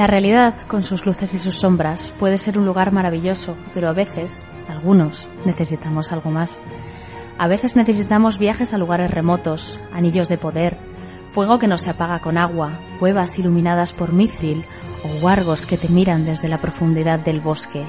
[0.00, 3.92] La realidad, con sus luces y sus sombras, puede ser un lugar maravilloso, pero a
[3.92, 6.62] veces, algunos, necesitamos algo más.
[7.36, 10.78] A veces necesitamos viajes a lugares remotos, anillos de poder,
[11.32, 14.64] fuego que no se apaga con agua, cuevas iluminadas por mithril
[15.04, 17.86] o huargos que te miran desde la profundidad del bosque.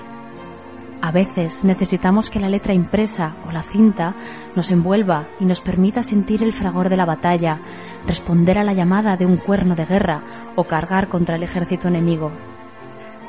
[1.02, 4.14] A veces necesitamos que la letra impresa o la cinta
[4.56, 7.60] nos envuelva y nos permita sentir el fragor de la batalla,
[8.06, 10.24] responder a la llamada de un cuerno de guerra
[10.56, 12.32] o cargar contra el ejército enemigo.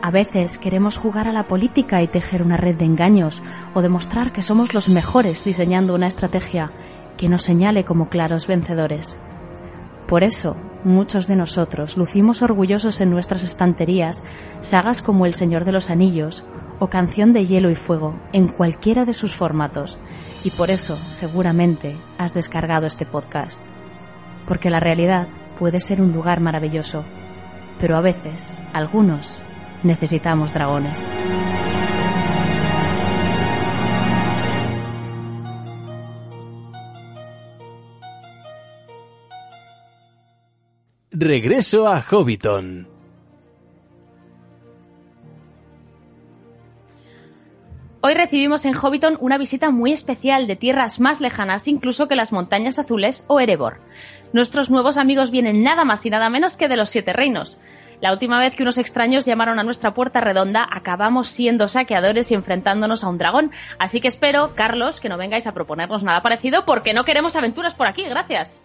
[0.03, 4.33] A veces queremos jugar a la política y tejer una red de engaños o demostrar
[4.33, 6.73] que somos los mejores diseñando una estrategia
[7.17, 9.17] que nos señale como claros vencedores.
[10.07, 14.23] Por eso, muchos de nosotros lucimos orgullosos en nuestras estanterías
[14.61, 16.45] sagas como El Señor de los Anillos
[16.83, 20.01] o Canción de Hielo y Fuego en cualquiera de sus formatos,
[20.43, 23.61] y por eso seguramente has descargado este podcast.
[24.49, 25.29] Porque la realidad
[25.61, 27.05] puede ser un lugar maravilloso,
[27.79, 29.41] pero a veces, algunos,
[29.85, 31.09] necesitamos dragones.
[41.13, 42.92] Regreso a Hobbiton.
[48.05, 52.33] Hoy recibimos en Hobbiton una visita muy especial de tierras más lejanas incluso que las
[52.33, 53.79] montañas azules o Erebor.
[54.33, 57.61] Nuestros nuevos amigos vienen nada más y nada menos que de los Siete Reinos.
[58.01, 62.35] La última vez que unos extraños llamaron a nuestra puerta redonda, acabamos siendo saqueadores y
[62.35, 63.53] enfrentándonos a un dragón.
[63.79, 67.77] Así que espero, Carlos, que no vengáis a proponernos nada parecido porque no queremos aventuras
[67.77, 68.03] por aquí.
[68.03, 68.61] Gracias.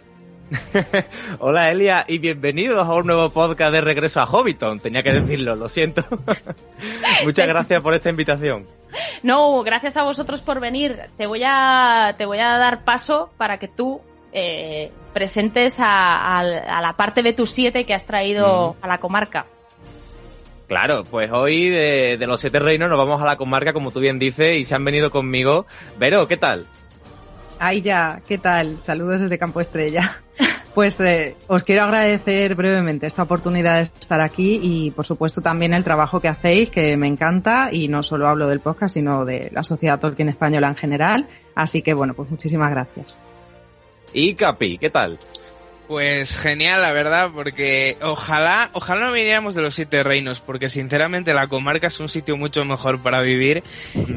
[1.40, 4.80] Hola Elia y bienvenidos a un nuevo podcast de Regreso a Hobbiton.
[4.80, 6.04] Tenía que decirlo, lo siento.
[7.24, 8.66] Muchas gracias por esta invitación.
[9.24, 11.10] No, gracias a vosotros por venir.
[11.18, 16.94] Te voy a, te voy a dar paso para que tú eh, presentes a, la
[16.96, 19.46] parte de tus siete que has traído a la comarca.
[20.68, 24.02] Claro, pues hoy de, de, los siete reinos nos vamos a la comarca, como tú
[24.02, 25.66] bien dices, y se han venido conmigo.
[25.98, 26.68] Vero, ¿qué tal?
[27.60, 28.80] Ay, ya, ¿qué tal?
[28.80, 30.22] Saludos desde Campo Estrella.
[30.78, 35.74] Pues eh, os quiero agradecer brevemente esta oportunidad de estar aquí y por supuesto también
[35.74, 39.50] el trabajo que hacéis, que me encanta y no solo hablo del podcast, sino de
[39.52, 41.28] la sociedad Tolkien española en general.
[41.56, 43.18] Así que bueno, pues muchísimas gracias.
[44.14, 45.18] Y Capi, ¿qué tal?
[45.88, 51.34] Pues genial, la verdad, porque ojalá, ojalá no viniéramos de los siete reinos, porque sinceramente
[51.34, 53.64] la comarca es un sitio mucho mejor para vivir.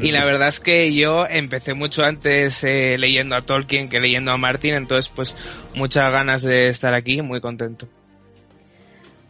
[0.01, 4.33] Y la verdad es que yo empecé mucho antes eh, leyendo a Tolkien que leyendo
[4.33, 5.37] a Martin, entonces pues
[5.73, 7.87] muchas ganas de estar aquí, muy contento.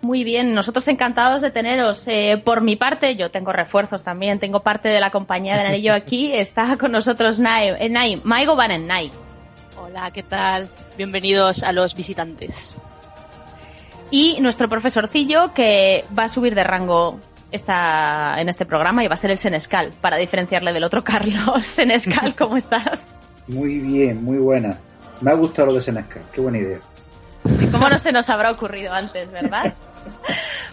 [0.01, 2.07] Muy bien, nosotros encantados de teneros.
[2.07, 5.94] Eh, por mi parte, yo tengo refuerzos también, tengo parte de la compañía del anillo
[5.94, 6.31] aquí.
[6.34, 9.12] Está con nosotros Nai, eh, Nai Maigo Van Nai.
[9.91, 10.69] Hola, ¿qué tal?
[10.96, 12.74] Bienvenidos a los visitantes.
[14.09, 17.19] Y nuestro profesorcillo que va a subir de rango
[17.52, 21.66] esta, en este programa y va a ser el Senescal, para diferenciarle del otro Carlos.
[21.66, 23.09] Senescal, ¿cómo estás?
[23.50, 24.78] Muy bien, muy buena.
[25.19, 26.80] Me ha gustado lo de Senescal, qué buena idea.
[27.69, 29.74] ¿Cómo no se nos habrá ocurrido antes, verdad?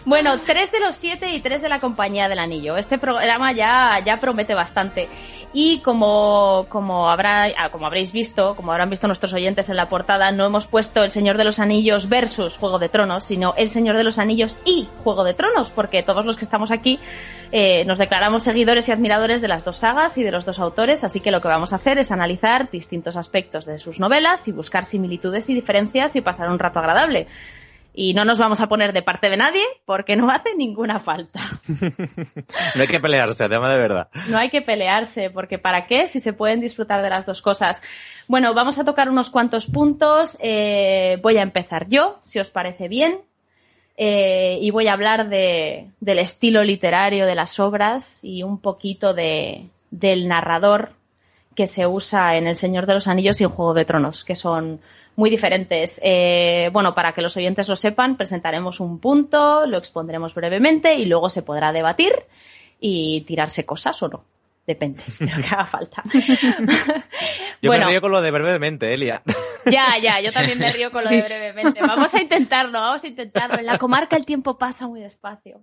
[0.05, 2.77] Bueno, tres de los siete y tres de la Compañía del Anillo.
[2.77, 5.07] Este programa ya, ya promete bastante.
[5.51, 9.89] Y como, como, habrá, ah, como habréis visto, como habrán visto nuestros oyentes en la
[9.89, 13.67] portada, no hemos puesto El Señor de los Anillos versus Juego de Tronos, sino El
[13.67, 16.99] Señor de los Anillos y Juego de Tronos, porque todos los que estamos aquí
[17.51, 21.03] eh, nos declaramos seguidores y admiradores de las dos sagas y de los dos autores,
[21.03, 24.51] así que lo que vamos a hacer es analizar distintos aspectos de sus novelas y
[24.51, 27.27] buscar similitudes y diferencias y pasar un rato agradable
[28.01, 31.41] y no nos vamos a poner de parte de nadie porque no hace ninguna falta.
[32.75, 34.07] no hay que pelearse, tema de verdad.
[34.29, 37.81] No hay que pelearse, porque ¿para qué si se pueden disfrutar de las dos cosas?
[38.25, 40.37] Bueno, vamos a tocar unos cuantos puntos.
[40.41, 43.19] Eh, voy a empezar yo, si os parece bien.
[43.97, 49.13] Eh, y voy a hablar de, del estilo literario de las obras y un poquito
[49.13, 50.93] de, del narrador
[51.53, 54.35] que se usa en El Señor de los Anillos y en Juego de Tronos, que
[54.35, 54.79] son
[55.19, 55.99] muy diferentes.
[56.01, 61.05] Eh, bueno, para que los oyentes lo sepan, presentaremos un punto, lo expondremos brevemente y
[61.05, 62.13] luego se podrá debatir
[62.79, 64.23] y tirarse cosas o no.
[64.65, 66.03] Depende de lo que haga falta.
[67.61, 69.21] yo me río con lo de brevemente, Elia.
[69.65, 71.81] Ya, ya, yo también me río con lo de brevemente.
[71.85, 73.59] Vamos a intentarlo, vamos a intentarlo.
[73.59, 75.61] En la comarca el tiempo pasa muy despacio.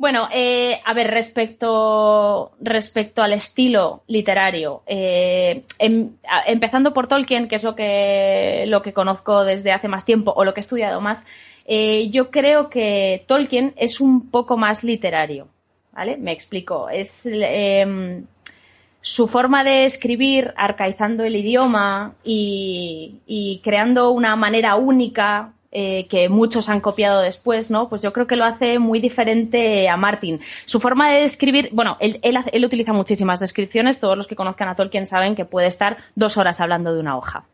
[0.00, 6.12] Bueno, eh, a ver, respecto, respecto al estilo literario, eh, em,
[6.46, 10.42] empezando por Tolkien, que es lo que, lo que conozco desde hace más tiempo o
[10.42, 11.26] lo que he estudiado más,
[11.66, 15.48] eh, yo creo que Tolkien es un poco más literario,
[15.92, 16.16] ¿vale?
[16.16, 16.88] Me explico.
[16.88, 18.24] Es em,
[19.02, 26.28] su forma de escribir, arcaizando el idioma y, y creando una manera única eh, que
[26.28, 27.88] muchos han copiado después, ¿no?
[27.88, 30.40] Pues yo creo que lo hace muy diferente a Martin.
[30.64, 34.68] Su forma de describir, bueno, él, él, él utiliza muchísimas descripciones, todos los que conozcan
[34.68, 37.44] a Tolkien saben que puede estar dos horas hablando de una hoja,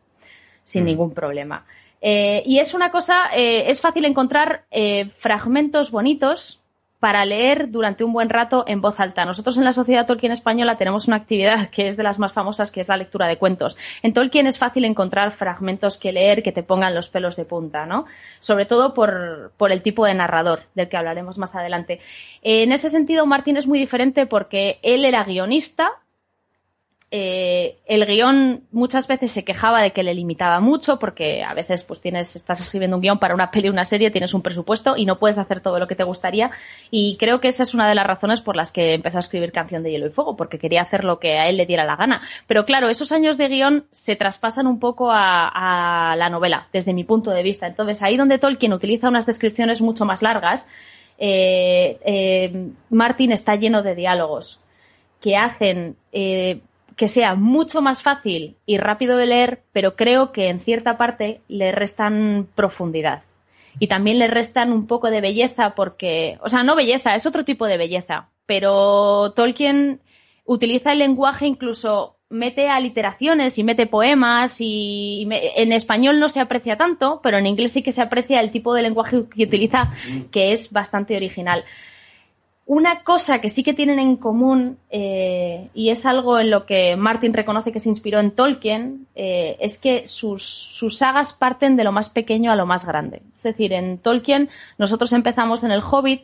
[0.63, 0.85] sin mm.
[0.85, 1.65] ningún problema.
[2.01, 6.59] Eh, y es una cosa, eh, es fácil encontrar eh, fragmentos bonitos
[6.99, 9.23] para leer durante un buen rato en voz alta.
[9.25, 12.71] Nosotros en la Sociedad Tolkien Española tenemos una actividad que es de las más famosas,
[12.71, 13.77] que es la lectura de cuentos.
[14.01, 17.85] En Tolkien es fácil encontrar fragmentos que leer que te pongan los pelos de punta,
[17.85, 18.05] ¿no?
[18.39, 21.99] Sobre todo por, por el tipo de narrador, del que hablaremos más adelante.
[22.41, 25.91] En ese sentido, Martín es muy diferente porque él era guionista,
[27.09, 31.83] eh, el guion muchas veces se quejaba de que le limitaba mucho porque a veces
[31.83, 34.97] pues tienes estás escribiendo un guion para una peli o una serie tienes un presupuesto
[34.97, 36.51] y no puedes hacer todo lo que te gustaría.
[36.91, 39.53] Y creo que esa es una de las razones por las que empezó a escribir
[39.53, 41.95] Canción de Hielo y Fuego porque quería hacer lo que a él le diera la
[41.95, 42.21] gana.
[42.45, 47.05] Pero claro esos años de guion se traspasan un poco a, la novela desde mi
[47.05, 47.67] punto de vista.
[47.67, 50.67] Entonces ahí donde Tolkien utiliza unas descripciones mucho más largas
[51.17, 54.61] eh, eh, Martin está lleno de diálogos
[55.19, 56.61] que hacen eh,
[56.97, 61.39] que sea mucho más fácil y rápido de leer, pero creo que en cierta parte
[61.47, 63.21] le restan profundidad.
[63.79, 67.45] Y también le restan un poco de belleza porque, o sea, no belleza, es otro
[67.45, 70.01] tipo de belleza, pero Tolkien
[70.43, 76.77] utiliza el lenguaje incluso mete aliteraciones y mete poemas y en español no se aprecia
[76.77, 79.93] tanto, pero en inglés sí que se aprecia el tipo de lenguaje que utiliza
[80.31, 81.63] que es bastante original.
[82.67, 86.97] Una cosa que sí que tienen en común, eh, y es algo en lo que
[86.97, 91.85] Martin reconoce que se inspiró en Tolkien, eh, es que sus, sus, sagas parten de
[91.85, 93.21] lo más pequeño a lo más grande.
[93.37, 96.23] Es decir, en Tolkien nosotros empezamos en el Hobbit,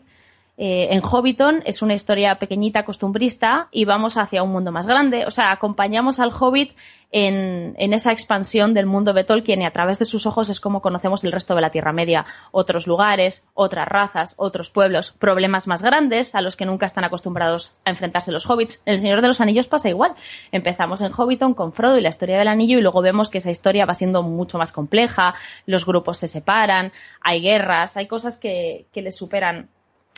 [0.55, 5.25] eh, en Hobbiton es una historia pequeñita, costumbrista, y vamos hacia un mundo más grande.
[5.25, 6.73] O sea, acompañamos al Hobbit
[7.11, 10.81] en, esa expansión del mundo de Tolkien y a través de sus ojos es como
[10.81, 12.25] conocemos el resto de la Tierra Media.
[12.51, 17.75] Otros lugares, otras razas, otros pueblos, problemas más grandes a los que nunca están acostumbrados
[17.85, 18.81] a enfrentarse los hobbits.
[18.85, 20.15] El Señor de los Anillos pasa igual.
[20.51, 23.51] Empezamos en Hobbiton con Frodo y la historia del anillo y luego vemos que esa
[23.51, 25.35] historia va siendo mucho más compleja,
[25.67, 26.91] los grupos se separan,
[27.21, 29.69] hay guerras, hay cosas que, que les superan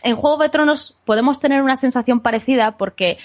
[0.06, 3.18] en Juego de Tronos podemos tener una sensación parecida porque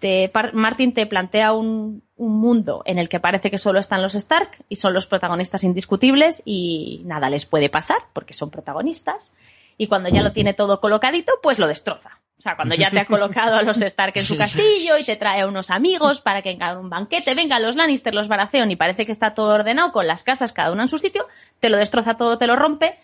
[0.00, 4.14] te, Martin te plantea un, un, mundo en el que parece que solo están los
[4.14, 9.30] Stark y son los protagonistas indiscutibles y nada les puede pasar porque son protagonistas.
[9.76, 12.20] Y cuando ya lo tiene todo colocadito, pues lo destroza.
[12.38, 15.16] O sea, cuando ya te ha colocado a los Stark en su castillo y te
[15.16, 18.76] trae a unos amigos para que hagan un banquete, venga, los Lannister, los Baratheon y
[18.76, 21.26] parece que está todo ordenado con las casas cada una en su sitio,
[21.60, 22.98] te lo destroza todo, te lo rompe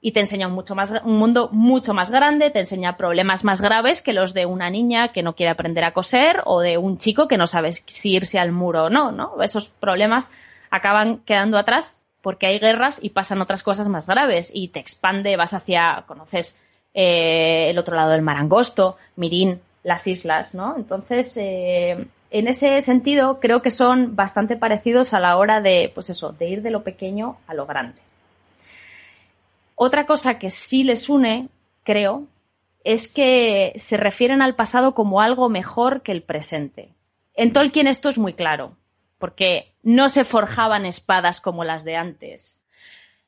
[0.00, 3.60] y te enseña un, mucho más, un mundo mucho más grande, te enseña problemas más
[3.60, 6.98] graves que los de una niña que no quiere aprender a coser o de un
[6.98, 9.42] chico que no sabe si irse al muro o no, ¿no?
[9.42, 10.30] Esos problemas
[10.70, 15.36] acaban quedando atrás porque hay guerras y pasan otras cosas más graves y te expande,
[15.36, 16.60] vas hacia, conoces
[16.94, 20.76] eh, el otro lado del mar angosto, Mirín, las islas, ¿no?
[20.76, 26.10] Entonces, eh, en ese sentido, creo que son bastante parecidos a la hora de, pues
[26.10, 28.07] eso, de ir de lo pequeño a lo grande.
[29.80, 31.50] Otra cosa que sí les une,
[31.84, 32.26] creo,
[32.82, 36.88] es que se refieren al pasado como algo mejor que el presente.
[37.32, 38.76] En Tolkien esto es muy claro,
[39.18, 42.58] porque no se forjaban espadas como las de antes.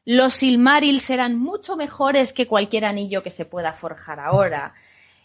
[0.05, 4.75] Los Silmarils eran mucho mejores que cualquier anillo que se pueda forjar ahora.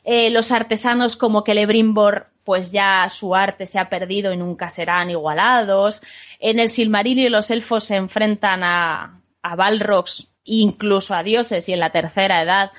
[0.04, 5.10] Eh, los artesanos como Celebrimbor, pues ya su arte se ha perdido y nunca serán
[5.10, 6.04] igualados.
[6.40, 11.80] En el Silmarillion los elfos se enfrentan a, a Balrogs incluso a dioses y en
[11.80, 12.72] la tercera edad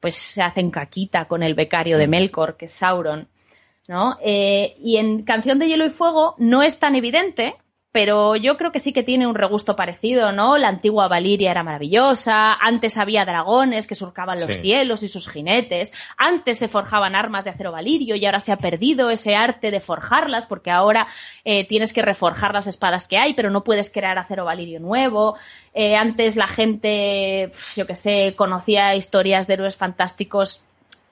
[0.00, 3.28] pues se hacen caquita con el becario de Melkor, que es Sauron,
[3.88, 4.16] ¿no?
[4.22, 7.56] Eh, y en Canción de Hielo y Fuego no es tan evidente,
[7.90, 10.58] pero yo creo que sí que tiene un regusto parecido, ¿no?
[10.58, 15.92] La antigua Valiria era maravillosa, antes había dragones que surcaban los cielos y sus jinetes,
[16.18, 19.80] antes se forjaban armas de acero valirio y ahora se ha perdido ese arte de
[19.80, 21.08] forjarlas porque ahora
[21.44, 25.36] eh, tienes que reforjar las espadas que hay, pero no puedes crear acero valirio nuevo.
[25.72, 30.62] Eh, antes la gente, yo que sé, conocía historias de héroes fantásticos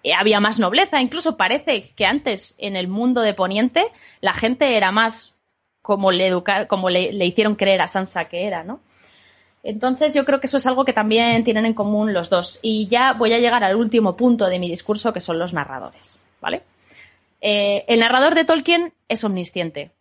[0.03, 3.87] eh, había más nobleza, incluso parece que antes en el mundo de Poniente
[4.21, 5.36] la gente era más
[5.87, 8.81] como le educar, como le, hicieron creer a Sansa que era, ¿no?
[9.63, 12.59] Entonces yo creo que eso es algo que también tienen en común los dos.
[12.61, 16.19] Y ya voy a llegar al último punto de mi discurso, que son los narradores,
[16.41, 16.63] ¿vale?
[17.41, 19.93] Eh, el narrador de Tolkien es omnisciente.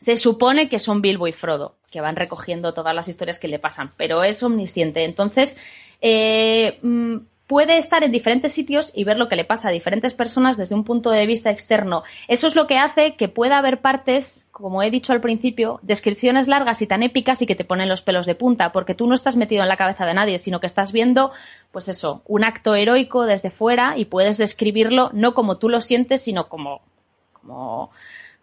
[0.00, 3.60] Se supone que son Bilbo y Frodo, que van recogiendo todas las historias que le
[3.60, 5.04] pasan, pero es omnisciente.
[5.04, 5.58] Entonces,
[6.00, 7.18] eh, mm,
[7.52, 10.74] puede estar en diferentes sitios y ver lo que le pasa a diferentes personas desde
[10.74, 12.02] un punto de vista externo.
[12.26, 16.48] Eso es lo que hace que pueda haber partes, como he dicho al principio, descripciones
[16.48, 19.14] largas y tan épicas y que te ponen los pelos de punta, porque tú no
[19.14, 21.30] estás metido en la cabeza de nadie, sino que estás viendo,
[21.72, 26.22] pues eso, un acto heroico desde fuera y puedes describirlo no como tú lo sientes,
[26.22, 26.80] sino como,
[27.34, 27.90] como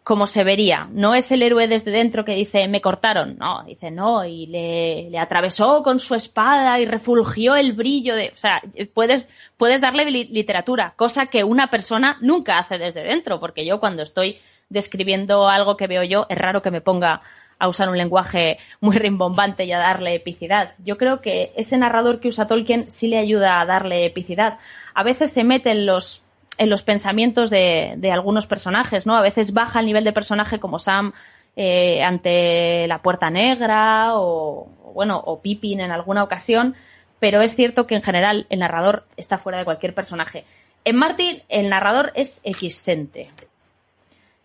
[0.04, 0.88] como se vería.
[0.92, 5.10] No es el héroe desde dentro que dice me cortaron, no, dice no, y le,
[5.10, 8.30] le atravesó con su espada y refulgió el brillo de.
[8.34, 8.62] O sea,
[8.94, 14.04] puedes, puedes darle literatura, cosa que una persona nunca hace desde dentro, porque yo cuando
[14.04, 14.40] estoy
[14.70, 17.22] describiendo algo que veo yo, es raro que me ponga
[17.60, 20.76] a usar un lenguaje muy rimbombante y a darle epicidad.
[20.80, 24.60] Yo creo que ese narrador que usa Tolkien sí le ayuda a darle epicidad.
[24.94, 26.26] A veces se mete en los
[26.60, 29.16] en los pensamientos de, de, algunos personajes, ¿no?
[29.16, 31.14] A veces baja el nivel de personaje como Sam
[31.56, 36.76] eh, ante la Puerta Negra o, bueno, o Pippin en alguna ocasión,
[37.20, 40.44] pero es cierto que en general el narrador está fuera de cualquier personaje.
[40.84, 43.30] En Martin el narrador es excente.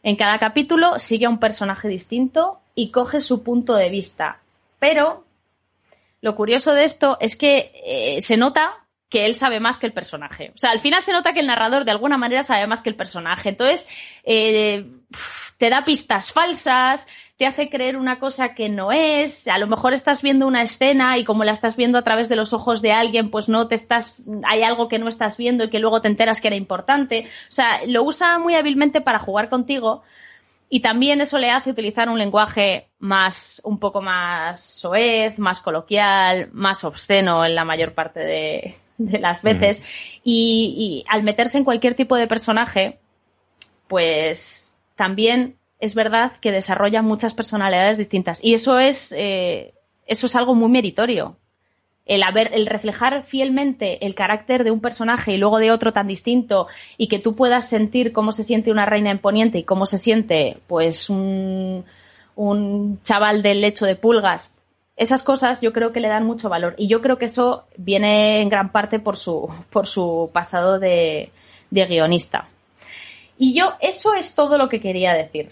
[0.05, 4.39] En cada capítulo sigue a un personaje distinto y coge su punto de vista.
[4.79, 5.25] Pero
[6.21, 8.84] lo curioso de esto es que eh, se nota
[9.15, 10.51] que él sabe más que el personaje.
[10.57, 12.89] O sea, al final se nota que el narrador de alguna manera sabe más que
[12.89, 13.51] el personaje.
[13.51, 13.87] Entonces,
[14.25, 14.91] eh,
[15.57, 17.07] te da pistas falsas,
[17.37, 19.47] te hace creer una cosa que no es.
[19.47, 22.35] A lo mejor estás viendo una escena y como la estás viendo a través de
[22.35, 25.71] los ojos de alguien, pues no te estás, hay algo que no estás viendo y
[25.71, 27.29] que luego te enteras que era importante.
[27.49, 30.03] O sea, lo usa muy hábilmente para jugar contigo.
[30.69, 36.49] Y también eso le hace utilizar un lenguaje más, un poco más soez, más coloquial,
[36.53, 39.85] más obsceno en la mayor parte de, de las veces.
[40.23, 42.99] Y, al meterse en cualquier tipo de personaje,
[43.89, 48.43] pues también es verdad que desarrolla muchas personalidades distintas.
[48.43, 49.75] Y eso es, eh,
[50.07, 51.37] eso es algo muy meritorio.
[52.07, 56.07] El haber, el reflejar fielmente el carácter de un personaje y luego de otro tan
[56.07, 56.67] distinto
[56.99, 60.59] y que tú puedas sentir cómo se siente una reina imponiente y cómo se siente,
[60.67, 61.85] pues, un,
[62.37, 64.54] un chaval del lecho de pulgas
[64.97, 68.43] esas cosas yo creo que le dan mucho valor y yo creo que eso viene
[68.43, 71.31] en gran parte por su, por su pasado de,
[71.71, 72.49] de guionista.
[73.37, 75.51] Y yo, eso es todo lo que quería decir.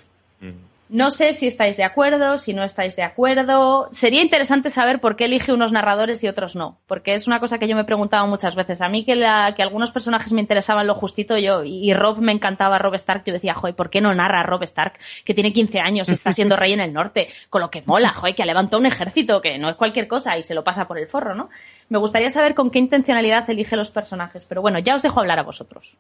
[0.93, 3.89] No sé si estáis de acuerdo, si no estáis de acuerdo.
[3.93, 7.57] Sería interesante saber por qué elige unos narradores y otros no, porque es una cosa
[7.57, 8.83] que yo me he preguntado muchas veces.
[8.83, 12.33] A mí que, la, que algunos personajes me interesaban lo justito yo y Rob me
[12.33, 15.81] encantaba Rob Stark, yo decía, joder, ¿por qué no narra Rob Stark que tiene 15
[15.81, 17.29] años y está siendo rey en el norte?
[17.49, 20.37] Con lo que mola, joder, que ha levantado un ejército, que no es cualquier cosa
[20.37, 21.49] y se lo pasa por el forro, ¿no?
[21.89, 25.39] Me gustaría saber con qué intencionalidad elige los personajes, pero bueno, ya os dejo hablar
[25.39, 25.97] a vosotros.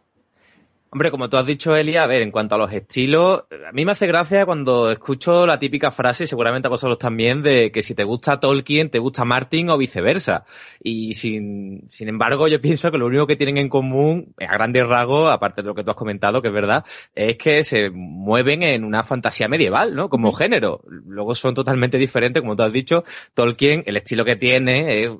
[0.95, 3.87] Hombre, como tú has dicho, Elia, a ver, en cuanto a los estilos, a mí
[3.87, 7.95] me hace gracia cuando escucho la típica frase, seguramente a vosotros también, de que si
[7.95, 10.45] te gusta Tolkien, te gusta Martin o viceversa.
[10.83, 14.87] Y sin, sin embargo, yo pienso que lo único que tienen en común, a grandes
[14.87, 16.85] rasgos, aparte de lo que tú has comentado, que es verdad,
[17.15, 20.11] es que se mueven en una fantasía medieval, ¿no?
[20.11, 20.83] Como género.
[20.87, 23.03] Luego son totalmente diferentes, como tú has dicho.
[23.33, 25.11] Tolkien, el estilo que tiene es,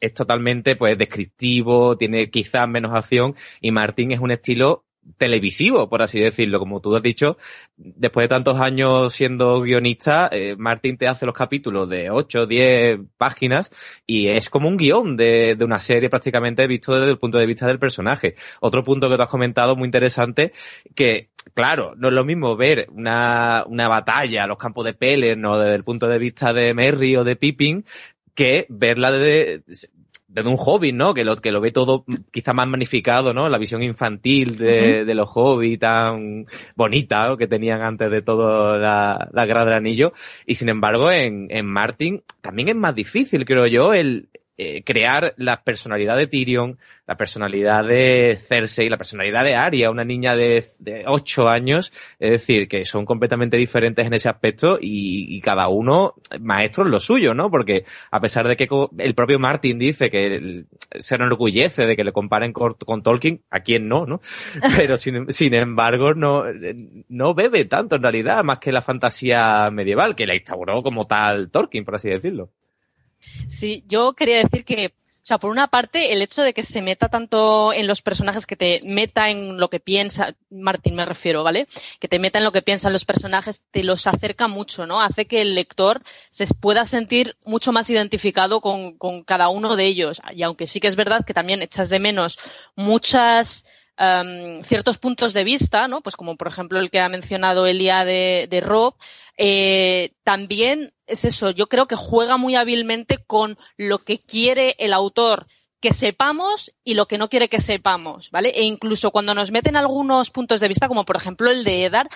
[0.00, 4.84] es totalmente, pues, descriptivo, tiene quizás menos acción, y Martin es un estilo
[5.16, 6.58] televisivo, por así decirlo.
[6.58, 7.36] Como tú has dicho,
[7.76, 13.00] después de tantos años siendo guionista, eh, Martin te hace los capítulos de 8, 10
[13.16, 13.70] páginas
[14.06, 17.46] y es como un guion de, de, una serie prácticamente visto desde el punto de
[17.46, 18.36] vista del personaje.
[18.60, 20.52] Otro punto que tú has comentado muy interesante,
[20.94, 25.58] que claro, no es lo mismo ver una, una batalla los campos de Pelen ¿no?
[25.58, 27.84] desde el punto de vista de Merry o de Pippin,
[28.34, 29.62] que verla de,
[30.34, 31.14] desde un hobby, ¿no?
[31.14, 33.48] Que lo, que lo ve todo quizá más magnificado, ¿no?
[33.48, 39.28] La visión infantil de, de los hobbies tan bonita que tenían antes de todo la,
[39.32, 40.12] la guerra del anillo.
[40.44, 45.34] Y sin embargo, en, en Martin también es más difícil, creo yo, el, eh, crear
[45.36, 50.64] la personalidad de Tyrion, la personalidad de Cersei, la personalidad de Arya, una niña de,
[50.78, 55.66] de 8 años, es decir, que son completamente diferentes en ese aspecto y, y, cada
[55.66, 57.50] uno maestro en lo suyo, ¿no?
[57.50, 58.68] Porque a pesar de que
[58.98, 60.66] el propio Martin dice que
[61.00, 64.20] se enorgullece de que le comparen con, con Tolkien, a quien no, ¿no?
[64.76, 66.44] Pero sin, sin embargo no,
[67.08, 71.50] no bebe tanto en realidad, más que la fantasía medieval, que la instauró como tal
[71.50, 72.50] Tolkien, por así decirlo.
[73.48, 76.82] Sí, yo quería decir que, o sea, por una parte, el hecho de que se
[76.82, 81.42] meta tanto en los personajes, que te meta en lo que piensa, Martín me refiero,
[81.42, 81.66] ¿vale?
[82.00, 85.00] Que te meta en lo que piensan los personajes, te los acerca mucho, ¿no?
[85.00, 89.86] Hace que el lector se pueda sentir mucho más identificado con, con cada uno de
[89.86, 90.20] ellos.
[90.34, 92.38] Y aunque sí que es verdad que también echas de menos
[92.76, 93.64] muchas,
[93.98, 96.00] um, ciertos puntos de vista, ¿no?
[96.00, 98.94] Pues como por ejemplo el que ha mencionado Elia de, Rob,
[99.36, 104.92] eh, también es eso, yo creo que juega muy hábilmente con lo que quiere el
[104.92, 105.46] autor
[105.80, 108.50] que sepamos y lo que no quiere que sepamos, ¿vale?
[108.54, 112.08] E incluso cuando nos meten algunos puntos de vista, como por ejemplo el de Edar,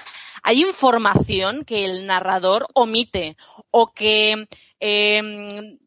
[0.42, 3.36] hay información que el narrador omite
[3.70, 4.48] o que
[4.80, 5.78] eh,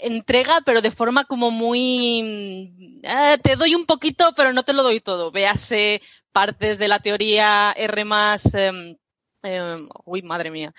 [0.00, 3.00] entrega, pero de forma como muy...
[3.02, 5.30] Eh, te doy un poquito, pero no te lo doy todo.
[5.30, 6.02] Véase
[6.32, 8.54] partes de la teoría R más...
[8.54, 8.96] Em,
[9.42, 10.74] em, uy, madre mía.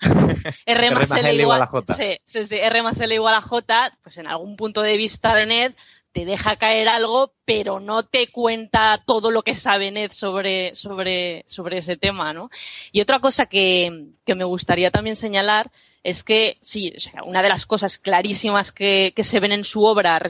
[0.66, 1.94] R más L igual, a J.
[1.94, 5.34] Sí, sí, sí, R más L igual a J, pues en algún punto de vista
[5.34, 5.74] de Ned
[6.12, 11.42] te deja caer algo, pero no te cuenta todo lo que sabe Ned sobre, sobre,
[11.46, 12.50] sobre ese tema, ¿no?
[12.92, 15.72] Y otra cosa que, que me gustaría también señalar
[16.04, 19.64] es que sí, o sea, una de las cosas clarísimas que, que se ven en
[19.64, 20.20] su obra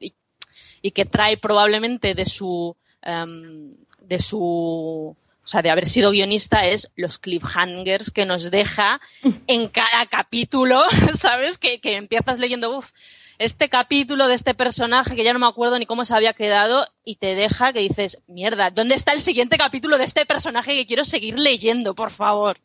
[0.00, 6.62] y, que trae probablemente de su, um, de su, o sea, de haber sido guionista
[6.62, 9.00] es los cliffhangers que nos deja
[9.46, 10.82] en cada capítulo,
[11.14, 11.58] ¿sabes?
[11.58, 12.90] Que, que empiezas leyendo, uff,
[13.38, 16.88] este capítulo de este personaje que ya no me acuerdo ni cómo se había quedado
[17.04, 20.86] y te deja que dices, mierda, ¿dónde está el siguiente capítulo de este personaje que
[20.86, 22.58] quiero seguir leyendo, por favor?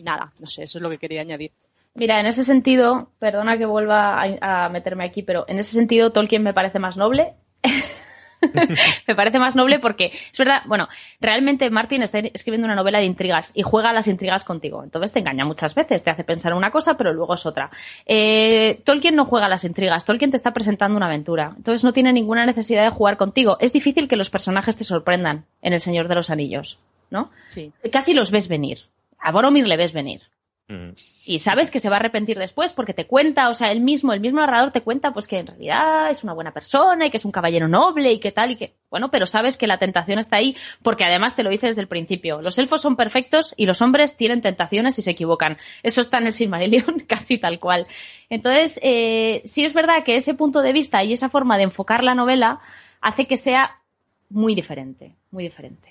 [0.00, 1.52] Y nada, no sé, eso es lo que quería añadir.
[1.94, 6.42] Mira, en ese sentido, perdona que vuelva a, meterme aquí, pero en ese sentido Tolkien
[6.42, 7.34] me parece más noble.
[9.06, 10.88] me parece más noble porque es verdad, bueno,
[11.20, 14.82] realmente Martin está escribiendo una novela de intrigas y juega a las intrigas contigo.
[14.82, 17.70] Entonces te engaña muchas veces, te hace pensar una cosa, pero luego es otra.
[18.06, 21.52] Eh, Tolkien no juega a las intrigas, Tolkien te está presentando una aventura.
[21.58, 23.58] Entonces no tiene ninguna necesidad de jugar contigo.
[23.60, 26.78] Es difícil que los personajes te sorprendan en El Señor de los Anillos,
[27.10, 27.30] ¿no?
[27.48, 27.70] Sí.
[27.92, 28.78] Casi los ves venir.
[29.20, 30.22] A Boromir le ves venir.
[30.70, 30.90] Mm.
[31.24, 34.12] Y sabes que se va a arrepentir después porque te cuenta, o sea, él mismo,
[34.12, 37.18] el mismo narrador te cuenta pues que en realidad es una buena persona y que
[37.18, 40.18] es un caballero noble y que tal y que, bueno, pero sabes que la tentación
[40.18, 42.40] está ahí porque además te lo dice desde el principio.
[42.40, 45.58] Los elfos son perfectos y los hombres tienen tentaciones y se equivocan.
[45.82, 47.86] Eso está en el Silmarillion casi tal cual.
[48.28, 52.02] Entonces, eh, sí es verdad que ese punto de vista y esa forma de enfocar
[52.02, 52.60] la novela
[53.00, 53.80] hace que sea
[54.30, 55.89] muy diferente, muy diferente.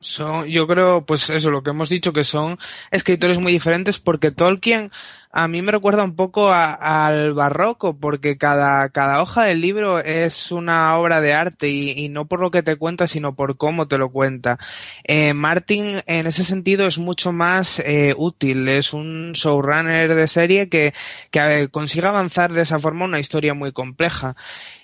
[0.00, 2.58] Son, yo creo, pues eso, lo que hemos dicho, que son
[2.92, 4.92] escritores muy diferentes porque Tolkien
[5.30, 10.50] a mí me recuerda un poco al barroco porque cada, cada hoja del libro es
[10.50, 13.98] una obra de arte y, no por lo que te cuenta, sino por cómo te
[13.98, 14.58] lo cuenta.
[15.04, 20.68] Eh, Martin en ese sentido es mucho más eh, útil, es un showrunner de serie
[20.68, 20.94] que,
[21.30, 24.34] que consigue avanzar de esa forma una historia muy compleja.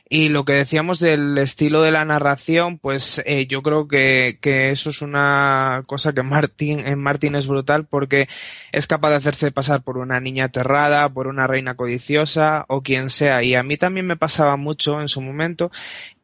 [0.09, 4.71] Y lo que decíamos del estilo de la narración, pues eh, yo creo que, que,
[4.71, 8.29] eso es una cosa que Martin, en Martin es brutal porque
[8.71, 13.09] es capaz de hacerse pasar por una niña aterrada, por una reina codiciosa o quien
[13.09, 13.43] sea.
[13.43, 15.71] Y a mí también me pasaba mucho en su momento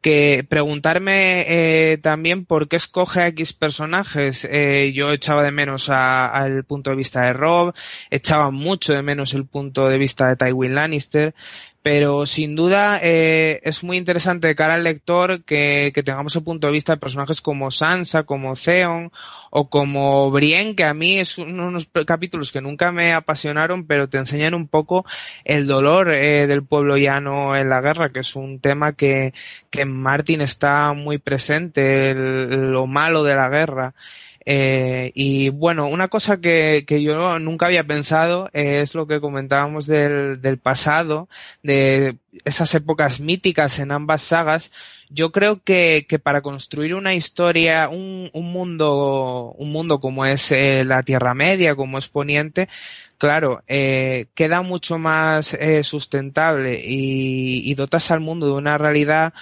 [0.01, 4.47] que preguntarme eh, también por qué escoge a X personajes.
[4.49, 7.73] Eh, yo echaba de menos al punto de vista de Rob,
[8.09, 11.35] echaba mucho de menos el punto de vista de Tywin Lannister,
[11.83, 16.43] pero sin duda eh, es muy interesante de cara al lector que, que, tengamos el
[16.43, 19.11] punto de vista de personajes como Sansa, como Theon
[19.49, 24.19] o como Brienne, que a mí es unos capítulos que nunca me apasionaron, pero te
[24.19, 25.05] enseñan un poco
[25.43, 29.33] el dolor eh, del pueblo llano en la guerra, que es un tema que,
[29.71, 33.95] que en Martin está muy presente, lo malo de la guerra.
[34.45, 39.85] Eh, y bueno, una cosa que, que, yo nunca había pensado es lo que comentábamos
[39.85, 41.29] del, del pasado,
[41.61, 44.71] de esas épocas míticas en ambas sagas.
[45.09, 50.51] Yo creo que, que para construir una historia, un, un mundo, un mundo como es
[50.51, 52.69] eh, la Tierra Media, como es Poniente,
[53.17, 59.33] claro, eh, queda mucho más eh, sustentable y, y dotas al mundo de una realidad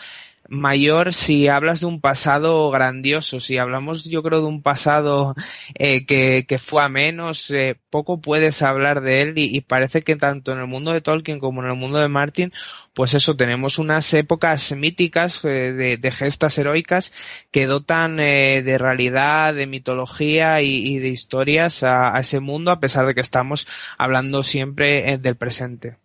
[0.50, 3.40] mayor si hablas de un pasado grandioso.
[3.40, 5.36] Si hablamos, yo creo, de un pasado
[5.76, 10.16] eh, que, que, fue a menos, eh, poco puedes hablar de él y, parece que
[10.16, 12.52] tanto en el mundo de Tolkien como en el mundo de Martin,
[12.94, 17.14] pues eso, tenemos unas épocas míticas eh, de, de, gestas heroicas
[17.52, 23.06] que dotan de realidad, de mitología y, de historias a, a, ese mundo, a pesar
[23.06, 25.98] de que estamos hablando siempre del presente.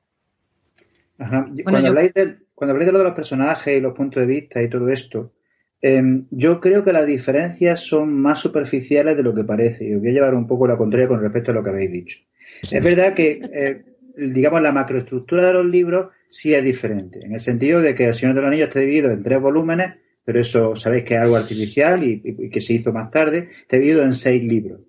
[1.19, 1.47] Ajá.
[1.65, 4.63] Cuando habláis del cuando habléis de lo de los personajes y los puntos de vista
[4.63, 5.33] y todo esto,
[5.81, 9.87] em, yo creo que las diferencias son más superficiales de lo que parece.
[9.87, 11.93] Y os voy a llevar un poco la contraria con respecto a lo que habéis
[11.93, 12.19] dicho.
[12.63, 13.83] Es verdad que, eh,
[14.17, 18.15] digamos, la macroestructura de los libros sí es diferente, en el sentido de que El
[18.15, 21.37] Señor de los Anillos está dividido en tres volúmenes, pero eso sabéis que es algo
[21.37, 24.81] artificial y, que se hizo más tarde, está dividido en seis libros.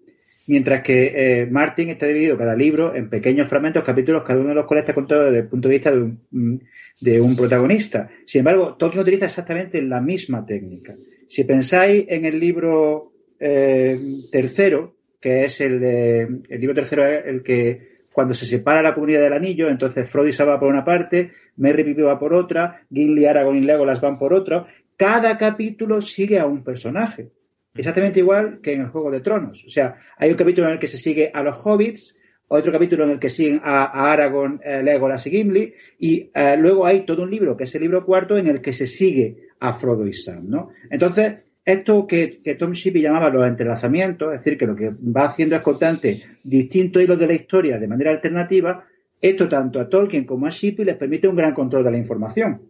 [0.48, 4.56] Mientras que eh, Martin está dividido cada libro en pequeños fragmentos, capítulos, cada uno de
[4.56, 6.64] los cuales está contado desde el punto de vista de un,
[7.02, 8.10] de un protagonista.
[8.26, 10.96] Sin embargo, Tolkien utiliza exactamente la misma técnica.
[11.28, 14.00] Si pensáis en el libro eh,
[14.32, 19.34] tercero, que es el, el libro tercero el que cuando se separa la comunidad del
[19.34, 23.58] anillo, entonces Frodo y va por una parte, Merry Pippin va por otra, Gimli, Aragorn
[23.58, 24.68] y Legolas van por otra.
[24.96, 27.32] Cada capítulo sigue a un personaje.
[27.76, 29.66] Exactamente igual que en el Juego de Tronos.
[29.66, 32.16] O sea, hay un capítulo en el que se sigue a los hobbits,
[32.48, 36.86] otro capítulo en el que siguen a, Aragorn, eh, Legolas y Gimli, y eh, luego
[36.86, 39.74] hay todo un libro, que es el libro cuarto, en el que se sigue a
[39.74, 40.70] Frodo y Sam, ¿no?
[40.90, 41.36] Entonces,
[41.66, 45.62] esto que, Tom Shippey llamaba los entrelazamientos, es decir, que lo que va haciendo es
[45.64, 48.86] constante distintos hilos de la historia de manera alternativa,
[49.20, 52.62] esto tanto a Tolkien como a Shippey les permite un gran control de la información.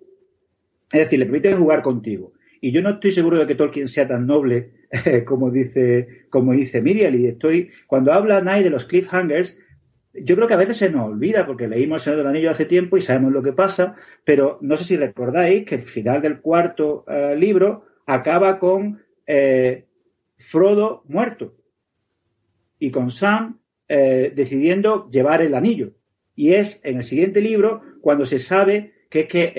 [0.91, 2.31] Es decir, le permite jugar contigo.
[2.61, 4.71] Y yo no estoy seguro de que Tolkien sea tan noble
[5.25, 7.15] como dice, como dice Miriam.
[7.15, 9.59] Y estoy, cuando habla Nye de los cliffhangers,
[10.23, 12.65] yo creo que a veces se nos olvida, porque leímos El Señor del Anillo hace
[12.65, 16.39] tiempo y sabemos lo que pasa, pero no sé si recordáis que el final del
[16.39, 19.85] cuarto eh, libro acaba con eh,
[20.37, 21.55] Frodo muerto
[22.79, 25.91] y con Sam eh, decidiendo llevar el anillo.
[26.35, 29.53] Y es en el siguiente libro cuando se sabe que es que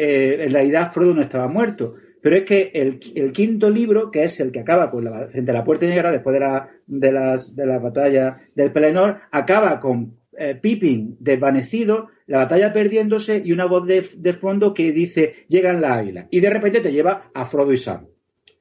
[0.45, 1.95] en realidad Frodo no estaba muerto.
[2.27, 2.99] Pero es que el,
[3.31, 6.35] quinto libro, que es el que acaba con la, frente a la puerta negra, después
[6.35, 10.17] de la, de las, de la batalla del Pelennor, acaba con
[10.61, 16.27] Pippin desvanecido, la batalla perdiéndose y una voz de, fondo que dice llegan la águila.
[16.29, 18.09] Y de repente te lleva a Frodo y Sam.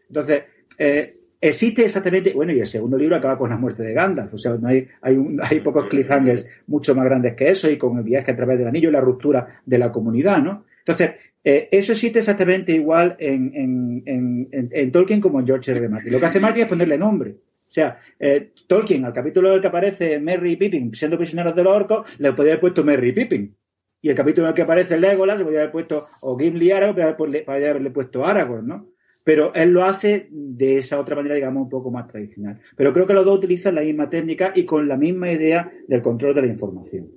[0.10, 0.44] Entonces,
[0.78, 4.38] eh, existe exactamente, bueno, y el segundo libro acaba con la muerte de Gandalf, o
[4.38, 8.04] sea, no hay, hay, hay pocos cliffhangers mucho más grandes que eso y con el
[8.04, 10.66] viaje a través del anillo y la ruptura de la comunidad, ¿no?
[10.86, 15.80] Entonces, eh, eso existe exactamente igual en, en, en, Tolkien como en George R.
[15.80, 15.90] R.
[15.90, 16.12] Martin.
[16.12, 17.32] Lo que hace Martin es ponerle nombre.
[17.32, 21.56] O sea, eh, Tolkien, al capítulo en el que aparece Merry y Pippin siendo prisioneros
[21.56, 23.56] de los orcos, le podría haber puesto Merry y Pippin.
[24.02, 27.16] Y el capítulo en el que aparece Legolas, le podría haber puesto o Gimli Aragorn,
[27.16, 28.96] podría haberle puesto Aragorn, ¿no?
[29.26, 32.62] pero él lo hace de esa otra manera, digamos, un poco más tradicional.
[32.78, 36.04] Pero creo que los dos utilizan la misma técnica y con la misma idea del
[36.04, 37.10] control de la información.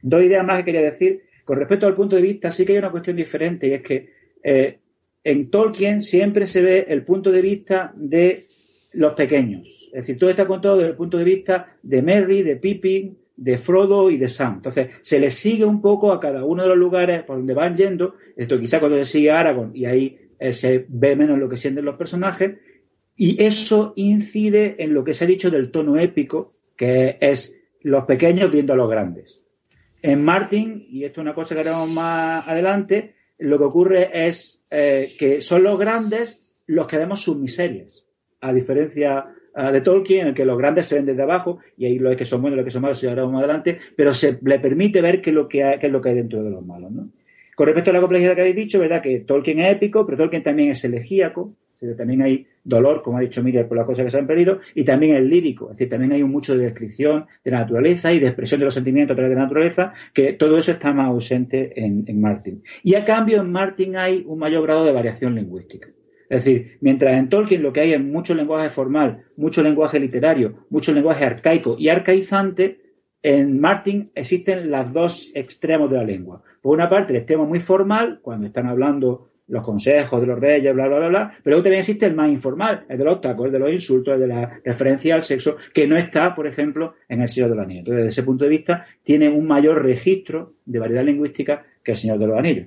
[0.00, 1.24] Dos ideas más que quería decir.
[1.46, 4.10] Con respecto al punto de vista, sí que hay una cuestión diferente y es que
[4.42, 4.78] eh,
[5.22, 8.48] en Tolkien siempre se ve el punto de vista de
[8.92, 9.90] los pequeños.
[9.92, 13.58] Es decir, todo está contado desde el punto de vista de Merry, de Pippin, de
[13.58, 14.54] Frodo y de Sam.
[14.56, 17.76] Entonces, se les sigue un poco a cada uno de los lugares por donde van
[17.76, 18.16] yendo.
[18.36, 21.56] Esto quizá cuando se sigue a Aragorn y ahí eh, se ve menos lo que
[21.56, 22.56] sienten los personajes
[23.14, 28.04] y eso incide en lo que se ha dicho del tono épico, que es los
[28.04, 29.45] pequeños viendo a los grandes.
[30.02, 34.64] En Martin, y esto es una cosa que haremos más adelante, lo que ocurre es
[34.70, 38.04] eh, que son los grandes los que vemos sus miserias,
[38.40, 41.86] a diferencia eh, de Tolkien, en el que los grandes se ven desde abajo, y
[41.86, 44.38] ahí los que son buenos, los que son malos, se haremos más adelante, pero se
[44.42, 46.64] le permite ver qué es lo que, hay, es lo que hay dentro de los
[46.64, 46.90] malos.
[46.90, 47.08] ¿no?
[47.54, 49.00] Con respecto a la complejidad que habéis dicho, ¿verdad?
[49.00, 51.54] Que Tolkien es épico, pero Tolkien también es elegíaco,
[51.96, 54.84] también hay dolor, como ha dicho Miriam, por las cosas que se han perdido, y
[54.84, 58.18] también es lírico, es decir, también hay un mucho de descripción de la naturaleza y
[58.18, 61.08] de expresión de los sentimientos a través de la naturaleza, que todo eso está más
[61.08, 62.62] ausente en, en Martin.
[62.82, 65.88] Y a cambio, en Martin hay un mayor grado de variación lingüística.
[66.28, 70.66] Es decir, mientras en Tolkien lo que hay es mucho lenguaje formal, mucho lenguaje literario,
[70.70, 72.80] mucho lenguaje arcaico y arcaizante,
[73.22, 76.42] en Martin existen los dos extremos de la lengua.
[76.60, 80.74] Por una parte, el extremo muy formal, cuando están hablando los consejos de los reyes,
[80.74, 83.46] bla, bla, bla, bla, pero luego también existe el más informal, el de los tacos,
[83.46, 86.94] el de los insultos, el de la referencia al sexo, que no está, por ejemplo,
[87.08, 87.80] en el Señor de los Anillos.
[87.80, 91.96] Entonces, desde ese punto de vista, tiene un mayor registro de variedad lingüística que el
[91.96, 92.66] Señor de los Anillos.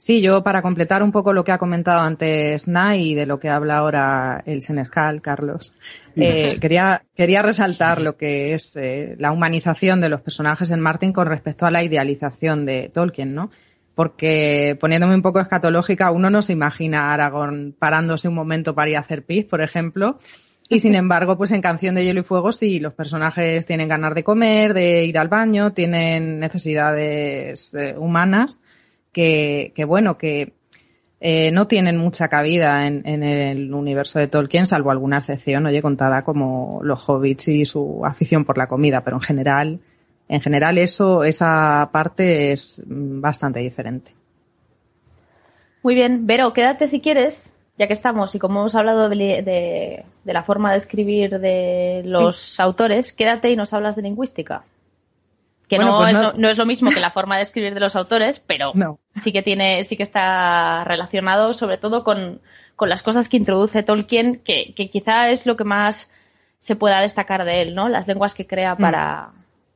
[0.00, 3.38] Sí, yo para completar un poco lo que ha comentado antes Nay y de lo
[3.38, 5.74] que habla ahora el Senescal, Carlos,
[6.16, 11.12] eh, quería, quería resaltar lo que es eh, la humanización de los personajes en Martin
[11.12, 13.50] con respecto a la idealización de Tolkien, ¿no?
[13.94, 18.90] Porque poniéndome un poco escatológica, uno no se imagina a Aragorn parándose un momento para
[18.90, 20.18] ir a hacer pis, por ejemplo,
[20.68, 24.14] y sin embargo, pues en Canción de Hielo y Fuego sí, los personajes tienen ganas
[24.14, 28.58] de comer, de ir al baño, tienen necesidades eh, humanas
[29.12, 30.54] que, que bueno, que
[31.20, 35.82] eh, no tienen mucha cabida en, en, el universo de Tolkien, salvo alguna excepción, oye,
[35.82, 39.80] contada como los hobbits y su afición por la comida, pero en general,
[40.30, 44.14] en general eso, esa parte es bastante diferente.
[45.82, 50.04] Muy bien, Vero, quédate si quieres, ya que estamos, y como hemos hablado de, de,
[50.22, 54.62] de la forma de escribir de los autores, quédate y nos hablas de lingüística
[55.68, 57.94] que pues no, es, no, es, lo mismo que la forma de escribir de los
[57.94, 58.72] autores, pero
[59.14, 62.40] sí que tiene, sí que está relacionado sobre todo con,
[62.74, 66.10] con las cosas que introduce Tolkien, que, que, quizá es lo que más
[66.58, 67.88] se pueda destacar de él, ¿no?
[67.88, 68.78] Las lenguas que crea mm.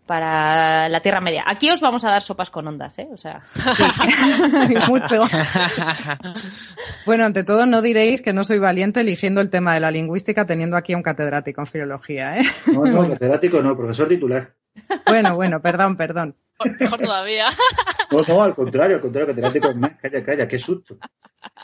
[0.06, 1.44] Para, la Tierra Media.
[1.46, 3.08] Aquí os vamos a dar sopas con ondas, ¿eh?
[3.12, 3.42] O sea,
[3.74, 3.84] sí.
[4.88, 5.24] mucho.
[7.06, 10.46] bueno, ante todo no diréis que no soy valiente eligiendo el tema de la lingüística
[10.46, 12.42] teniendo aquí a un catedrático en filología, ¿eh?
[12.72, 14.52] No, no, catedrático no, profesor titular.
[15.06, 16.36] Bueno, bueno, perdón, perdón.
[16.80, 17.46] Mejor todavía.
[18.10, 19.92] No, no, al contrario, al contrario, que te con más.
[20.00, 20.96] Calla, calla, qué susto.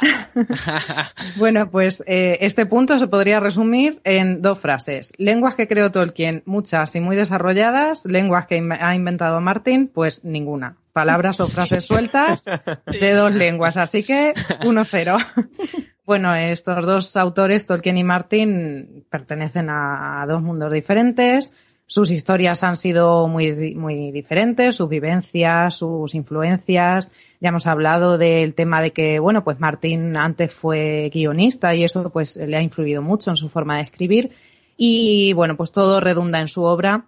[1.37, 5.13] bueno, pues eh, este punto se podría resumir en dos frases.
[5.17, 8.05] Lenguas que creó Tolkien, muchas y muy desarrolladas.
[8.05, 10.77] Lenguas que ha inventado Martin, pues ninguna.
[10.93, 13.77] Palabras o frases sueltas de dos lenguas.
[13.77, 15.87] Así que 1-0.
[16.11, 21.53] Bueno, estos dos autores, Tolkien y Martin, pertenecen a dos mundos diferentes
[21.91, 27.11] sus historias han sido muy, muy diferentes, sus vivencias, sus influencias.
[27.41, 32.09] Ya hemos hablado del tema de que, bueno, pues Martín antes fue guionista y eso
[32.11, 34.31] pues le ha influido mucho en su forma de escribir.
[34.77, 37.07] Y bueno, pues todo redunda en su obra.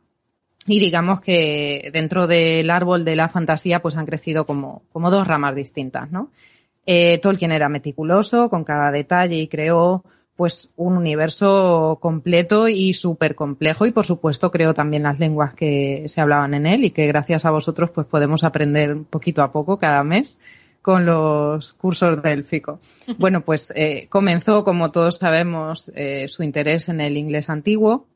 [0.66, 5.28] Y digamos que dentro del árbol de la fantasía pues han crecido como, como dos
[5.28, 6.32] ramas distintas, ¿no?
[6.86, 10.02] Eh, Tolkien era meticuloso con cada detalle y creó
[10.36, 16.04] pues un universo completo y súper complejo y por supuesto creo también las lenguas que
[16.06, 19.78] se hablaban en él y que gracias a vosotros pues podemos aprender poquito a poco
[19.78, 20.38] cada mes
[20.80, 22.80] con los cursos de élfico.
[23.16, 28.08] Bueno, pues eh, comenzó, como todos sabemos, eh, su interés en el inglés antiguo.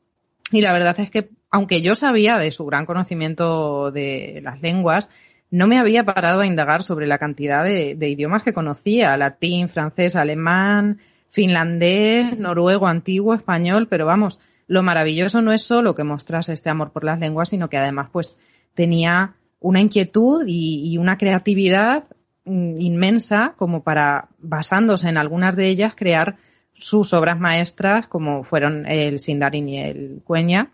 [0.51, 5.09] Y la verdad es que, aunque yo sabía de su gran conocimiento de las lenguas,
[5.49, 10.17] no me había parado a indagar sobre la cantidad de idiomas que conocía, latín, francés,
[10.17, 10.99] alemán,
[11.37, 16.91] finlandés, noruego, antiguo, español, pero vamos, lo maravilloso no es solo que mostrase este amor
[16.91, 18.39] por las lenguas, sino que además pues
[18.73, 22.05] tenía una inquietud y, una creatividad
[22.45, 26.37] mm, inmensa como para, basándose en algunas de ellas, crear
[26.73, 30.71] sus obras maestras como fueron el Sindarin y el Cueña,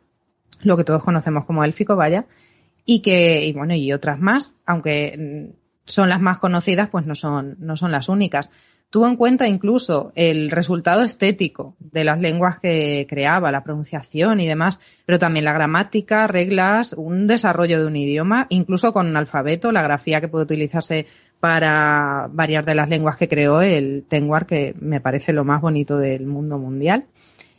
[0.62, 2.26] lo que todos conocemos como élfico, vaya,
[2.86, 5.56] y que, y bueno, y otras más, aunque mm,
[5.88, 8.50] son las más conocidas, pues no son, no son las únicas
[8.94, 14.48] tuvo en cuenta incluso el resultado estético de las lenguas que creaba, la pronunciación y
[14.48, 19.72] demás, pero también la gramática, reglas, un desarrollo de un idioma, incluso con un alfabeto,
[19.72, 21.08] la grafía que puede utilizarse
[21.40, 25.98] para varias de las lenguas que creó el Tengwar, que me parece lo más bonito
[25.98, 27.06] del mundo mundial.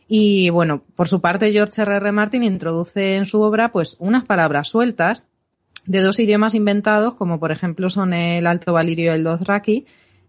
[0.06, 1.96] Y bueno, por su parte, George R.
[1.96, 2.12] R.
[2.12, 5.24] Martin introduce en su obra pues unas palabras sueltas
[5.84, 9.84] de dos idiomas inventados, como por ejemplo son el Alto Valirio y el Dothraki,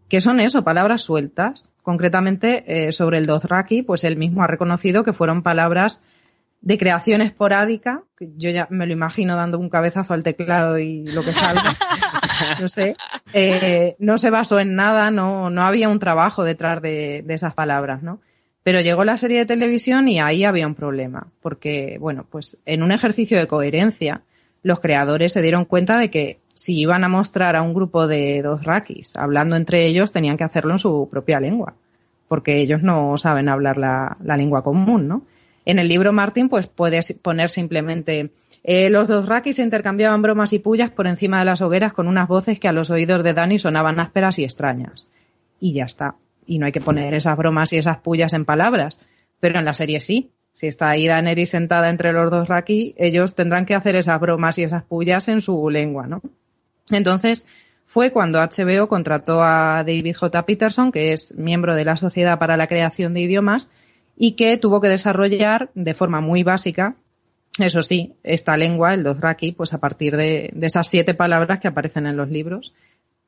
[0.08, 1.72] que son eso, palabras sueltas.
[1.82, 6.02] Concretamente, eh, sobre el Dothraki, pues él mismo ha reconocido que fueron palabras
[6.62, 11.06] de creación esporádica, que yo ya me lo imagino dando un cabezazo al teclado y
[11.06, 11.76] lo que salga,
[12.60, 12.96] no sé,
[13.34, 17.54] eh, no se basó en nada, no, no había un trabajo detrás de, de esas
[17.54, 18.20] palabras, ¿no?
[18.64, 22.82] Pero llegó la serie de televisión y ahí había un problema, porque, bueno, pues en
[22.82, 24.24] un ejercicio de coherencia,
[24.64, 28.42] los creadores se dieron cuenta de que si iban a mostrar a un grupo de
[28.42, 31.76] dos rakis hablando entre ellos, tenían que hacerlo en su propia lengua,
[32.30, 35.24] porque ellos no saben hablar la, lengua común, ¿no?
[35.66, 38.32] En el libro Martin, pues puedes poner simplemente
[38.64, 42.28] eh, los dos rakis intercambiaban bromas y pullas por encima de las hogueras con unas
[42.28, 45.08] voces que a los oídos de Dani sonaban ásperas y extrañas.
[45.60, 46.16] Y ya está.
[46.46, 49.00] Y no hay que poner esas bromas y esas pullas en palabras.
[49.40, 50.30] Pero en la serie sí.
[50.54, 54.58] Si está ahí Daenerys sentada entre los dos Raki, ellos tendrán que hacer esas bromas
[54.60, 56.22] y esas pullas en su lengua, ¿no?
[56.92, 57.46] Entonces,
[57.86, 60.46] fue cuando HBO contrató a David J.
[60.46, 63.70] Peterson, que es miembro de la Sociedad para la Creación de Idiomas,
[64.18, 66.96] y que tuvo que desarrollar de forma muy básica,
[67.60, 72.06] eso sí, esta lengua, el Dothraki, pues a partir de, esas siete palabras que aparecen
[72.06, 72.74] en los libros,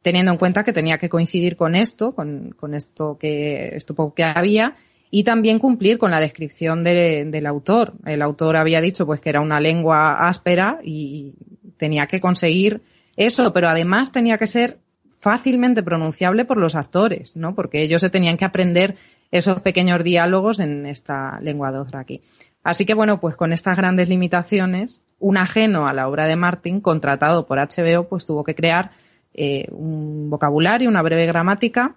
[0.02, 4.24] teniendo en cuenta que tenía que coincidir con esto, con, esto que, esto poco que
[4.24, 4.76] había,
[5.10, 7.94] y también cumplir con la descripción del autor.
[8.06, 11.34] El autor había dicho pues que era una lengua áspera y
[11.78, 12.82] tenía que conseguir
[13.18, 14.80] eso, pero además tenía que ser
[15.20, 17.56] fácilmente pronunciable por los actores, ¿no?
[17.56, 18.96] Porque ellos se tenían que aprender
[19.32, 22.22] esos pequeños diálogos en esta lengua dothraki.
[22.64, 26.80] Así que bueno, pues con estas grandes limitaciones, un ajeno a la obra de Martin,
[26.80, 28.92] contratado por HBO, pues tuvo que crear
[29.34, 31.96] eh, un vocabulario, una breve gramática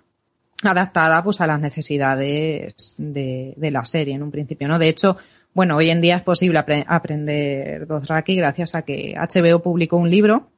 [0.62, 4.78] adaptada pues a las necesidades de, la serie en un principio, ¿no?
[4.78, 5.16] De hecho,
[5.54, 10.50] bueno, hoy en día es posible aprender Dothraki gracias a que HBO publicó un libro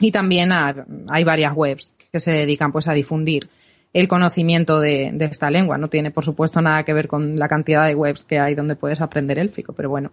[0.00, 3.48] y también hay varias webs que se dedican pues a difundir
[3.92, 5.78] el conocimiento de, esta lengua.
[5.78, 8.76] No tiene, por supuesto, nada que ver con la cantidad de webs que hay donde
[8.76, 10.12] puedes aprender élfico, pero bueno.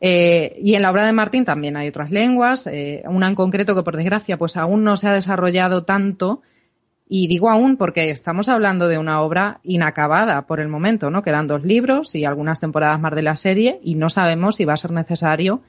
[0.00, 3.74] Eh, y en la obra de Martín también hay otras lenguas, eh, una en concreto
[3.74, 6.40] que por desgracia pues aún no se ha desarrollado tanto,
[7.06, 11.22] y digo aún porque estamos hablando de una obra inacabada por el momento, ¿no?
[11.22, 14.74] Quedan dos libros y algunas temporadas más de la serie y no sabemos si va
[14.74, 15.60] a ser necesario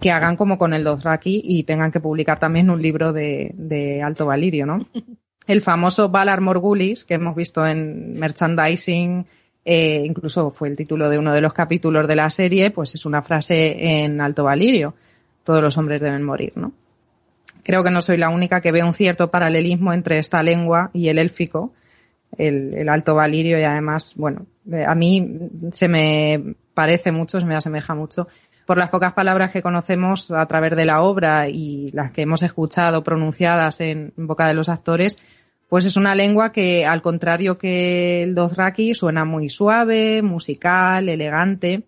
[0.00, 4.26] que hagan como con el Dothraki y tengan que publicar también un libro de, Alto
[4.26, 4.86] Valirio, ¿no?
[5.46, 9.26] El famoso Valar Morgulis, que hemos visto en merchandising,
[9.64, 13.06] eh, incluso fue el título de uno de los capítulos de la serie, pues es
[13.06, 14.94] una frase en Alto Valirio.
[15.42, 16.72] todos los hombres deben morir, ¿no?
[17.64, 21.08] Creo que no soy la única que ve un cierto paralelismo entre esta lengua y
[21.08, 21.72] el élfico,
[22.38, 27.54] el, alto valirio y además, bueno, eh, a mí se me parece mucho, se me
[27.54, 28.28] asemeja mucho
[28.66, 32.42] por las pocas palabras que conocemos a través de la obra y las que hemos
[32.42, 35.18] escuchado pronunciadas en boca de los actores,
[35.68, 41.84] pues es una lengua que, al contrario que el Dothraki, suena muy suave, musical, elegante.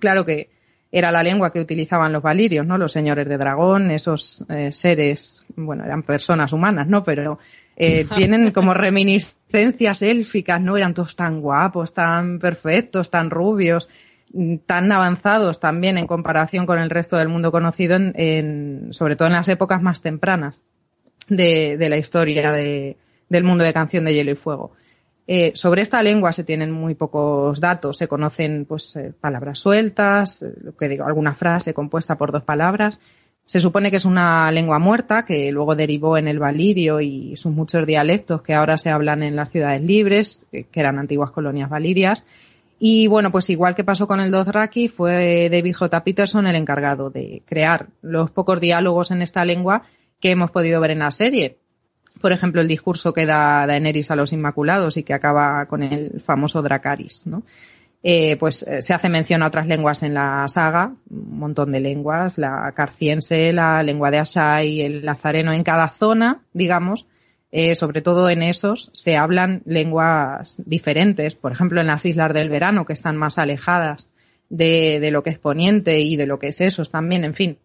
[0.00, 0.50] Claro que
[0.90, 2.76] era la lengua que utilizaban los valirios, ¿no?
[2.76, 7.02] Los señores de dragón, esos eh, seres, bueno, eran personas humanas, ¿no?
[7.02, 7.38] Pero
[7.76, 10.76] eh, tienen como reminiscencias élficas, ¿no?
[10.76, 13.88] Eran todos tan guapos, tan perfectos, tan rubios,
[14.66, 19.34] tan avanzados también en comparación con el resto del mundo conocido, en, sobre todo en
[19.34, 20.62] las épocas más tempranas
[21.28, 22.96] de, la historia de,
[23.28, 24.72] del mundo de Canción de Hielo y Fuego.
[25.26, 30.42] Eh, sobre esta lengua se tienen muy pocos datos, se conocen pues eh, palabras sueltas,
[30.42, 33.00] eh, alguna frase compuesta por dos palabras.
[33.44, 37.52] Se supone que es una lengua muerta que luego derivó en el valirio y sus
[37.52, 42.24] muchos dialectos que ahora se hablan en las ciudades libres, que eran antiguas colonias valirias.
[42.84, 46.02] Y bueno, pues igual que pasó con el Dothraki, fue David J.
[46.02, 49.84] Peterson el encargado de crear los pocos diálogos en esta lengua
[50.18, 51.58] que hemos podido ver en la serie
[52.20, 56.20] por ejemplo, el discurso que da Daenerys a los Inmaculados y que acaba con el
[56.20, 57.42] famoso Dracaris, ¿no?
[58.04, 61.80] Eh, pues eh, se hace mención a otras lenguas en la saga, un montón de
[61.80, 67.06] lenguas, la carciense, la lengua de Asai, el lazareno, en cada zona, digamos,
[67.52, 71.34] eh, sobre todo en esos, se hablan lenguas diferentes.
[71.34, 74.08] Por ejemplo, en las islas del verano, que están más alejadas
[74.48, 77.58] de, de lo que es Poniente y de lo que es esos también, en fin.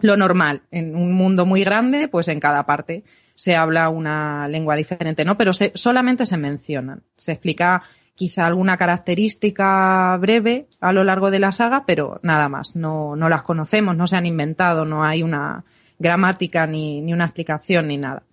[0.00, 4.76] Lo normal, en un mundo muy grande, pues en cada parte se habla una lengua
[4.76, 5.38] diferente, ¿no?
[5.38, 7.02] Pero se, solamente se mencionan.
[7.16, 7.82] Se explica
[8.14, 12.76] quizá alguna característica breve a lo largo de la saga, pero nada más.
[12.76, 15.64] No, no las conocemos, no se han inventado, no hay una
[15.98, 18.24] gramática ni, ni una explicación ni nada.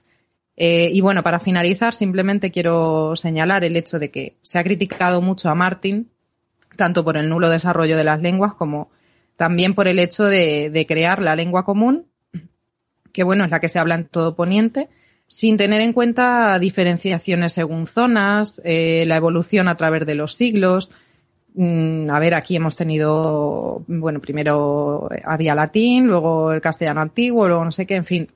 [0.61, 5.21] Eh, y bueno, para finalizar, simplemente quiero señalar el hecho de que se ha criticado
[5.21, 6.09] mucho a Martin,
[6.75, 8.89] tanto por el nulo desarrollo de las lenguas como
[9.37, 12.07] también por el hecho de, crear la lengua común
[13.13, 14.89] que bueno, es la que se habla en todo Poniente,
[15.27, 20.91] sin tener en cuenta diferenciaciones según zonas, eh, la evolución a través de los siglos.
[21.55, 27.65] Mm, a ver, aquí hemos tenido, bueno, primero había latín, luego el castellano antiguo, luego
[27.65, 28.29] no sé qué, en fin.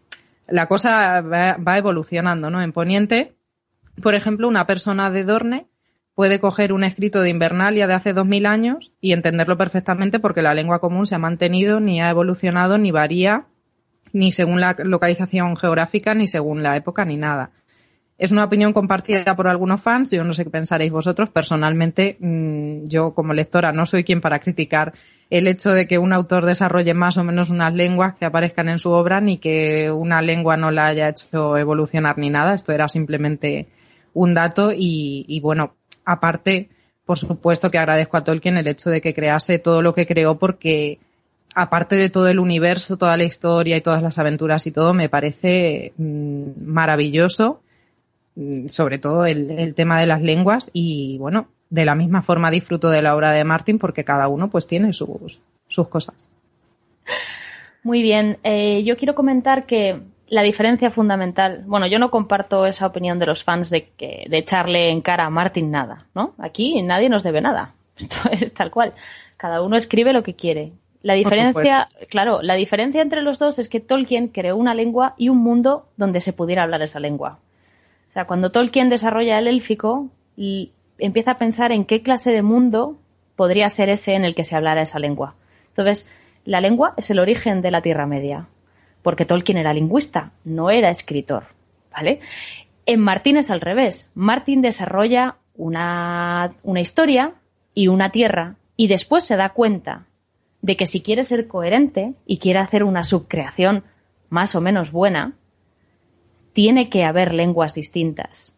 [0.47, 2.61] La cosa va, evolucionando, ¿no?
[2.61, 3.35] En Poniente,
[4.01, 5.67] por ejemplo, una persona de Dorne
[6.15, 10.41] puede coger un escrito de Invernalia de hace dos mil años y entenderlo perfectamente porque
[10.41, 13.47] la lengua común se ha mantenido, ni ha evolucionado, ni varía
[14.13, 17.51] ni según la localización geográfica, ni según la época, ni nada.
[18.17, 21.29] Es una opinión compartida por algunos fans, yo no sé qué pensaréis vosotros.
[21.29, 24.93] Personalmente, mm, yo como lectora no soy quien para criticar
[25.29, 28.77] el hecho de que un autor desarrolle más o menos unas lenguas que aparezcan en
[28.77, 32.53] su obra, ni que una lengua no la haya hecho evolucionar ni nada.
[32.53, 33.67] Esto era simplemente
[34.13, 35.73] un dato y, y bueno,
[36.05, 36.69] aparte,
[37.05, 40.37] por supuesto que agradezco a Tolkien el hecho de que crease todo lo que creó
[40.37, 40.99] porque
[41.55, 45.09] aparte de todo el universo, toda la historia y todas las aventuras y todo, me
[45.09, 47.62] parece mm, maravilloso,
[48.67, 53.01] sobre todo el, tema de las lenguas y bueno, de la misma forma disfruto de
[53.01, 56.15] la obra de Martin porque cada uno pues tiene sus, sus cosas.
[57.83, 62.87] Muy bien, eh, yo quiero comentar que la diferencia fundamental, bueno, yo no comparto esa
[62.87, 66.33] opinión de los fans de que de echarle en cara a Martin nada, ¿no?
[66.37, 67.73] Aquí nadie nos debe nada.
[67.97, 68.93] Esto es tal cual.
[69.37, 70.71] Cada uno escribe lo que quiere.
[71.01, 75.27] La diferencia, claro, la diferencia entre los dos es que Tolkien creó una lengua y
[75.27, 77.39] un mundo donde se pudiera hablar esa lengua.
[78.13, 82.41] O sea, cuando Tolkien desarrolla el élfico, y empieza a pensar en qué clase de
[82.41, 82.97] mundo
[83.35, 85.35] podría ser ese en el que se hablara esa lengua.
[85.69, 86.09] Entonces,
[86.45, 88.47] la lengua es el origen de la Tierra Media,
[89.01, 91.45] porque Tolkien era lingüista, no era escritor,
[91.91, 92.19] ¿vale?
[92.85, 94.11] En Martín es al revés.
[94.13, 97.33] Martín desarrolla una, una historia
[97.73, 100.05] y una tierra y después se da cuenta
[100.61, 103.83] de que si quiere ser coherente y quiere hacer una subcreación
[104.29, 105.33] más o menos buena,
[106.53, 108.53] tiene que haber lenguas distintas.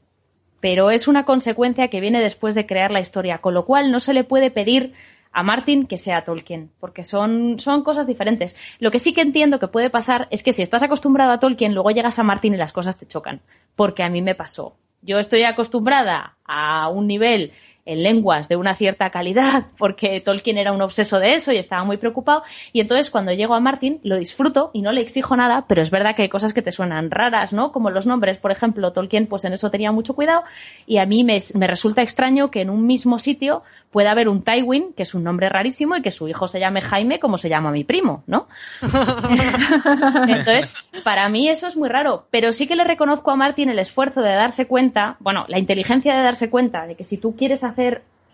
[0.60, 4.00] Pero es una consecuencia que viene después de crear la historia, con lo cual no
[4.00, 4.94] se le puede pedir
[5.32, 8.58] a Martin que sea Tolkien, porque son, son cosas diferentes.
[8.80, 11.74] Lo que sí que entiendo que puede pasar es que si estás acostumbrado a Tolkien,
[11.74, 13.42] luego llegas a Martin y las cosas te chocan,
[13.76, 14.78] porque a mí me pasó.
[15.02, 17.52] Yo estoy acostumbrada a un nivel
[17.86, 21.84] en lenguas de una cierta calidad, porque Tolkien era un obseso de eso y estaba
[21.84, 22.44] muy preocupado.
[22.74, 25.92] Y entonces cuando llego a Martin lo disfruto y no le exijo nada, pero es
[25.92, 27.72] verdad que hay cosas que te suenan raras, ¿no?
[27.72, 30.44] Como los nombres, por ejemplo, Tolkien pues en eso tenía mucho cuidado
[30.88, 34.44] y a mí me, me resulta extraño que en un mismo sitio pueda haber un
[34.44, 37.48] Tywin, que es un nombre rarísimo, y que su hijo se llame Jaime como se
[37.48, 38.48] llama mi primo, ¿no?
[40.28, 40.74] entonces,
[41.06, 44.22] para mí eso es muy raro, pero sí que le reconozco a Martin el esfuerzo
[44.22, 47.75] de darse cuenta, bueno, la inteligencia de darse cuenta de que si tú quieres hacer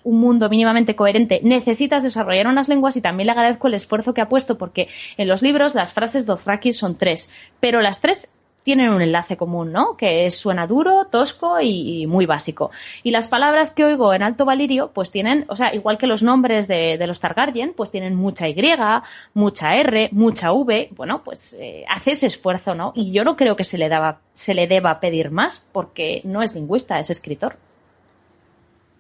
[0.04, 4.22] un mundo mínimamente coherente, necesitas desarrollar unas lenguas y también le agradezco el esfuerzo que
[4.22, 4.88] ha puesto porque
[5.18, 8.34] en los libros las frases Dothraki son tres, pero las tres
[8.64, 9.98] tienen un enlace común, ¿no?
[9.98, 12.72] Que suena duro, tosco y, muy básico.
[13.04, 16.22] Y las palabras que oigo en Alto Valirio, pues tienen, o sea, igual que los
[16.22, 20.90] nombres de, los Targaryen, pues tienen mucha Y, mucha R, mucha V.
[20.92, 22.92] Bueno, pues eh, hace ese esfuerzo, ¿no?
[22.96, 26.42] Y yo no creo que se le, daba, se le deba pedir más, porque no
[26.44, 27.58] es lingüista, es escritor.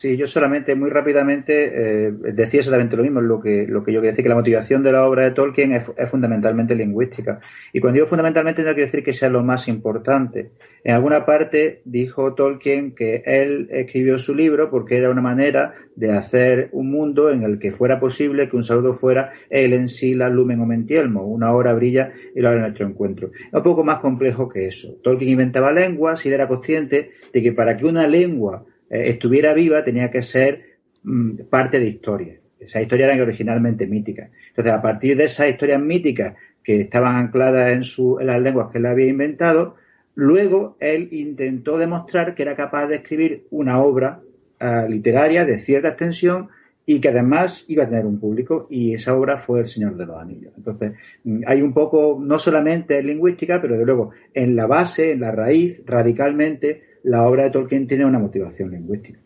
[0.01, 3.99] Sí, yo solamente muy rápidamente eh, decía exactamente lo mismo, lo que, lo que yo
[3.99, 7.39] quería decir, que la motivación de la obra de Tolkien es, fundamentalmente lingüística.
[7.71, 10.53] Y cuando digo fundamentalmente no quiero decir que sea lo más importante.
[10.83, 16.11] En alguna parte dijo Tolkien que él escribió su libro porque era una manera de
[16.11, 20.15] hacer un mundo en el que fuera posible que un saludo fuera él en sí,
[20.15, 23.29] la lumen o mentielmo, una hora brilla y la hora de nuestro encuentro.
[23.33, 24.95] Es un poco más complejo que eso.
[25.03, 30.11] Tolkien inventaba lenguas y era consciente de que para que una lengua estuviera viva tenía
[30.11, 32.35] que ser mm, parte de historia.
[32.59, 34.29] Esas historias eran originalmente míticas.
[34.49, 38.69] Entonces, a partir de esas historias míticas que estaban ancladas en, su, en las lenguas
[38.71, 39.75] que él había inventado,
[40.13, 44.21] luego él intentó demostrar que era capaz de escribir una obra
[44.59, 46.49] eh, literaria de cierta extensión
[46.85, 50.05] y que además iba a tener un público y esa obra fue El Señor de
[50.05, 50.53] los Anillos.
[50.55, 55.21] Entonces, mm, hay un poco, no solamente lingüística, pero de luego en la base, en
[55.21, 59.19] la raíz, radicalmente, la obra de Tolkien tiene una motivación lingüística.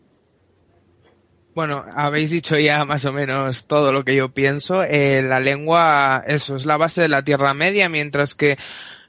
[1.54, 4.82] Bueno, habéis dicho ya más o menos todo lo que yo pienso.
[4.82, 8.58] Eh, la lengua, eso, es la base de la Tierra Media, mientras que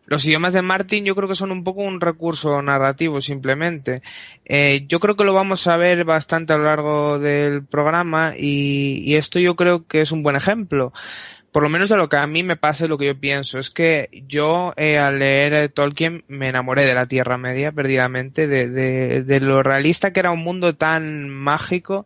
[0.06, 4.02] los idiomas de Martin yo creo que son un poco un recurso narrativo simplemente.
[4.46, 9.02] Eh, yo creo que lo vamos a ver bastante a lo largo del programa y,
[9.04, 10.94] y esto yo creo que es un buen ejemplo
[11.58, 13.58] por lo menos de lo que a mí me pasa y lo que yo pienso,
[13.58, 18.70] es que yo eh, al leer Tolkien me enamoré de la Tierra Media perdidamente, de,
[18.70, 22.06] de, de lo realista que era un mundo tan mágico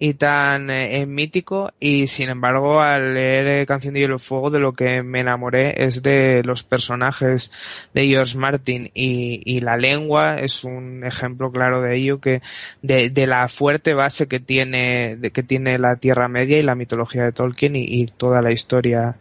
[0.00, 4.50] y tan eh, mítico y sin embargo al leer eh, Canción de Hielo y Fuego
[4.50, 7.50] de lo que me enamoré es de los personajes
[7.94, 12.42] de George Martin y, y la lengua es un ejemplo claro de ello que
[12.80, 16.76] de, de la fuerte base que tiene de, que tiene la Tierra Media y la
[16.76, 19.16] mitología de Tolkien y, y toda la historia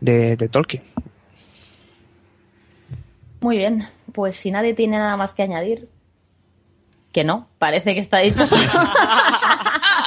[0.00, 0.82] de, de Tolkien.
[3.40, 5.88] Muy bien, pues si nadie tiene nada más que añadir,
[7.12, 8.44] que no, parece que está dicho.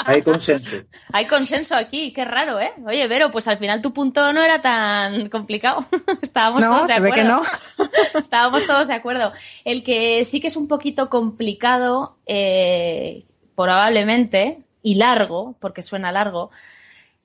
[0.09, 0.77] Hay consenso.
[1.13, 2.71] Hay consenso aquí, qué raro, ¿eh?
[2.85, 5.85] Oye, Vero, pues al final tu punto no era tan complicado.
[6.21, 7.15] Estábamos todos de acuerdo.
[7.15, 7.41] ve que no.
[8.19, 9.33] Estábamos todos de acuerdo.
[9.65, 16.49] El que sí que es un poquito complicado, eh, probablemente, y largo, porque suena largo,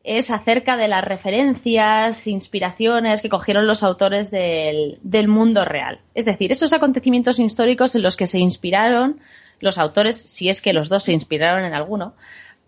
[0.02, 6.00] es acerca de las referencias, inspiraciones que cogieron los autores del, del mundo real.
[6.14, 9.20] Es decir, esos acontecimientos históricos en los que se inspiraron
[9.60, 12.14] los autores, si es que los dos se inspiraron en alguno,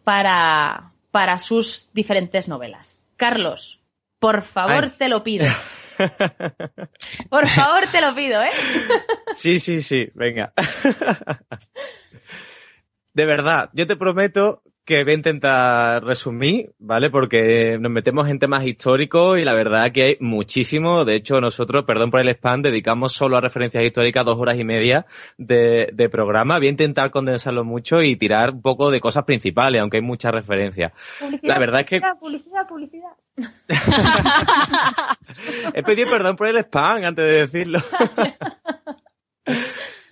[0.07, 3.02] para, para sus diferentes novelas.
[3.16, 3.80] Carlos,
[4.20, 5.46] por favor te lo pido.
[7.30, 8.50] Por favor te lo pido, ¿eh?
[9.32, 10.52] Sí, sí, sí, venga.
[13.14, 17.11] De verdad, yo te prometo que voy a intentar resumir, ¿vale?
[17.11, 21.05] Porque nos metemos en temas históricos y la verdad que hay muchísimo.
[21.05, 24.64] De hecho, nosotros, perdón por el spam, dedicamos solo a referencias históricas dos horas y
[24.64, 25.05] media
[25.37, 26.59] de, de programa.
[26.59, 30.30] Voy a intentar condensarlo mucho y tirar un poco de cosas principales, aunque hay muchas
[30.30, 30.93] referencias.
[31.43, 32.01] la verdad es que...
[32.20, 33.11] Publicidad, publicidad.
[35.74, 37.80] He pedido perdón por el spam antes de decirlo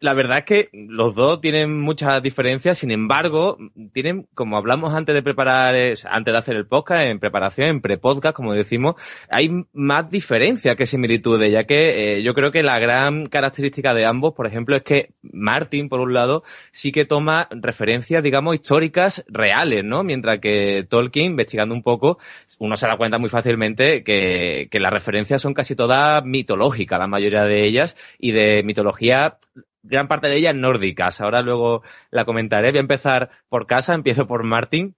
[0.00, 3.58] la verdad es que los dos tienen muchas diferencias, sin embargo,
[3.92, 8.34] tienen, como hablamos antes de preparar, antes de hacer el podcast, en preparación, en pre-podcast,
[8.34, 8.94] como decimos,
[9.28, 14.06] hay más diferencias que similitudes, ya que eh, yo creo que la gran característica de
[14.06, 19.24] ambos, por ejemplo, es que Martin, por un lado, sí que toma referencias, digamos, históricas
[19.28, 20.04] reales, ¿no?
[20.04, 22.18] Mientras que Tolkien, investigando un poco,
[22.60, 27.08] uno se da cuenta muy fácilmente que, que las referencias son casi todas mitológicas, la
[27.08, 29.38] mayoría de ellas, y de mitología
[29.88, 31.20] gran parte de ellas nórdicas.
[31.20, 32.70] Ahora luego la comentaré.
[32.70, 34.94] Voy a empezar por casa, empiezo por Martin.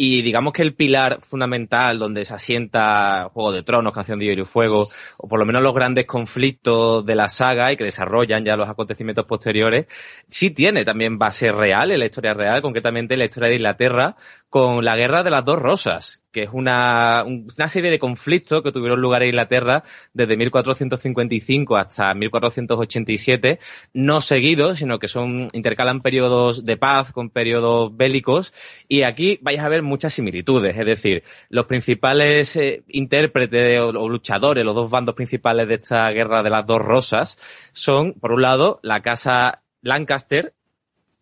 [0.00, 4.42] Y digamos que el pilar fundamental donde se asienta Juego de Tronos, Canción de Hielo
[4.42, 8.44] y Fuego, o por lo menos los grandes conflictos de la saga y que desarrollan
[8.44, 9.86] ya los acontecimientos posteriores,
[10.28, 14.14] sí tiene también base real en la historia real, concretamente en la historia de Inglaterra,
[14.48, 18.72] con la Guerra de las Dos Rosas, que es una, una serie de conflictos que
[18.72, 19.84] tuvieron lugar en Inglaterra
[20.14, 23.58] desde 1455 hasta 1487,
[23.92, 28.54] no seguidos, sino que son, intercalan periodos de paz con periodos bélicos,
[28.88, 34.08] y aquí vais a ver muchas similitudes, es decir, los principales eh, intérpretes o, o
[34.08, 37.38] luchadores, los dos bandos principales de esta Guerra de las Dos Rosas,
[37.72, 40.54] son, por un lado, la casa Lancaster,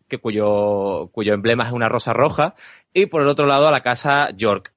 [0.09, 2.55] que cuyo, cuyo emblema es una rosa roja,
[2.93, 4.73] y por el otro lado a la casa York,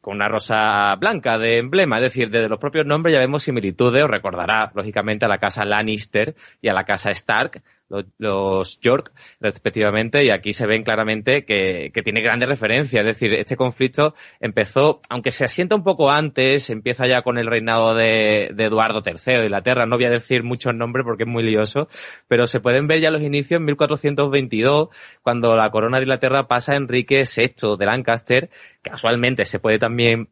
[0.00, 4.04] con una rosa blanca de emblema, es decir, desde los propios nombres ya vemos similitudes,
[4.04, 10.24] os recordará lógicamente a la casa Lannister y a la casa Stark, los, York, respectivamente,
[10.24, 13.00] y aquí se ven claramente que, que, tiene grandes referencias.
[13.00, 17.46] Es decir, este conflicto empezó, aunque se asienta un poco antes, empieza ya con el
[17.46, 19.86] reinado de, de Eduardo III de Inglaterra.
[19.86, 21.88] No voy a decir muchos nombres porque es muy lioso,
[22.28, 24.88] pero se pueden ver ya los inicios en 1422,
[25.22, 28.50] cuando la corona de Inglaterra pasa a Enrique VI de Lancaster.
[28.82, 30.28] Casualmente se puede también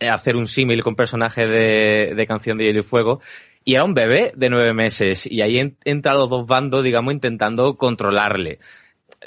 [0.00, 3.20] hacer un símil con personajes de, de Canción de Hielo y Fuego
[3.66, 7.76] y era un bebé de nueve meses y ahí entran los dos bandos, digamos, intentando
[7.76, 8.60] controlarle.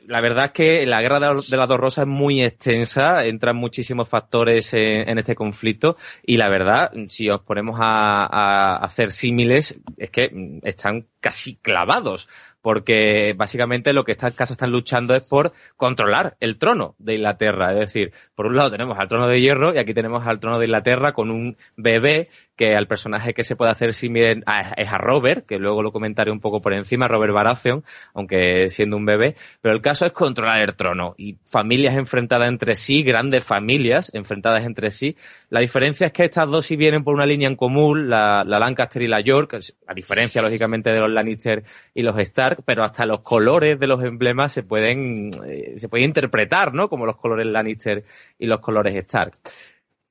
[0.07, 4.07] La verdad es que la guerra de las dos rosas es muy extensa, entran muchísimos
[4.07, 10.09] factores en, este conflicto y la verdad, si os ponemos a, a hacer símiles, es
[10.09, 10.31] que
[10.63, 12.29] están casi clavados
[12.61, 17.71] porque básicamente lo que estas casas están luchando es por controlar el trono de Inglaterra.
[17.73, 20.59] Es decir, por un lado tenemos al trono de hierro y aquí tenemos al trono
[20.59, 22.29] de Inglaterra con un bebé
[22.59, 24.43] que al personaje que se puede hacer similar
[24.75, 28.97] es a Robert, que luego lo comentaré un poco por encima, Robert Baratheon, aunque siendo
[28.97, 33.45] un bebé, pero el caso es controlar el trono y familias enfrentadas entre sí, grandes
[33.45, 35.15] familias enfrentadas entre sí.
[35.49, 38.59] La diferencia es que estas dos sí vienen por una línea en común, la, la
[38.59, 39.57] Lancaster y la York,
[39.87, 44.03] a diferencia lógicamente de los Lannister y los Stark, pero hasta los colores de los
[44.03, 46.89] emblemas se pueden, eh, se pueden interpretar, ¿no?
[46.89, 48.03] Como los colores Lannister
[48.37, 49.37] y los colores Stark.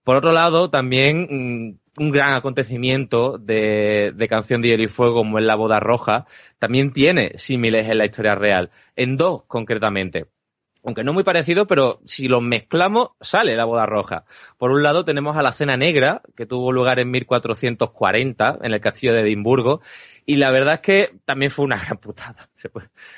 [0.08, 5.38] Por otro lado, también mm, un gran acontecimiento de, Canción de Hielo y Fuego, como
[5.38, 6.24] es la Boda Roja,
[6.58, 10.28] también tiene símiles en la historia real, en dos concretamente.
[10.82, 14.24] Aunque no muy parecido, pero si los mezclamos, sale la boda roja.
[14.56, 18.80] Por un lado tenemos a la Cena Negra, que tuvo lugar en 1440 en el
[18.80, 19.82] castillo de Edimburgo,
[20.24, 22.48] y la verdad es que también fue una gran putada,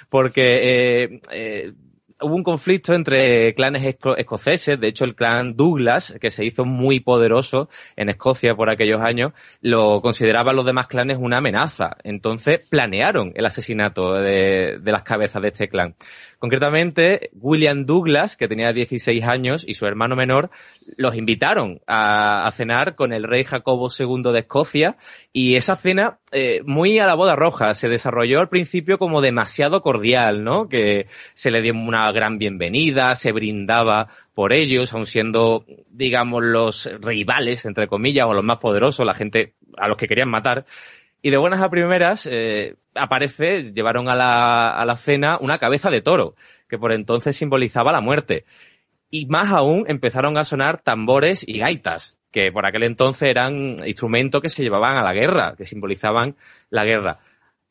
[0.08, 1.72] porque eh, eh,
[2.20, 7.00] hubo un conflicto entre clanes escoceses, de hecho el clan Douglas, que se hizo muy
[7.00, 11.96] poderoso en Escocia por aquellos años, lo consideraban los demás clanes una amenaza.
[12.04, 15.94] Entonces planearon el asesinato de, de las cabezas de este clan.
[16.40, 20.48] Concretamente, William Douglas, que tenía 16 años, y su hermano menor,
[20.96, 24.96] los invitaron a, cenar con el rey Jacobo II de Escocia,
[25.34, 29.82] y esa cena, eh, muy a la boda roja, se desarrolló al principio como demasiado
[29.82, 30.70] cordial, ¿no?
[30.70, 36.90] Que se le dio una gran bienvenida, se brindaba por ellos, aun siendo, digamos, los
[37.00, 40.64] rivales, entre comillas, o los más poderosos, la gente a los que querían matar.
[41.22, 45.90] Y de buenas a primeras eh, aparece, llevaron a la, a la cena una cabeza
[45.90, 46.34] de toro,
[46.68, 48.44] que por entonces simbolizaba la muerte.
[49.10, 54.40] Y más aún empezaron a sonar tambores y gaitas, que por aquel entonces eran instrumentos
[54.40, 56.36] que se llevaban a la guerra, que simbolizaban
[56.70, 57.18] la guerra.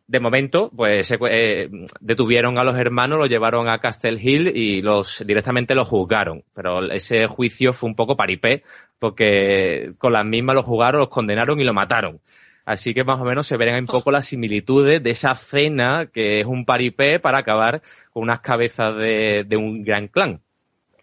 [0.09, 5.23] De momento, pues eh, detuvieron a los hermanos, los llevaron a Castle Hill y los
[5.23, 6.43] directamente los juzgaron.
[6.55, 8.63] Pero ese juicio fue un poco paripé,
[8.97, 12.21] porque con las mismas los juzgaron, los condenaron y lo mataron.
[12.65, 16.39] Así que más o menos se verán un poco las similitudes de esa cena que
[16.39, 20.41] es un paripé para acabar con unas cabezas de, un gran clan.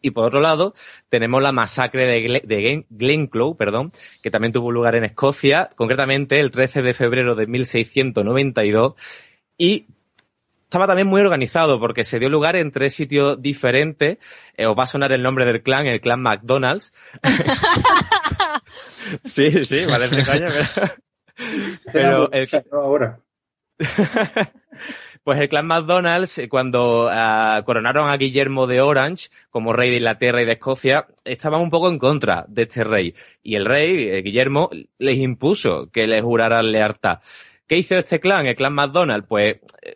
[0.06, 0.72] Y por otro lado,
[1.08, 3.90] tenemos la masacre de, de Glenclow, perdón,
[4.22, 8.94] que también tuvo lugar en Escocia, concretamente el 13 de febrero de 1692.
[9.58, 9.86] Y
[10.62, 14.18] estaba también muy organizado porque se dio lugar en tres sitios diferentes.
[14.56, 16.94] Eh, os va a sonar el nombre del clan, el clan McDonald's.
[19.24, 20.50] sí, sí, vale, coña,
[21.92, 21.92] pero...
[21.92, 22.48] Pero el...
[22.70, 23.18] ahora.
[25.26, 29.96] pues el clan McDonald's, eh, cuando uh, coronaron a Guillermo de Orange como rey de
[29.96, 33.12] Inglaterra y de Escocia, estaban un poco en contra de este rey.
[33.42, 37.18] Y el rey, eh, Guillermo, les impuso que les juraran lealtad.
[37.66, 39.26] ¿Qué hizo este clan, el clan McDonald's?
[39.28, 39.94] Pues eh,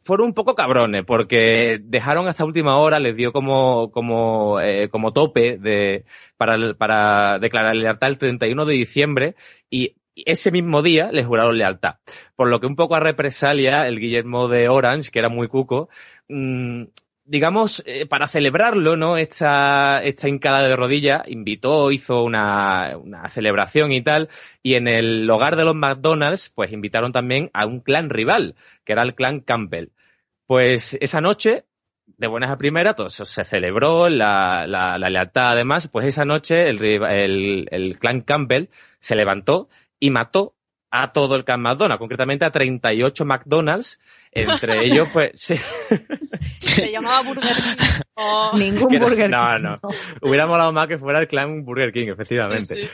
[0.00, 4.58] fueron un poco cabrones porque dejaron hasta última hora, les dio como, como,
[4.90, 6.04] como tope de,
[6.36, 9.36] para, para declarar lealtad el 31 de diciembre
[9.70, 11.96] y ese mismo día les juraron lealtad.
[12.36, 15.88] Por lo que un poco a represalia, el Guillermo de Orange, que era muy cuco,
[16.28, 16.84] mmm,
[17.28, 19.18] digamos, eh, para celebrarlo, ¿no?
[19.18, 24.30] Esta, esta hincada de rodillas invitó, hizo una, una, celebración y tal,
[24.62, 28.92] y en el hogar de los McDonald's, pues invitaron también a un clan rival, que
[28.92, 29.90] era el clan Campbell.
[30.46, 31.66] Pues esa noche,
[32.06, 36.24] de buenas a primeras, todo eso se celebró, la, la, la lealtad además, pues esa
[36.24, 39.68] noche el, el clan Campbell se levantó
[40.00, 40.54] y mató
[40.90, 44.00] a todo el clan McDonald's, concretamente a 38 McDonald's,
[44.32, 45.32] entre ellos pues...
[46.60, 47.76] Se llamaba Burger King.
[48.54, 49.30] Ningún Burger King.
[49.30, 49.78] No, no.
[50.22, 52.88] Hubiera molado más que fuera el clan Burger King, efectivamente.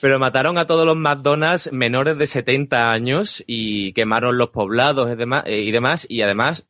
[0.00, 5.16] Pero mataron a todos los McDonald's menores de 70 años y quemaron los poblados y
[5.16, 6.06] demás, y demás.
[6.08, 6.66] Y además,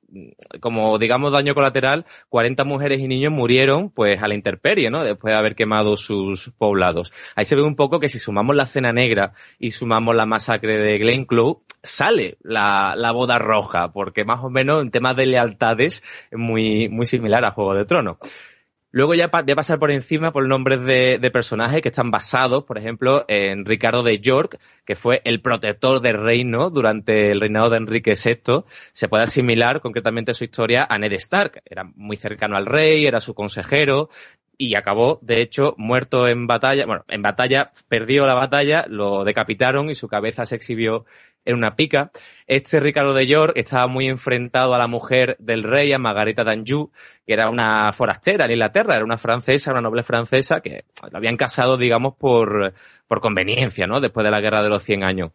[0.61, 5.03] como digamos daño colateral, 40 mujeres y niños murieron pues a la intemperie, ¿no?
[5.03, 7.13] Después de haber quemado sus poblados.
[7.35, 10.79] Ahí se ve un poco que si sumamos la cena negra y sumamos la masacre
[10.79, 16.03] de Glenclough, sale la, la boda roja, porque más o menos en temas de lealtades
[16.31, 17.86] es muy, muy similar a Juego de
[18.97, 22.65] Luego ya voy a pasar por encima por nombres de, de, personajes que están basados,
[22.65, 27.69] por ejemplo, en Ricardo de York, que fue el protector del reino durante el reinado
[27.69, 28.65] de Enrique VI.
[28.95, 31.61] Se puede asimilar concretamente su historia a Ned Stark.
[31.67, 34.09] Era muy cercano al rey, era su consejero,
[34.59, 36.87] y acabó, de hecho, muerto en batalla.
[36.87, 41.05] Bueno, en batalla perdió la batalla, lo decapitaron y su cabeza se exhibió
[41.47, 42.11] en una pica.
[42.47, 46.91] Este Ricardo de York estaba muy enfrentado a la mujer del rey, a Margarita d'Anjou,
[47.27, 51.37] que era una forastera en Inglaterra, era una francesa, una noble francesa que lo habían
[51.37, 52.75] casado, digamos, por,
[53.09, 54.01] por conveniencia, ¿no?
[54.01, 55.31] Después de la guerra de los 100 años.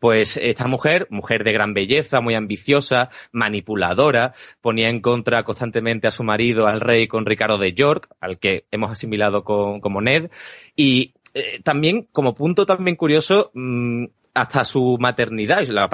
[0.00, 4.32] Pues esta mujer, mujer de gran belleza, muy ambiciosa, manipuladora,
[4.62, 8.64] ponía en contra constantemente a su marido, al rey, con Ricardo de York, al que
[8.70, 10.30] hemos asimilado con, como Ned,
[10.74, 15.88] y eh, también, como punto también curioso, mmm, hasta su maternidad y la,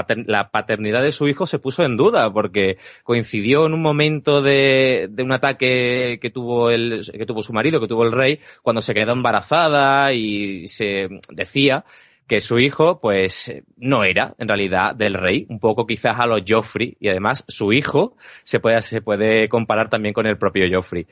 [0.51, 5.23] paternidad de su hijo se puso en duda porque coincidió en un momento de, de
[5.23, 8.95] un ataque que tuvo el, que tuvo su marido, que tuvo el rey, cuando se
[8.95, 11.85] quedó embarazada y se decía
[12.29, 16.43] que su hijo, pues, no era, en realidad, del rey, un poco quizás a los
[16.47, 21.07] Joffrey, y además su hijo se puede, se puede comparar también con el propio Joffrey.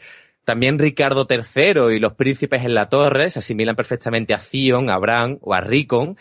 [0.47, 4.97] También Ricardo III y los príncipes en la torre se asimilan perfectamente a Theon, a
[4.97, 6.17] Bran o a Rickon,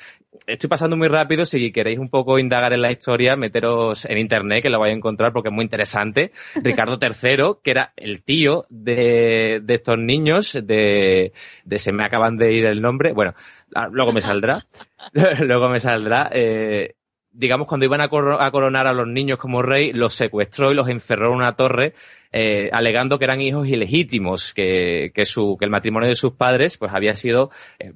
[0.48, 1.46] estoy pasando muy rápido.
[1.46, 4.98] Si queréis un poco indagar en la historia, meteros en internet, que lo vais a
[4.98, 6.32] encontrar porque es muy interesante.
[6.56, 12.38] Ricardo III, que era el tío de, de estos niños, de, de, se me acaban
[12.38, 13.14] de ir el nombre.
[13.14, 13.36] Bueno,
[13.76, 14.66] ah, luego me saldrá.
[15.40, 16.30] luego me saldrá.
[16.34, 16.96] Eh,
[17.36, 21.28] digamos, cuando iban a, coronar a los niños como rey, los secuestró y los encerró
[21.28, 21.94] en una torre,
[22.32, 26.78] eh, alegando que eran hijos ilegítimos, que, que, su, que el matrimonio de sus padres
[26.78, 27.92] pues había sido eh,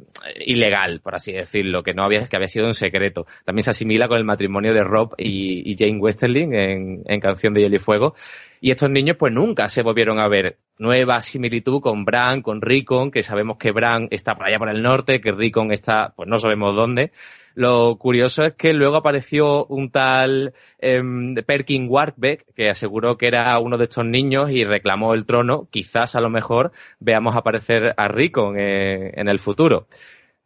[0.45, 3.25] ilegal, por así decirlo, que no había, que había sido en secreto.
[3.45, 7.61] También se asimila con el matrimonio de Rob y, Jane Westerling en, en Canción de
[7.61, 8.15] Hielo y Fuego.
[8.61, 10.57] Y estos niños pues nunca se volvieron a ver.
[10.77, 14.81] Nueva similitud con Bran, con Rickon, que sabemos que Bran está por allá por el
[14.81, 17.11] norte, que Rickon está, pues no sabemos dónde.
[17.59, 21.01] Lo curioso es que luego apareció un tal eh,
[21.45, 25.67] Perkin Warbeck que aseguró que era uno de estos niños y reclamó el trono.
[25.69, 29.89] Quizás a lo mejor veamos aparecer a Rickon eh, en el futuro.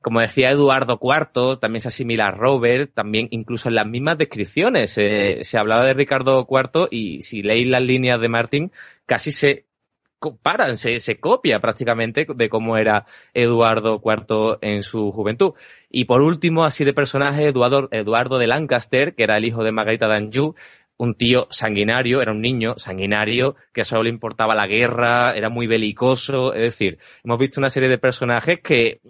[0.02, 4.90] Como decía Eduardo IV, también se asimila a Robert, también incluso en las mismas descripciones.
[4.90, 8.72] Se hablaba de Ricardo IV y si leéis las líneas de Martín,
[9.06, 9.68] casi se
[10.24, 15.54] comparan, se, se copia prácticamente de cómo era Eduardo IV en su juventud.
[15.96, 20.08] Y por último, así de personaje, Eduardo, de Lancaster, que era el hijo de Margarita
[20.08, 20.56] d'Anjou,
[20.98, 25.68] un tío sanguinario, era un niño sanguinario que solo le importaba la guerra, era muy
[25.68, 29.02] belicoso, es decir, hemos visto una serie de personajes que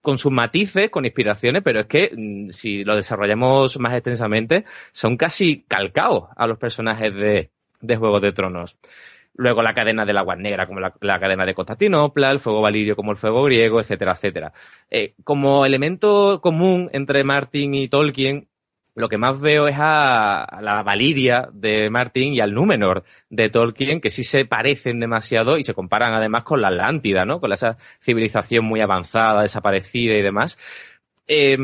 [0.00, 5.18] con sus matices, con inspiraciones, pero es que mm, si lo desarrollamos más extensamente, son
[5.18, 7.50] casi calcaos a los personajes de,
[7.82, 8.78] de Juego de Tronos.
[9.38, 13.12] Luego la cadena del agua negra, como la, cadena de Constantinopla, el fuego valirio como
[13.12, 14.52] el fuego griego, etcétera, etcétera.
[14.90, 18.48] Eh, como elemento común entre Martin y Tolkien,
[18.96, 24.00] lo que más veo es a, la Valiria de Martin y al Númenor de Tolkien,
[24.00, 27.38] que sí se parecen demasiado y se comparan además con la Atlántida, ¿no?
[27.38, 30.58] Con esa civilización muy avanzada, desaparecida y demás.
[31.28, 31.56] Eh,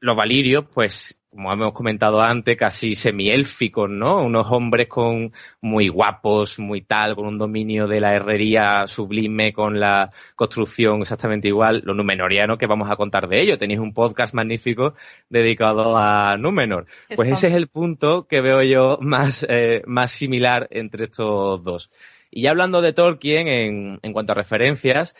[0.00, 4.24] los valirios, pues como hemos comentado antes, casi semiélficos, ¿no?
[4.24, 9.78] Unos hombres con muy guapos, muy tal, con un dominio de la herrería sublime, con
[9.78, 11.82] la construcción exactamente igual.
[11.84, 13.58] Los numenorianos, que vamos a contar de ello.
[13.58, 14.94] Tenéis un podcast magnífico
[15.28, 16.86] dedicado a Númenor.
[17.14, 21.90] Pues ese es el punto que veo yo más, eh, más similar entre estos dos.
[22.30, 25.14] Y ya hablando de Tolkien, en, en cuanto a referencias,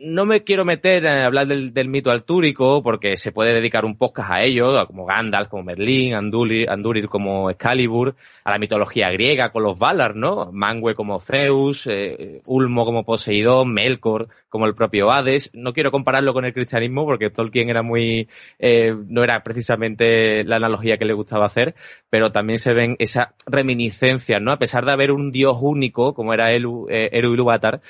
[0.00, 4.30] no me quiero meter a hablar del, mito altúrico porque se puede dedicar un podcast
[4.32, 8.14] a ello, como Gandalf, como Merlín, Andurir, Andurir como Excalibur,
[8.44, 10.50] a la mitología griega con los Valar, ¿no?
[10.52, 15.50] Mangue como Zeus, eh, Ulmo como Poseidón, Melkor como el propio Hades.
[15.54, 18.28] No quiero compararlo con el cristianismo porque Tolkien era muy,
[18.58, 21.74] eh, no era precisamente la analogía que le gustaba hacer,
[22.10, 24.52] pero también se ven esas reminiscencias, ¿no?
[24.52, 27.80] A pesar de haber un dios único como era Eru, eh, Eru Ilúvatar,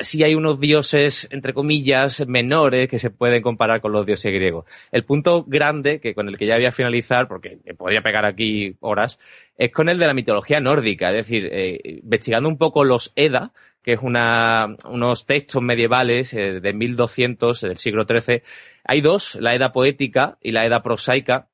[0.00, 4.64] sí hay unos dioses entre comillas, menores que se pueden comparar con los dioses griegos.
[4.90, 8.76] El punto grande, que con el que ya voy a finalizar, porque podría pegar aquí
[8.80, 9.18] horas,
[9.56, 13.52] es con el de la mitología nórdica, es decir, eh, investigando un poco los Edda,
[13.82, 18.42] que es una, unos textos medievales eh, de 1200 del siglo XIII.
[18.84, 21.48] Hay dos, la Edda poética y la Edda prosaica.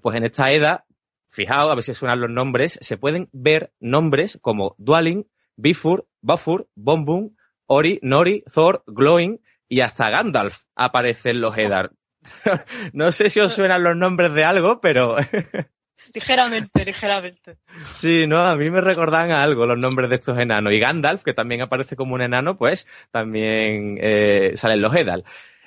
[0.00, 0.84] Pues en esta Edda,
[1.28, 6.68] fijaos, a ver si suenan los nombres, se pueden ver nombres como Dwalin, Bifur, Bafur,
[6.74, 7.36] Bombun,
[7.74, 11.92] Ori, Nori, Thor, Glowing y hasta Gandalf aparecen los Eddar.
[12.92, 15.16] no sé si os suenan los nombres de algo, pero...
[16.14, 17.56] ligeramente, ligeramente.
[17.94, 20.70] Sí, no, a mí me recordan a algo los nombres de estos enanos.
[20.74, 25.24] Y Gandalf, que también aparece como un enano, pues también eh, salen los Eddar.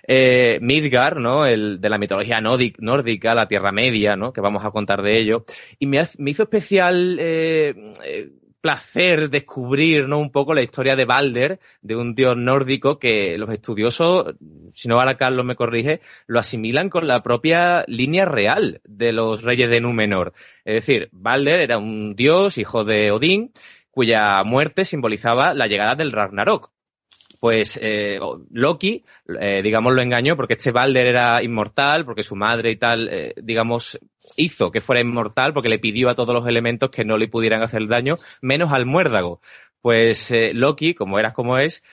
[0.07, 1.47] Eh, Midgar, ¿no?
[1.47, 4.31] El de la mitología nórdica, la Tierra Media, ¿no?
[4.31, 5.45] Que vamos a contar de ello.
[5.79, 8.29] Y me, hizo especial eh, eh
[8.66, 10.18] placer descubrir ¿no?
[10.18, 14.34] un poco la historia de Balder, de un dios nórdico que los estudiosos,
[14.74, 19.43] si no ahora Carlos me corrige, lo asimilan con la propia línea real de los
[19.43, 20.34] reyes de Númenor.
[20.63, 23.53] Es decir, Balder era un dios, hijo de Odín,
[23.91, 26.72] cuya muerte simbolizaba la llegada del Ragnarok
[27.39, 28.18] pues eh,
[28.49, 29.05] Loki,
[29.39, 33.36] eh, digamos, lo engañó porque este Balder era inmortal, porque su madre y tal, eh,
[33.38, 33.99] digamos,
[34.36, 37.61] hizo que fuera inmortal porque le pidió a todos los elementos que no le pudieran
[37.61, 39.41] hacer daño, menos al muérdago.
[39.82, 41.84] Pues eh, Loki, como era como es,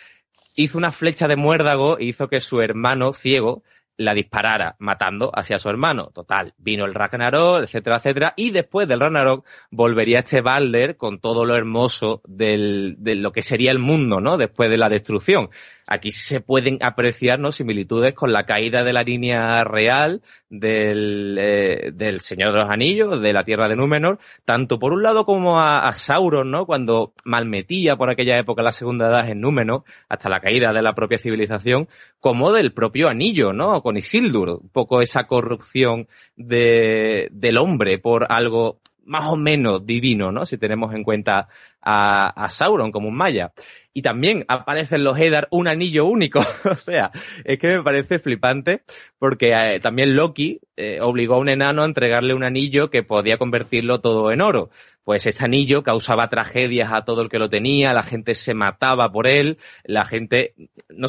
[0.54, 3.62] hizo una flecha de muérdago e hizo que su hermano ciego
[3.96, 6.10] la disparara, matando hacia su hermano.
[6.14, 11.44] Total, vino el Ragnarok, etcétera, etcétera, y después del Ragnarok volvería este Balder con todo
[11.44, 14.38] lo hermoso de lo que sería el mundo, ¿no?
[14.38, 15.50] Después de la destrucción
[15.86, 17.52] aquí se pueden apreciar ¿no?
[17.52, 23.20] similitudes con la caída de la línea real del, eh, del Señor de los Anillos,
[23.20, 26.66] de la Tierra de Númenor, tanto por un lado como a, Sauron, ¿no?
[26.66, 30.94] cuando malmetía por aquella época la Segunda Edad en Númenor, hasta la caída de la
[30.94, 31.88] propia civilización,
[32.20, 33.82] como del propio anillo, ¿no?
[33.82, 40.32] con Isildur, un poco esa corrupción de, del hombre por algo más o menos divino,
[40.32, 40.46] ¿no?
[40.46, 41.48] Si tenemos en cuenta
[41.80, 43.52] a, a Sauron como un maya.
[43.94, 46.40] Y también aparece en los Eddar un anillo único.
[46.70, 47.10] o sea,
[47.44, 48.82] es que me parece flipante
[49.18, 53.38] porque eh, también Loki eh, obligó a un enano a entregarle un anillo que podía
[53.38, 54.70] convertirlo todo en oro.
[55.04, 59.10] Pues este anillo causaba tragedias a todo el que lo tenía, la gente se mataba
[59.10, 60.54] por él, la gente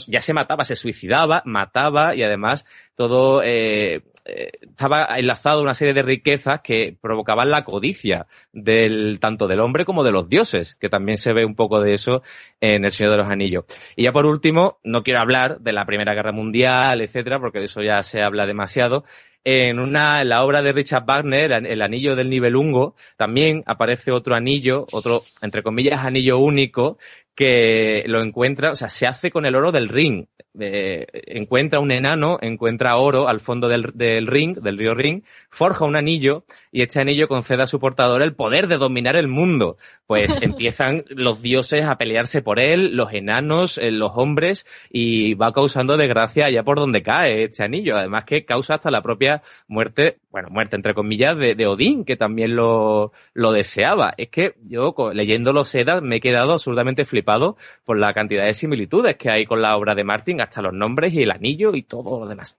[0.07, 2.65] ya se mataba, se suicidaba, mataba y además
[2.95, 9.47] todo eh, eh, estaba enlazado una serie de riquezas que provocaban la codicia del, tanto
[9.47, 12.23] del hombre como de los dioses, que también se ve un poco de eso
[12.61, 13.65] en El Señor de los Anillos.
[13.95, 17.65] Y ya por último, no quiero hablar de la Primera Guerra Mundial, etcétera, porque de
[17.65, 19.03] eso ya se habla demasiado.
[19.45, 24.35] En una, en la obra de Richard Wagner, el anillo del nivelungo, también aparece otro
[24.35, 26.97] anillo, otro, entre comillas, anillo único,
[27.35, 30.27] que lo encuentra, o sea, se hace con el oro del ring.
[30.59, 35.83] Eh, encuentra un enano, encuentra oro al fondo del, del, ring, del río Ring, forja
[35.83, 39.77] un anillo y este anillo concede a su portador el poder de dominar el mundo.
[40.05, 45.53] Pues empiezan los dioses a pelearse por él, los enanos, eh, los hombres y va
[45.53, 47.97] causando desgracia allá por donde cae este anillo.
[47.97, 52.15] Además que causa hasta la propia muerte, bueno, muerte entre comillas de, de Odín, que
[52.15, 54.13] también lo, lo deseaba.
[54.17, 58.53] Es que yo leyendo los Edas me he quedado absolutamente flipado por la cantidad de
[58.53, 61.83] similitudes que hay con la obra de Martin, hasta los nombres y el anillo y
[61.83, 62.57] todo lo demás.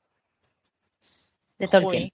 [1.58, 2.10] De Tolkien.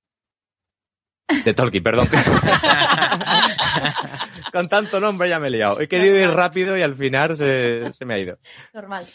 [1.45, 2.09] De Tolkien, perdón.
[4.53, 5.81] con tanto nombre ya me he liado.
[5.81, 8.39] He querido ir rápido y al final se, se me ha ido.
[8.75, 9.07] Normal.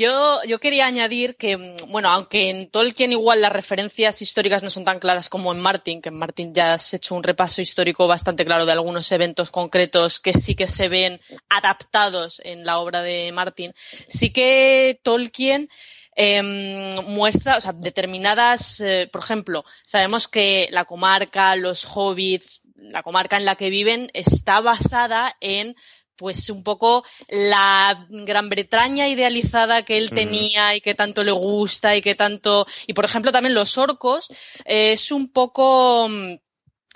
[0.00, 4.82] Yo, yo quería añadir que, bueno, aunque en Tolkien igual las referencias históricas no son
[4.82, 8.46] tan claras como en Martin, que en Martin ya has hecho un repaso histórico bastante
[8.46, 11.20] claro de algunos eventos concretos que sí que se ven
[11.50, 13.74] adaptados en la obra de Martin,
[14.08, 15.68] sí que Tolkien
[16.16, 23.02] em, muestra, o sea, determinadas, eh, por ejemplo, sabemos que la comarca, los hobbits, la
[23.02, 25.76] comarca en la que viven está basada en
[26.20, 31.96] pues un poco la Gran Bretaña idealizada que él tenía y que tanto le gusta
[31.96, 34.28] y que tanto y por ejemplo también los orcos
[34.66, 36.34] eh, es un poco mm,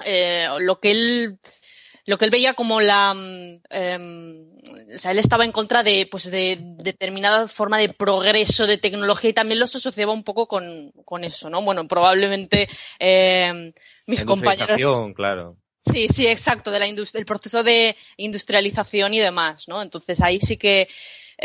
[0.04, 1.38] eh, lo que él
[2.04, 3.12] lo que él veía como la
[3.70, 4.50] em,
[4.94, 9.30] o sea él estaba en contra de pues de, determinada forma de progreso de tecnología
[9.30, 12.68] y también los asociaba un poco con, con eso no bueno probablemente
[12.98, 13.72] eh,
[14.06, 14.78] mis compañeros
[15.14, 20.40] claro sí sí exacto de la del proceso de industrialización y demás no entonces ahí
[20.40, 20.88] sí que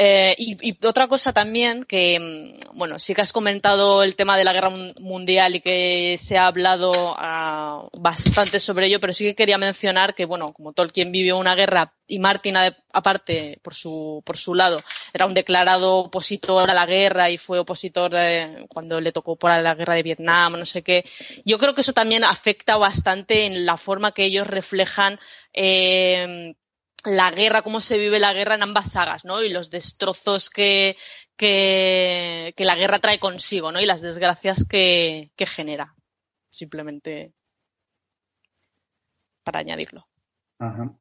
[0.02, 4.45] eh, y, otra cosa también que, mm, bueno, sí que has comentado el tema de
[4.45, 9.36] la guerra mundial y que se ha hablado uh, bastante sobre ello, pero sí que
[9.36, 12.56] quería mencionar que, bueno, como Tolkien vivió una guerra y Martin,
[12.93, 14.82] aparte, por su, por su lado,
[15.14, 18.14] era un declarado opositor a la guerra y fue opositor
[18.70, 21.04] cuando le tocó por la guerra de Vietnam, no sé qué.
[21.43, 25.20] Yo creo que eso también afecta bastante en la forma que ellos reflejan
[25.54, 26.56] eh,
[27.06, 29.41] la guerra, cómo se vive la guerra en ambas sagas, ¿no?
[29.43, 30.95] Y los destrozos que,
[31.36, 33.80] que, la guerra trae consigo, ¿no?
[33.80, 35.95] Y las desgracias que, que genera.
[36.52, 37.34] Simplemente
[39.43, 40.08] para añadirlo.
[40.60, 40.93] Ajá.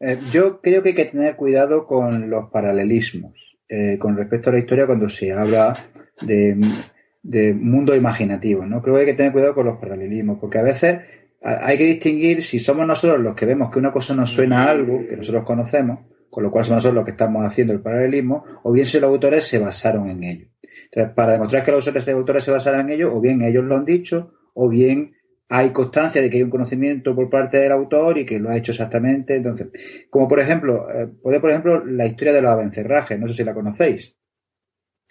[0.00, 4.52] Eh, yo creo que hay que tener cuidado con los paralelismos eh, con respecto a
[4.52, 5.74] la historia cuando se habla
[6.20, 6.60] de,
[7.22, 8.82] de mundo imaginativo, ¿no?
[8.82, 11.00] Creo que hay que tener cuidado con los paralelismos, porque a veces
[11.44, 14.70] hay que distinguir si somos nosotros los que vemos que una cosa nos suena a
[14.70, 18.44] algo, que nosotros conocemos, con lo cual somos nosotros los que estamos haciendo el paralelismo,
[18.62, 20.46] o bien si los autores se basaron en ello.
[20.86, 23.84] Entonces, para demostrar que los autores se basaron en ello, o bien ellos lo han
[23.84, 25.12] dicho, o bien
[25.50, 28.56] hay constancia de que hay un conocimiento por parte del autor y que lo ha
[28.56, 29.36] hecho exactamente.
[29.36, 29.68] Entonces,
[30.08, 33.52] como por ejemplo, eh, por ejemplo la historia de los abencerrajes, no sé si la
[33.52, 34.16] conocéis.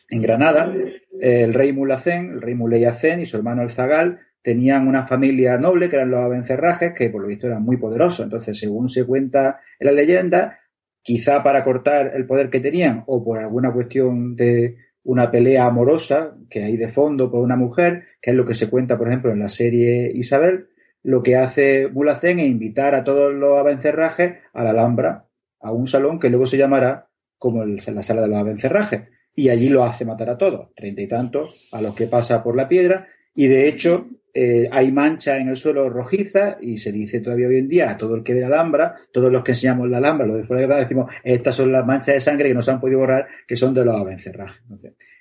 [0.09, 0.73] En Granada,
[1.21, 5.89] el rey Mulacén, el rey Muleyacén y su hermano el Zagal tenían una familia noble,
[5.89, 8.25] que eran los abencerrajes, que por lo visto eran muy poderosos.
[8.25, 10.59] Entonces, según se cuenta en la leyenda,
[11.01, 16.35] quizá para cortar el poder que tenían o por alguna cuestión de una pelea amorosa
[16.49, 19.31] que hay de fondo por una mujer, que es lo que se cuenta, por ejemplo,
[19.31, 20.67] en la serie Isabel,
[21.03, 25.25] lo que hace Bulacén es invitar a todos los abencerrajes a la Alhambra,
[25.59, 29.03] a un salón que luego se llamará como la sala de los abencerrajes.
[29.35, 32.55] Y allí lo hace matar a todos, treinta y tantos, a los que pasa por
[32.55, 37.19] la piedra, y de hecho eh, hay mancha en el suelo rojiza y se dice
[37.19, 39.87] todavía hoy en día a todo el que ve la Alhambra, todos los que enseñamos
[39.89, 42.55] la Alhambra, los de fuera de Granada, decimos, estas son las manchas de sangre que
[42.55, 44.63] no se han podido borrar, que son de los abencerrajes.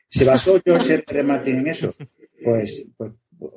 [0.09, 1.23] ¿Se basó George R.
[1.25, 1.95] Martin en eso?
[2.43, 3.13] Pues, pues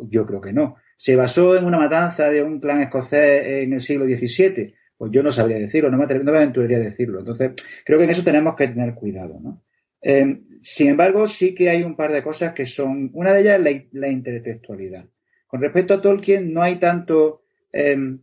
[0.10, 0.76] yo creo que no.
[0.98, 4.74] ¿Se basó en una matanza de un clan escocés en el siglo XVII?
[4.98, 7.20] Pues yo no sabría decirlo, no me, no me aventuraría a decirlo.
[7.20, 7.52] Entonces,
[7.86, 9.64] creo que en eso tenemos que tener cuidado, ¿no?
[10.02, 13.60] Eh, sin embargo, sí que hay un par de cosas que son, una de ellas
[13.66, 15.06] es la intertextualidad.
[15.56, 18.20] Con respecto a Tolkien, no hay tanto em,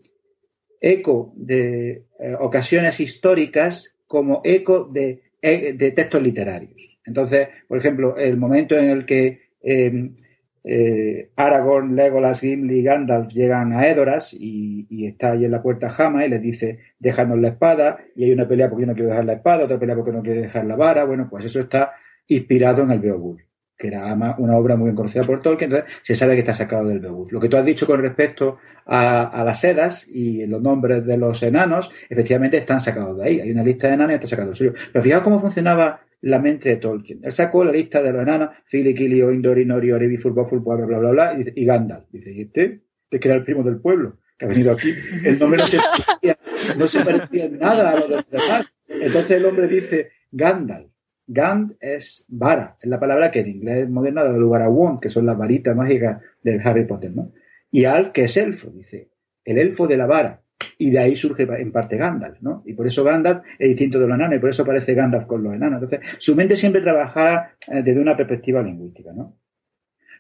[0.79, 6.99] eco de eh, ocasiones históricas como eco de, eh, textos literarios.
[7.07, 10.15] Entonces, por ejemplo, el momento en el que em,
[10.63, 15.89] eh, Aragorn, Legolas, Gimli y Gandalf llegan a Edoras y, está ahí en la puerta
[15.89, 19.09] Jama y les dice, déjanos la espada, y hay una pelea porque yo no quiero
[19.09, 21.93] dejar la espada, otra pelea porque no quiero dejar la vara, bueno, pues eso está
[22.29, 23.41] inspirado en el Beowulf
[23.79, 27.01] que era una obra muy conocida por Tolkien, entonces se sabe que está sacado del
[27.01, 27.33] Beowulf.
[27.33, 31.43] Lo que tú has dicho con respecto a, las sedas y los nombres de los
[31.43, 33.41] enanos, efectivamente están sacados de ahí.
[33.41, 34.75] Hay una lista de enanos y está sacado el suyo.
[34.93, 37.21] Pero fijaos cómo funcionaba la mente de Tolkien.
[37.23, 40.99] Él sacó la lista de los enanos, Fili, Kili, Oindori, Nori, Orevi, Fulboful, bla, bla,
[40.99, 42.05] bla, bla, y, y Gandalf.
[42.13, 42.83] Dice, ¿y este?
[43.11, 44.95] Que era el primo del pueblo, que ha venido aquí.
[45.25, 46.39] El nombre no se parecía,
[46.79, 48.73] no se parecía nada a lo demás.
[48.89, 50.92] Entonces el hombre dice, Gandalf.
[51.27, 55.11] Gand es vara, es la palabra que en inglés moderno da lugar a wand, que
[55.11, 57.33] son las varitas mágicas del Harry Potter, ¿no?
[57.71, 59.09] Y Al, que es elfo, dice,
[59.45, 60.43] el elfo de la vara.
[60.79, 62.63] Y de ahí surge en parte Gandalf, ¿no?
[62.67, 65.43] Y por eso Gandalf es distinto de los enanos, y por eso aparece Gandalf con
[65.43, 65.83] los enanos.
[65.83, 69.39] Entonces, su mente siempre trabajara eh, desde una perspectiva lingüística, ¿no?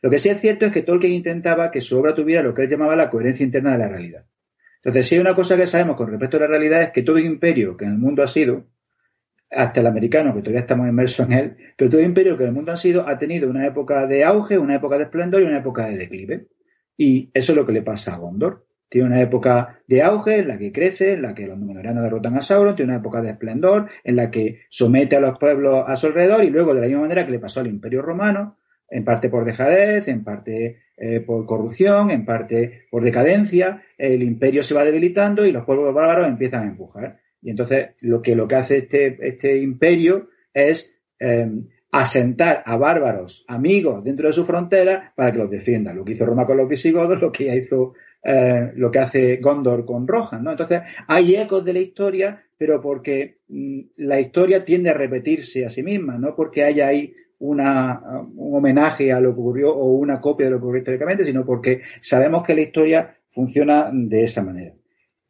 [0.02, 2.62] Lo que sí es cierto es que Tolkien intentaba que su obra tuviera lo que
[2.62, 4.24] él llamaba la coherencia interna de la realidad.
[4.76, 7.18] Entonces, si hay una cosa que sabemos con respecto a la realidad es que todo
[7.18, 8.66] imperio que en el mundo ha sido,
[9.52, 12.72] hasta el americano, que todavía estamos inmersos en él, pero todo imperio que el mundo
[12.72, 15.86] ha sido, ha tenido una época de auge, una época de esplendor y una época
[15.86, 16.46] de declive.
[16.96, 18.66] Y eso es lo que le pasa a Gondor.
[18.88, 22.36] Tiene una época de auge en la que crece, en la que los numenoranos derrotan
[22.36, 25.96] a Sauron, tiene una época de esplendor en la que somete a los pueblos a
[25.96, 28.58] su alrededor y luego de la misma manera que le pasó al imperio romano,
[28.90, 34.62] en parte por dejadez, en parte eh, por corrupción, en parte por decadencia, el imperio
[34.62, 37.21] se va debilitando y los pueblos bárbaros empiezan a empujar.
[37.42, 41.50] Y entonces lo que, lo que hace este, este imperio es eh,
[41.90, 45.96] asentar a bárbaros amigos dentro de su frontera para que los defiendan.
[45.96, 49.84] Lo que hizo Roma con los visigodos, lo que hizo eh, lo que hace Gondor
[49.84, 50.52] con Rohan, ¿no?
[50.52, 55.68] Entonces, hay ecos de la historia, pero porque mm, la historia tiende a repetirse a
[55.68, 58.00] sí misma, no porque haya ahí una,
[58.36, 61.44] un homenaje a lo que ocurrió o una copia de lo que ocurrió históricamente, sino
[61.44, 64.74] porque sabemos que la historia funciona de esa manera.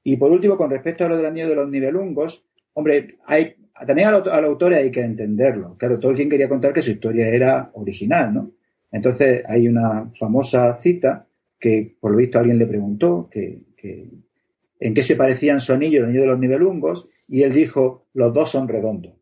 [0.05, 2.45] Y por último, con respecto a lo del anillo de los nivelungos,
[2.75, 3.55] hombre, hay,
[3.87, 5.77] también al, al autor hay que entenderlo.
[5.77, 8.51] Claro, Tolkien quería contar que su historia era original, ¿no?
[8.93, 11.27] Entonces hay una famosa cita
[11.59, 13.61] que por lo visto alguien le preguntó que,
[14.81, 18.07] en qué se parecían su anillo y el anillo de los nivelungos y él dijo,
[18.13, 19.15] los dos son redondos.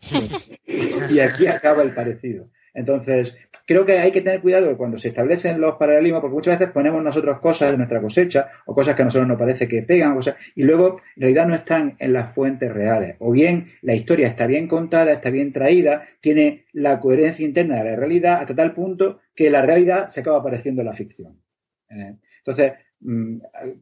[0.66, 2.48] y aquí acaba el parecido.
[2.76, 6.74] Entonces, creo que hay que tener cuidado cuando se establecen los paralelismos, porque muchas veces
[6.74, 10.20] ponemos nosotros cosas de nuestra cosecha o cosas que a nosotros nos parece que pegan,
[10.54, 13.16] y luego en realidad no están en las fuentes reales.
[13.18, 17.92] O bien la historia está bien contada, está bien traída, tiene la coherencia interna de
[17.92, 21.40] la realidad hasta tal punto que la realidad se acaba apareciendo en la ficción.
[21.88, 22.14] Eh,
[22.44, 23.38] entonces, mm,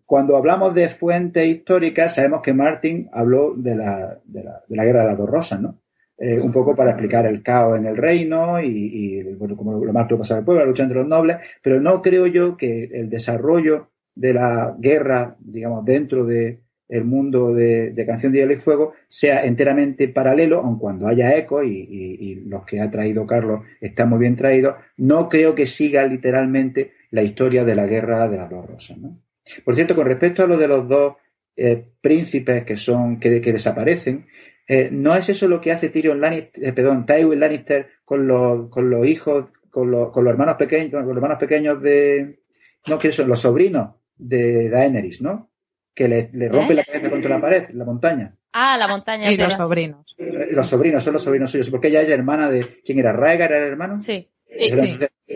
[0.07, 4.85] cuando hablamos de fuentes históricas, sabemos que Martin habló de la, de la, de la
[4.85, 5.81] guerra de las dos rosas, ¿no?
[6.17, 10.07] Eh, un poco para explicar el caos en el reino y, bueno, como lo más
[10.07, 13.11] que pasaba el pueblo, la lucha entre los nobles, pero no creo yo que el
[13.11, 18.93] desarrollo de la guerra, digamos, dentro de el mundo de, Canción de Hielo y Fuego
[19.09, 24.21] sea enteramente paralelo, aun cuando haya eco y, los que ha traído Carlos están muy
[24.21, 28.67] bien traídos, no creo que siga literalmente la historia de la guerra de las dos
[28.67, 28.99] rosas.
[28.99, 29.19] ¿no?
[29.65, 31.15] Por cierto, con respecto a lo de los dos
[31.57, 34.27] eh, príncipes que son que, que desaparecen,
[34.67, 38.71] eh, ¿No es eso lo que hace Tyrion Lannister, eh, perdón, Tywin Lannister con los,
[38.71, 42.41] con los hijos, con los, con los hermanos pequeños, con los hermanos pequeños de,
[42.87, 45.51] no, que son los sobrinos de Daenerys, ¿no?
[45.95, 46.77] Que le, le rompe ¿Eh?
[46.77, 48.35] la cabeza contra la pared, la montaña.
[48.53, 49.31] Ah, la montaña.
[49.31, 50.17] Y los sobrinos.
[50.17, 53.13] Los sobrinos, son los sobrinos suyos, porque ella es hermana de, ¿quién era?
[53.13, 54.01] ¿Rhaegar era el hermano?
[54.01, 54.31] Sí.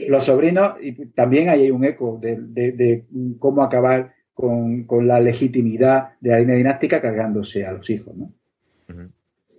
[0.09, 3.05] Los sobrinos, y también hay un eco de, de, de
[3.39, 8.33] cómo acabar con, con, la legitimidad de la línea dinástica cargándose a los hijos, ¿no?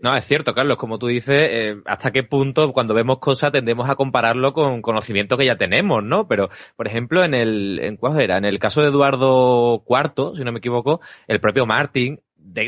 [0.01, 3.89] No, es cierto, Carlos, como tú dices, eh, hasta qué punto cuando vemos cosas tendemos
[3.89, 6.25] a compararlo con conocimiento que ya tenemos, ¿no?
[6.25, 8.37] Pero, por ejemplo, en el, ¿cuál era?
[8.37, 12.21] En el caso de Eduardo IV, si no me equivoco, el propio Martin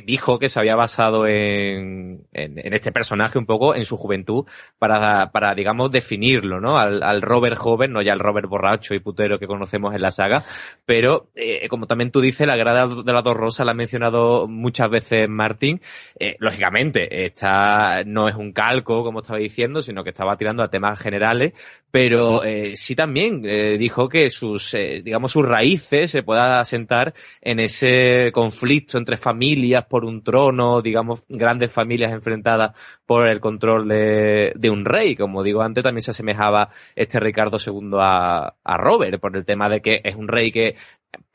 [0.05, 4.45] dijo que se había basado en, en, este personaje un poco en su juventud
[4.77, 6.77] para, para digamos, definirlo, ¿no?
[6.77, 10.11] Al, al, Robert joven, no ya el Robert borracho y putero que conocemos en la
[10.11, 10.45] saga,
[10.85, 14.47] pero eh, como también tú dices, la grada de las dos rosas la ha mencionado
[14.47, 15.81] muchas veces Martín,
[16.19, 20.69] eh, lógicamente, esta no es un calco, como estaba diciendo, sino que estaba tirando a
[20.69, 21.53] temas generales,
[21.91, 27.13] pero eh, sí también eh, dijo que sus, eh, digamos, sus raíces se puedan asentar
[27.41, 32.71] en ese conflicto entre familias por un trono, digamos, grandes familias enfrentadas
[33.05, 35.15] por el control de, un rey.
[35.15, 39.69] Como digo antes, también se asemejaba este Ricardo II a, a Robert por el tema
[39.69, 40.75] de que es un rey que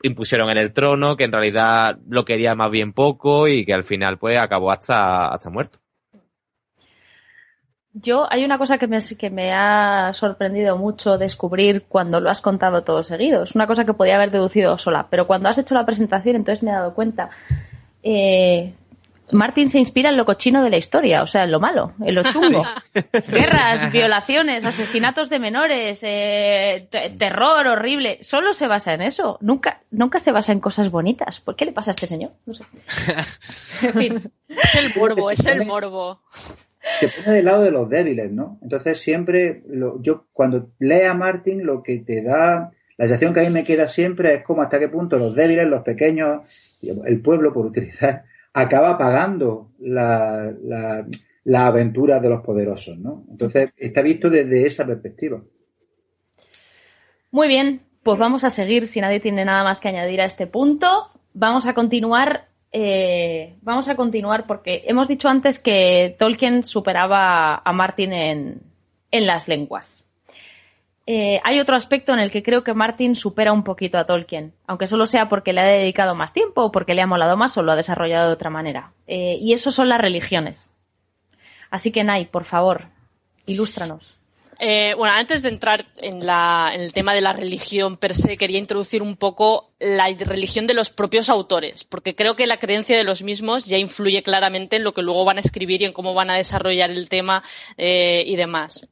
[0.03, 3.83] impusieron en el trono, que en realidad lo quería más bien poco y que al
[3.83, 5.79] final pues acabó hasta, hasta muerto.
[7.99, 12.41] Yo, hay una cosa que me, que me ha sorprendido mucho descubrir cuando lo has
[12.41, 13.41] contado todo seguido.
[13.41, 16.63] Es una cosa que podía haber deducido sola, pero cuando has hecho la presentación, entonces
[16.63, 17.31] me he dado cuenta.
[18.09, 18.73] Eh,
[19.31, 22.15] Martin se inspira en lo cochino de la historia, o sea, en lo malo, en
[22.15, 22.63] lo chungo.
[23.27, 26.87] Guerras, violaciones, asesinatos de menores, eh,
[27.17, 28.19] terror horrible.
[28.21, 29.37] Solo se basa en eso.
[29.41, 31.41] Nunca, nunca se basa en cosas bonitas.
[31.41, 32.31] ¿Por qué le pasa a este señor?
[32.45, 32.63] No sé.
[33.81, 34.31] en fin.
[34.47, 36.21] Es el morbo, es el morbo
[36.99, 38.59] se pone del lado de los débiles, ¿no?
[38.61, 43.41] Entonces siempre, lo, yo cuando lea a Martin, lo que te da, la sensación que
[43.41, 46.41] a mí me queda siempre es como hasta qué punto los débiles, los pequeños,
[46.81, 48.23] el pueblo, por utilizar,
[48.53, 50.53] acaba pagando la,
[51.43, 53.25] la, aventura de los poderosos, ¿no?
[53.29, 55.41] Entonces está visto desde esa perspectiva.
[57.31, 60.47] Muy bien, pues vamos a seguir, si nadie tiene nada más que añadir a este
[60.47, 61.11] punto.
[61.33, 67.73] Vamos a continuar eh, vamos a continuar porque hemos dicho antes que Tolkien superaba a
[67.73, 68.61] Martin en,
[69.11, 70.05] las lenguas.
[71.09, 74.53] Eh, hay otro aspecto en el que creo que Martin supera un poquito a Tolkien,
[74.67, 77.57] aunque solo sea porque le ha dedicado más tiempo o porque le ha molado más
[77.57, 78.91] o lo ha desarrollado de otra manera.
[79.07, 80.69] Eh, y eso son las religiones.
[81.71, 82.87] Así que, Nay, por favor,
[83.45, 84.17] ilústranos.
[84.59, 89.01] Eh, bueno, antes de entrar en, el tema de la religión per se, quería introducir
[89.01, 93.23] un poco la religión de los propios autores, porque creo que la creencia de los
[93.23, 96.31] mismos ya influye claramente en lo que luego van a escribir y en cómo van
[96.31, 97.43] a desarrollar el tema
[97.77, 98.87] y demás.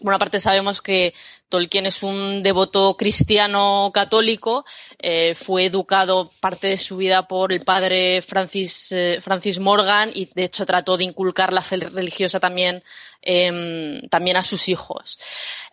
[0.00, 1.14] Bueno, aparte sabemos que
[1.48, 4.64] Tolkien es un devoto cristiano católico,
[4.98, 10.28] eh, fue educado parte de su vida por el padre Francis, eh, Francis Morgan y
[10.34, 12.82] de hecho trató de inculcar la fe religiosa también,
[13.22, 15.18] eh, también a sus hijos.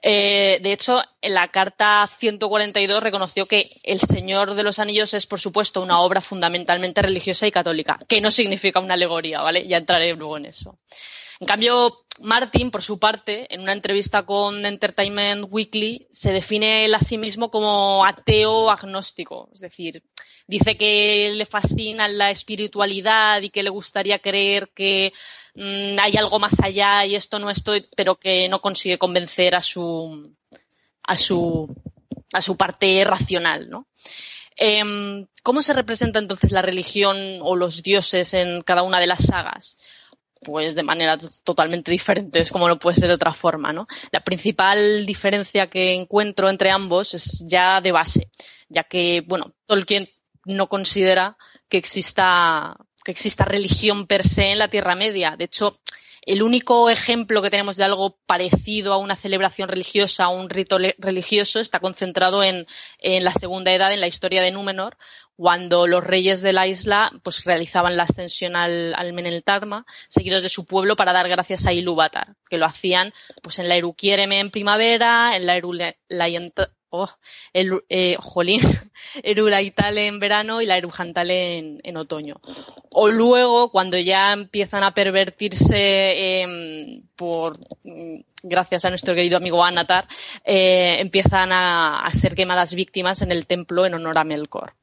[0.02, 5.26] Eh, de hecho, en la carta 142 reconoció que El Señor de los Anillos es,
[5.26, 9.68] por supuesto, una obra fundamentalmente religiosa y católica, que no significa una alegoría, ¿vale?
[9.68, 10.78] Ya entraré luego en eso.
[11.40, 16.86] En cambio, Martin, por su parte, en una entrevista con Entertainment Weekly, Weekly se define
[16.86, 20.04] él a sí mismo como ateo agnóstico, es decir,
[20.48, 25.14] dice que le fascina la espiritualidad y que le gustaría creer que
[25.56, 29.62] mm, hay algo más allá y esto no estoy, pero que no consigue convencer a
[29.62, 30.34] su
[31.04, 31.74] a su
[32.34, 33.88] a su parte racional, ¿no?
[34.56, 39.26] Em, ¿Cómo se representa entonces la religión o los dioses en cada una de las
[39.26, 39.78] sagas?
[40.44, 43.88] Pues de manera totalmente diferente, es como no puede ser de otra forma, ¿no?
[44.12, 48.30] La principal diferencia que encuentro entre ambos es ya de base,
[48.70, 50.10] ya que, bueno, Tolkien
[50.46, 51.38] no considera
[51.70, 55.36] que exista, que exista religión per se en la Tierra Media.
[55.38, 55.80] De hecho,
[56.26, 60.78] el único ejemplo que tenemos de algo parecido a una celebración religiosa, a un rito
[60.98, 62.66] religioso, está concentrado en,
[63.00, 64.98] en, la Segunda Edad, en la historia de Númenor,
[65.36, 70.50] cuando los reyes de la isla pues realizaban la ascensión al, al Meneltarma, seguidos de
[70.50, 74.52] su pueblo para dar gracias a Ilúvatar, que lo hacían pues en la Eruquiéreme en
[74.52, 77.10] primavera, en la Erulayenta oh,
[77.54, 78.18] eh,
[79.24, 82.40] en verano y la Erujantale en, en, otoño.
[82.92, 85.74] O luego, cuando ya empiezan a pervertirse
[86.44, 87.58] eh, por
[88.44, 90.08] gracias a nuestro querido amigo Anatar,
[90.46, 94.74] eh, empiezan a, a ser quemadas víctimas en el templo en honor a Melkor.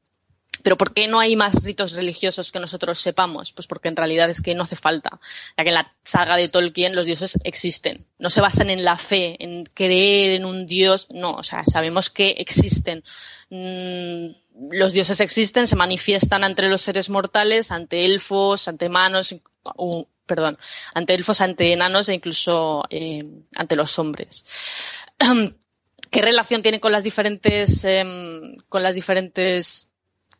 [0.63, 3.51] Pero ¿por qué no hay más ritos religiosos que nosotros sepamos?
[3.51, 5.19] Pues porque en realidad es que no hace falta,
[5.57, 8.05] ya que en la saga de Tolkien los dioses existen.
[8.19, 12.09] No se basan en la fe, en creer en un dios, no, o sea, sabemos
[12.09, 13.03] que existen.
[13.49, 14.27] Mm,
[14.71, 19.35] los dioses existen, se manifiestan entre los seres mortales, ante elfos, ante manos,
[20.25, 20.57] perdón,
[20.93, 24.45] ante elfos, ante enanos e incluso eh, ante los hombres.
[26.11, 29.87] ¿Qué relación tiene con las diferentes, em, con las diferentes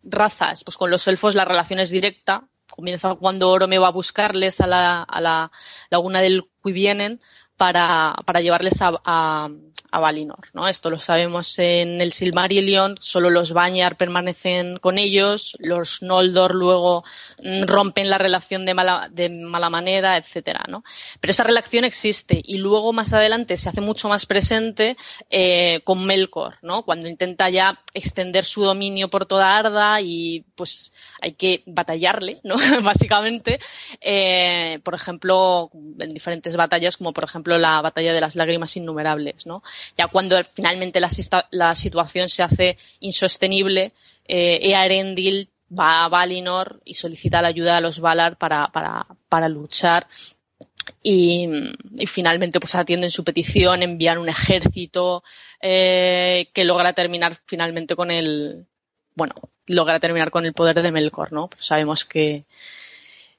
[0.04, 2.48] razas, pues con los elfos la relación es directa.
[2.70, 5.52] Comienza cuando Orome va a buscarles a la, a la
[5.90, 7.20] laguna del Cuivienen
[7.62, 9.48] para, para llevarles a, a,
[9.92, 10.68] a, Valinor, ¿no?
[10.68, 17.04] Esto lo sabemos en el Silmarillion, solo los Banyar permanecen con ellos, los Noldor luego
[17.38, 20.84] mm, rompen la relación de mala, de mala manera, etcétera, ¿no?
[21.20, 24.98] Pero esa relación existe y luego más adelante se hace mucho más presente
[25.30, 26.82] eh, con Melkor, ¿no?
[26.82, 30.92] Cuando intenta ya extender su dominio por toda Arda y pues
[31.22, 32.56] hay que batallarle, ¿no?
[32.82, 33.60] Básicamente,
[34.00, 39.46] eh, por ejemplo, en diferentes batallas como por ejemplo la batalla de las lágrimas innumerables,
[39.46, 39.64] ¿no?
[39.98, 43.94] Ya cuando finalmente la, situación se hace insostenible,
[44.28, 50.08] eh, Earendil va a Valinor y solicita la ayuda a los Valar para, luchar
[51.02, 51.48] y,
[52.08, 55.24] finalmente pues atienden su petición, envían un ejército
[55.62, 58.66] eh, que logra terminar finalmente con el
[59.16, 59.36] bueno,
[59.68, 61.50] logra terminar con el poder de Melkor, ¿no?
[61.50, 62.46] Pero sabemos que,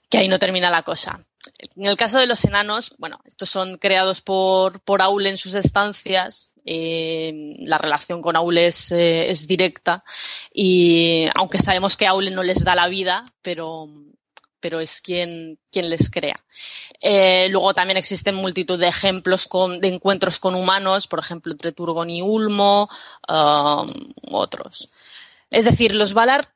[0.09, 1.25] que ahí no termina la cosa.
[1.77, 6.53] En el caso de los enanos, bueno, estos son creados por, Aule en sus estancias.
[6.65, 10.05] Eh, la relación con Aule es, eh, es, directa
[10.55, 13.89] y aunque sabemos que Aule no les da la vida, pero,
[14.81, 16.41] es quien, quien les crea.
[17.01, 19.49] Eh, luego también existen multitud de ejemplos
[19.81, 22.89] de encuentros con humanos, por ejemplo, entre Turgon y Ulmo,
[23.29, 24.89] um, otros.
[25.51, 26.49] Es decir, los Valar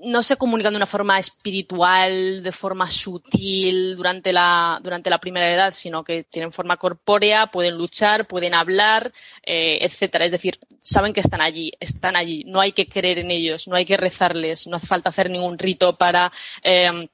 [0.00, 5.52] no se comunican de una forma espiritual, de forma sutil durante la, durante la primera
[5.52, 10.24] edad, sino que tienen forma corpórea, pueden luchar, pueden hablar, eh, etcétera.
[10.24, 12.44] Es decir, saben que están allí, están allí.
[12.46, 15.58] No hay que creer en ellos, no hay que rezarles, no hace falta hacer ningún
[15.58, 16.32] rito para
[16.62, 17.08] eh,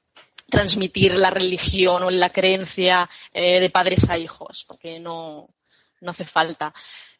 [0.49, 5.49] transmitir la religión o la creencia eh, de padres a hijos, porque no,
[6.01, 6.73] no hace falta.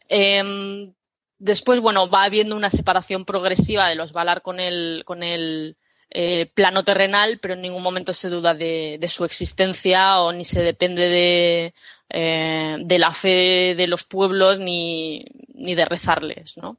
[0.07, 0.93] Eh,
[1.37, 5.77] Después, bueno, va habiendo una separación progresiva de los Valar con el, con el
[6.09, 10.45] eh, plano terrenal, pero en ningún momento se duda de, de su existencia o ni
[10.45, 11.73] se depende de,
[12.09, 16.77] eh, de la fe de los pueblos ni, ni de rezarles, ¿no?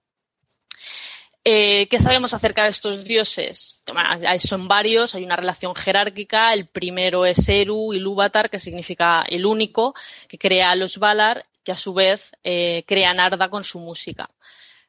[1.48, 3.80] Eh, ¿Qué sabemos acerca de estos dioses?
[3.86, 4.09] Bueno,
[4.40, 6.52] son varios, hay una relación jerárquica.
[6.52, 9.94] El primero es Eru, Ilúvatar, que significa el único,
[10.26, 14.30] que crea a los Valar, que a su vez eh, crea Narda con su música.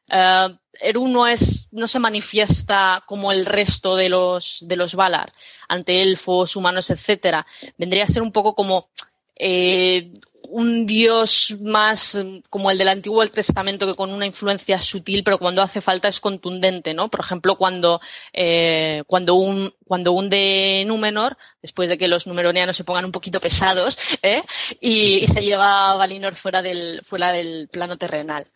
[0.08, 5.32] Uh, Eru no es, no se manifiesta como el resto de los, de los Valar,
[5.68, 7.44] ante elfos, humanos, etcétera.
[7.76, 8.88] Vendría a ser un poco como
[9.34, 10.12] eh,
[10.50, 12.18] un dios más
[12.50, 16.20] como el del Antiguo Testamento que con una influencia sutil, pero cuando hace falta es
[16.20, 17.08] contundente, ¿no?
[17.08, 18.00] Por ejemplo, cuando,
[18.32, 23.12] eh, cuando un, cuando un de Númenor, después de que los numeronianos se pongan un
[23.12, 24.42] poquito pesados, ¿eh?
[24.80, 28.46] y, se lleva a Valinor fuera del, fuera del plano terrenal.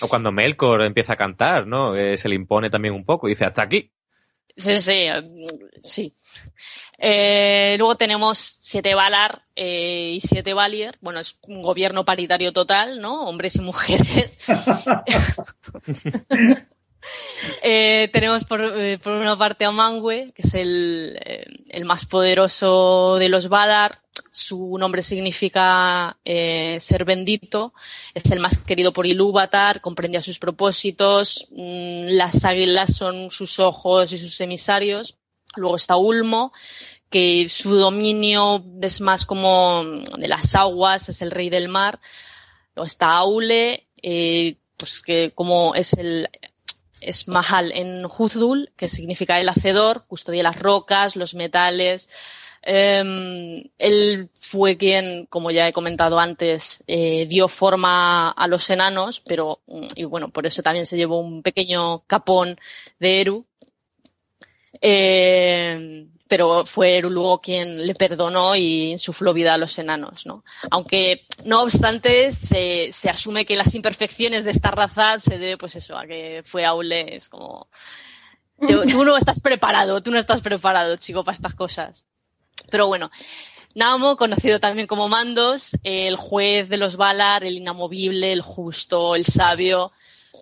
[0.00, 1.94] O cuando Melkor empieza a cantar, ¿no?
[1.94, 3.92] se le impone también un poco y dice, hasta aquí.
[4.56, 5.06] Sí, sí,
[5.82, 6.14] sí.
[6.98, 10.98] Eh, luego tenemos siete Valar eh, y siete Valier.
[11.00, 13.24] Bueno, es un gobierno paritario total, ¿no?
[13.24, 14.38] Hombres y mujeres.
[17.62, 18.60] Eh, tenemos por,
[19.00, 21.18] por, una parte a Mangue, que es el,
[21.68, 24.00] el, más poderoso de los Valar.
[24.30, 27.72] Su nombre significa ser bendito.
[28.14, 31.48] Es el más querido por Ilúvatar, comprendía sus propósitos.
[31.50, 35.16] Mm, las águilas son sus ojos y sus emisarios.
[35.56, 36.52] Luego está Ulmo,
[37.10, 42.00] que su dominio es más como de las aguas, es el rey del mar.
[42.74, 46.28] Luego está Aule, eh, pues que como es el
[47.02, 52.08] es Mahal en Huzdul, que significa el hacedor, custodia las rocas, los metales.
[52.62, 59.20] Eh, él fue quien, como ya he comentado antes, eh, dio forma a los enanos,
[59.20, 62.58] pero, y bueno, por eso también se llevó un pequeño capón
[63.00, 63.46] de Eru.
[64.80, 70.44] Eh, pero fue Eru quien le perdonó y insufló vida a los enanos, ¿no?
[70.70, 75.76] Aunque, no obstante, se, se asume que las imperfecciones de esta raza se debe, pues
[75.76, 77.68] eso, a que fue Aule, es como...
[78.66, 82.06] Tú no estás preparado, tú no estás preparado, chico, para estas cosas.
[82.70, 83.10] Pero bueno,
[83.74, 89.26] Namo, conocido también como Mandos, el juez de los Valar, el inamovible, el justo, el
[89.26, 89.92] sabio,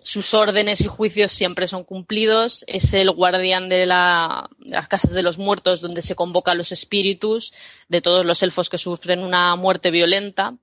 [0.03, 5.37] sus órdenes y juicios siempre son cumplidos, es el guardián de, las casas de los
[5.37, 7.53] muertos donde se convoca a los espíritus
[7.87, 10.55] de todos los elfos que sufren una muerte violenta.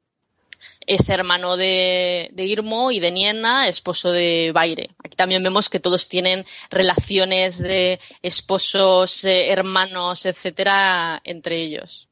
[0.86, 4.90] Es hermano de, Irmo y de Niena, esposo de Baire.
[5.04, 12.08] Aquí también vemos que todos tienen relaciones de esposos, eh, hermanos, etcétera, entre ellos.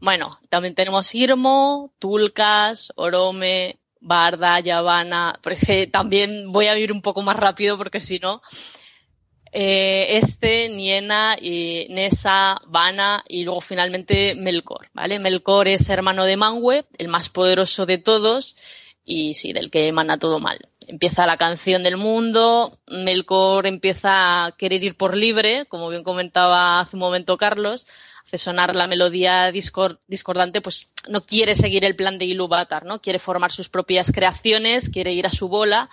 [0.00, 7.22] Bueno, también tenemos Irmo, Tulcas, Orome, Barda, Yavana, porque también voy a ir un poco
[7.22, 8.42] más rápido porque si no,
[9.52, 15.18] eh, este, Niena, y Nessa, Vana y luego finalmente Melkor, ¿vale?
[15.18, 18.56] Melkor es hermano de Manwë, el más poderoso de todos
[19.04, 20.58] y sí, del que emana todo mal.
[20.88, 26.80] Empieza la canción del mundo, Melkor empieza a querer ir por libre, como bien comentaba
[26.80, 27.86] hace un momento Carlos,
[28.24, 33.00] hace sonar la melodía discordante, pues no quiere seguir el plan de Ilúvatar, ¿no?
[33.00, 35.90] Quiere formar sus propias creaciones, quiere ir a su bola,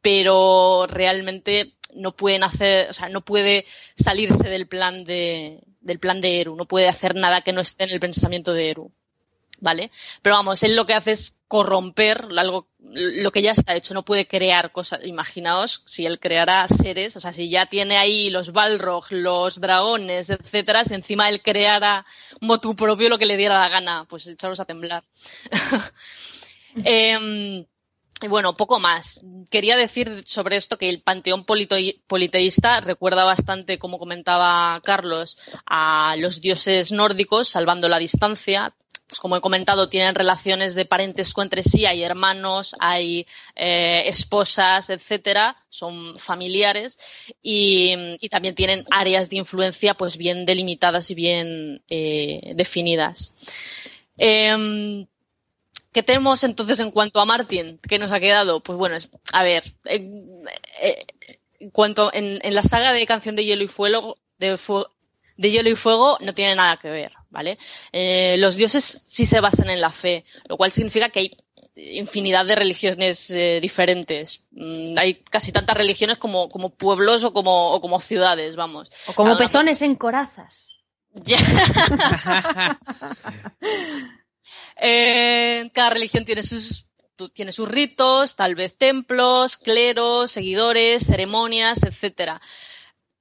[0.00, 6.20] pero realmente no pueden hacer, o sea, no puede salirse del plan de, del plan
[6.20, 8.92] de Eru, no puede hacer nada que no esté en el pensamiento de Eru.
[9.62, 9.92] ¿Vale?
[10.20, 14.04] Pero vamos, él lo que hace es corromper algo, lo que ya está hecho, no
[14.04, 15.00] puede crear cosas.
[15.04, 20.30] Imaginaos si él creara seres, o sea, si ya tiene ahí los Balrog, los dragones,
[20.30, 22.04] etcétera, si encima él creara
[22.40, 25.04] motu propio lo que le diera la gana, pues echarlos a temblar.
[26.84, 27.64] eh,
[28.22, 29.20] y bueno, poco más.
[29.50, 35.36] Quería decir sobre esto que el panteón politeísta recuerda bastante, como comentaba Carlos,
[35.66, 38.74] a los dioses nórdicos, salvando la distancia,
[39.12, 44.88] pues como he comentado, tienen relaciones de parentesco entre sí, hay hermanos, hay eh, esposas,
[44.88, 46.98] etcétera, son familiares
[47.42, 47.94] y,
[48.30, 53.34] también tienen áreas de influencia pues bien delimitadas y bien eh, definidas.
[54.16, 55.06] Em,
[55.92, 57.78] ¿Qué tenemos entonces en cuanto a Martin?
[57.86, 58.60] ¿Qué nos ha quedado?
[58.60, 58.96] Pues bueno,
[59.34, 60.48] a ver, en,
[61.70, 64.56] cuanto en, la saga de Canción de Hielo y Fuego, de,
[65.42, 67.12] de Hielo y Fuego no tiene nada que ver.
[67.32, 67.58] ¿vale?
[67.90, 71.36] Eh, los dioses sí se basan en la fe, lo cual significa que hay
[71.74, 74.44] infinidad de religiones eh, diferentes.
[74.52, 78.92] Mm, hay casi tantas religiones como, como pueblos o como, o como ciudades, vamos.
[79.06, 80.68] O como pezones en corazas.
[84.76, 86.86] eh, cada religión tiene sus
[87.34, 92.40] tiene sus ritos, tal vez templos, cleros, seguidores, ceremonias, etcétera.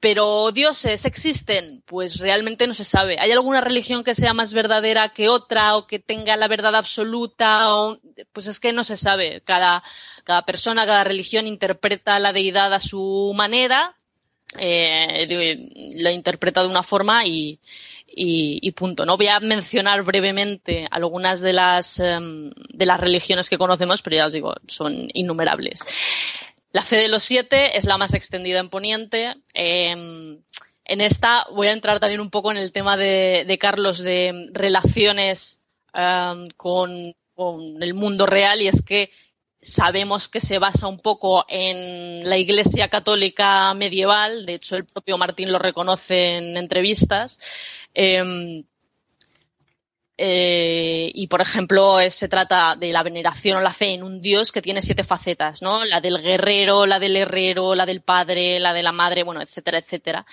[0.02, 3.18] Pero dioses existen, pues realmente no se sabe.
[3.20, 7.76] ¿Hay alguna religión que sea más verdadera que otra o que tenga la verdad absoluta?
[7.76, 8.00] O,
[8.34, 9.42] pues es que no se sabe.
[9.46, 9.84] Cada,
[10.24, 13.96] cada persona, cada religión interpreta la deidad a su manera,
[14.58, 17.60] eh, la interpreta de una forma y,
[18.08, 19.06] y, punto.
[19.06, 24.16] No voy a mencionar brevemente algunas de las, em, de las religiones que conocemos, pero
[24.18, 25.82] ya os digo, son innumerables.
[26.72, 29.36] La fe de los siete es la más extendida en Poniente.
[29.54, 30.42] Em,
[30.86, 35.62] en esta voy a entrar también un poco en el tema de, Carlos de relaciones
[35.94, 37.14] em, con,
[37.82, 39.10] el mundo real y es que
[39.60, 45.18] sabemos que se basa un poco en la Iglesia Católica medieval, de hecho el propio
[45.18, 47.40] Martín lo reconoce en entrevistas.
[47.94, 48.64] Em,
[50.24, 54.52] Eh, y por ejemplo, se trata de la veneración o la fe en un dios
[54.52, 55.84] que tiene siete facetas, ¿no?
[55.84, 59.80] La del guerrero, la del herrero, la del padre, la de la madre, bueno, etcétera,
[59.80, 60.24] etcétera.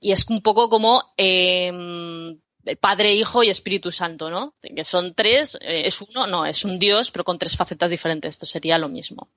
[0.00, 1.70] Y es un poco como eh,
[2.80, 4.54] Padre, Hijo y Espíritu Santo, ¿no?
[4.74, 8.30] Que son tres, eh, es uno, no, es un Dios, pero con tres facetas diferentes.
[8.30, 9.28] Esto sería lo mismo.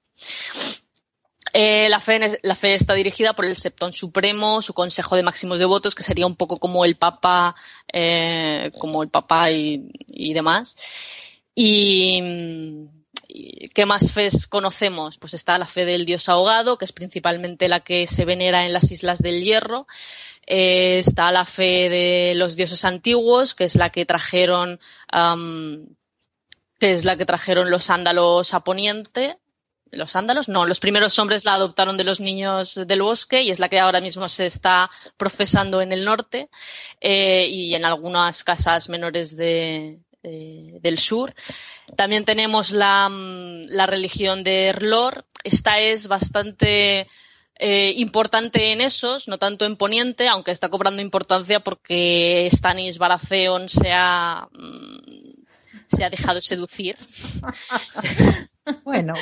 [1.54, 6.04] Eh, la, fe, está dirigida por el Septón Supremo, su Consejo de Máximos Devotos, que
[6.04, 7.56] sería un poco como el Papa,
[7.92, 10.76] eh, como el Papa y, y demás.
[11.56, 12.22] Y,
[13.76, 15.18] ¿Qué más fes conocemos?
[15.18, 18.74] Pues está la fe del dios ahogado, que es principalmente la que se venera en
[18.74, 19.86] las Islas del Hierro.
[20.48, 24.80] Eh, está la fe de los dioses antiguos, que es la que trajeron,
[26.80, 29.38] que es la que trajeron los ándalos a Poniente.
[29.92, 33.60] Los ándalos, no, los primeros hombres la adoptaron de los niños del bosque y es
[33.60, 36.50] la que ahora mismo se está profesando en el norte
[37.02, 41.34] eh, y en algunas casas menores de, del sur.
[41.96, 45.26] También tenemos la, la religión de Erlor.
[45.44, 47.08] Esta es bastante
[47.62, 53.68] eh, importante en esos, no tanto en Poniente, aunque está cobrando importancia porque Stanis Baratheon
[53.68, 56.96] se ha, mm, se ha dejado seducir.
[58.84, 59.14] Bueno.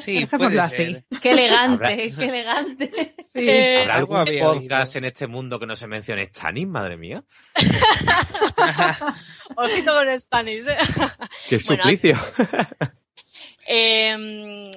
[0.00, 0.96] Sí, puede así.
[1.22, 3.14] Qué elegante, qué elegante.
[3.24, 3.48] Sí.
[3.48, 7.24] Eh, ¿Habrá algún podcast en este mundo que no se mencione Stanis, madre mía?
[9.56, 10.76] Ojito con Stanis, ¿eh?
[11.48, 12.16] Qué suplicio.
[13.66, 14.70] eh,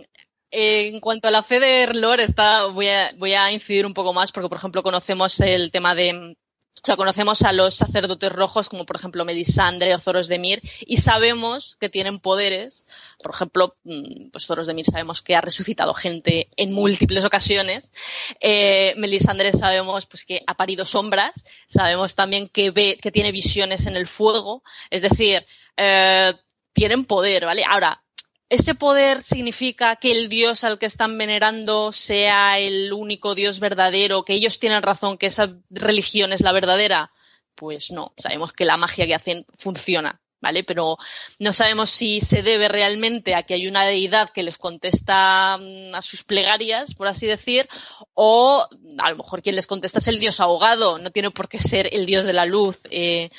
[0.51, 4.13] en cuanto a la fe de Erlor, está, voy, a, voy a incidir un poco
[4.13, 6.35] más porque, por ejemplo, conocemos el tema de,
[6.81, 10.61] o sea, conocemos a los sacerdotes rojos como por ejemplo Melisandre o Zoros de Mir
[10.81, 12.85] y sabemos que tienen poderes.
[13.21, 17.91] Por ejemplo, mm, pues Zoros de Mir sabemos que ha resucitado gente en múltiples ocasiones.
[18.39, 21.45] Eh, Melisandre sabemos pues que ha parido sombras.
[21.67, 24.63] Sabemos también que ve, que tiene visiones en el fuego.
[24.89, 25.45] Es decir,
[25.75, 26.33] eh,
[26.73, 27.63] tienen poder, ¿vale?
[27.67, 28.01] Ahora,
[28.49, 34.25] ¿Ese poder significa que el Dios al que están venerando sea el único Dios verdadero,
[34.25, 37.11] que ellos tienen razón, que esa religión es la verdadera?
[37.53, 40.63] Pues no, sabemos que la magia que hacen funciona, ¿vale?
[40.63, 40.97] Pero
[41.37, 45.93] no sabemos si se debe realmente a que hay una deidad que les contesta mm,
[45.93, 47.69] a sus plegarias, por así decir,
[48.15, 48.67] o
[48.97, 51.93] a lo mejor quien les contesta es el Dios ahogado, no tiene por qué ser
[51.93, 52.79] el Dios de la luz.
[52.89, 53.29] Eh,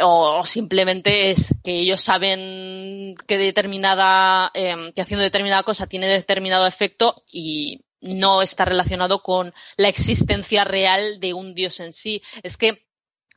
[0.00, 6.66] o simplemente es que ellos saben que determinada, eh, que haciendo determinada cosa tiene determinado
[6.66, 12.22] efecto y no está relacionado con la existencia real de un dios en sí.
[12.42, 12.86] Es que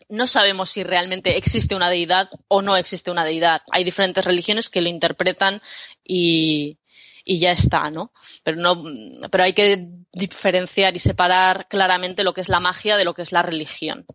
[0.07, 3.61] no sabemos si realmente existe una deidad o no existe una deidad.
[3.71, 5.61] Hay diferentes religiones que lo interpretan
[6.03, 6.77] y,
[7.25, 8.11] y ya está, ¿no?
[8.43, 8.83] Pero no,
[9.29, 13.23] pero hay que diferenciar y separar claramente lo que es la magia de lo que
[13.23, 14.05] es la religión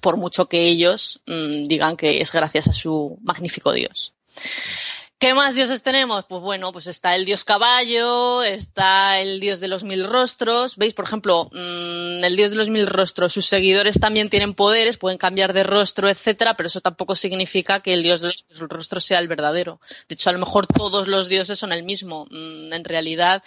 [0.00, 4.14] por mucho que ellos mmm, digan que es gracias a su magnífico Dios.
[5.22, 6.24] ¿Qué más dioses tenemos?
[6.24, 10.76] Pues bueno, pues está el dios caballo, está el dios de los mil rostros.
[10.76, 10.94] ¿Veis?
[10.94, 15.18] Por ejemplo, mmm, el dios de los mil rostros, sus seguidores también tienen poderes, pueden
[15.18, 19.04] cambiar de rostro, etcétera, pero eso tampoco significa que el dios de los mil rostros
[19.04, 19.80] sea el verdadero.
[20.08, 22.26] De hecho, a lo mejor todos los dioses son el mismo.
[22.28, 23.44] Mmm, en realidad,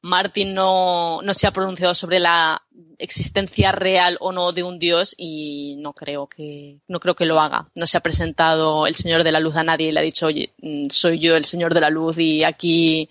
[0.00, 2.62] Martin no, no se ha pronunciado sobre la
[2.98, 7.40] existencia real o no de un dios y no creo que no creo que lo
[7.40, 7.68] haga.
[7.74, 10.26] No se ha presentado el Señor de la Luz a nadie y le ha dicho,
[10.26, 13.08] oye, mm, soy yo el Señor de la Luz y aquí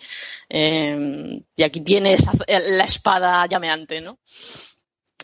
[0.50, 4.18] eh, y aquí tienes la espada llameante, ¿no?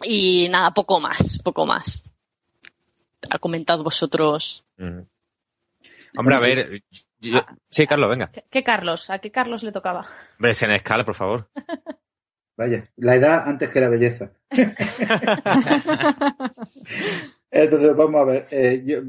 [0.04, 2.04] Y nada, poco más, poco más.
[3.30, 4.66] Ha comentado vosotros.
[4.78, 5.02] Mm.
[6.18, 6.84] Hombre, a ver,
[7.32, 7.56] yo, ah.
[7.70, 8.32] sí, Carlos, venga.
[8.32, 9.10] ¿Qué, ¿Qué, Carlos?
[9.10, 10.08] ¿A qué Carlos le tocaba?
[10.38, 11.50] Hombre, en escala, por favor.
[12.56, 14.32] Vaya, la edad antes que la belleza.
[17.50, 18.48] Entonces, vamos a ver.
[18.52, 19.02] Eh, yo,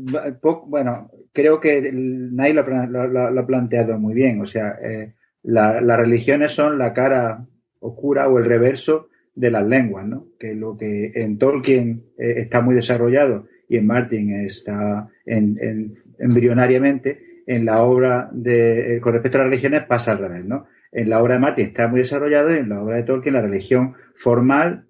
[0.67, 4.41] bueno, creo que Nay lo, lo, lo, ha planteado muy bien.
[4.41, 7.47] O sea, eh, la, las religiones son la cara
[7.81, 10.29] oscura o el reverso de las lenguas, ¿no?
[10.39, 15.93] Que lo que en Tolkien eh, está muy desarrollado y en Martin está en, en,
[16.19, 20.67] embrionariamente, en la obra de, eh, con respecto a las religiones pasa al revés, ¿no?
[20.93, 23.43] En la obra de Martin está muy desarrollado y en la obra de Tolkien la
[23.43, 24.85] religión formal,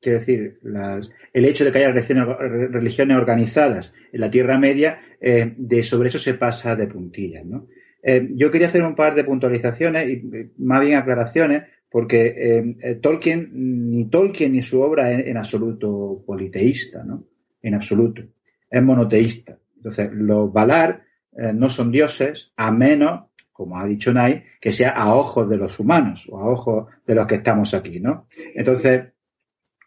[0.00, 5.54] quiero decir, las, el hecho de que haya religiones, organizadas en la Tierra Media, eh,
[5.56, 7.66] de sobre eso se pasa de puntillas, ¿no?
[8.02, 14.08] Eh, yo quería hacer un par de puntualizaciones y más bien aclaraciones, porque Tolkien, ni
[14.10, 17.24] Tolkien ni su obra es en absoluto politeísta, ¿no?
[17.62, 18.22] En absoluto.
[18.70, 19.58] Es monoteísta.
[19.76, 21.05] Entonces, los Valar
[21.38, 25.56] eh, no son dioses a menos, como ha dicho Nai, que sea a ojos de
[25.56, 28.26] los humanos o a ojos de los que estamos aquí, ¿no?
[28.54, 29.04] Entonces,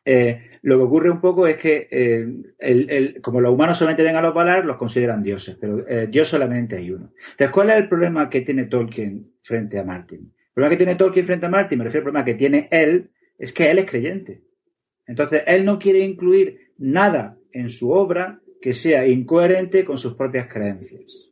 [0.05, 4.21] eh, lo que ocurre un poco es que eh, como los humanos solamente ven a
[4.21, 7.13] los Valar, los consideran dioses, pero eh, Dios solamente hay uno.
[7.31, 10.19] Entonces, ¿cuál es el problema que tiene Tolkien frente a Martin?
[10.19, 13.11] El problema que tiene Tolkien frente a Martin, me refiero al problema que tiene él,
[13.37, 14.41] es que él es creyente.
[15.05, 20.47] Entonces, él no quiere incluir nada en su obra que sea incoherente con sus propias
[20.47, 21.28] creencias.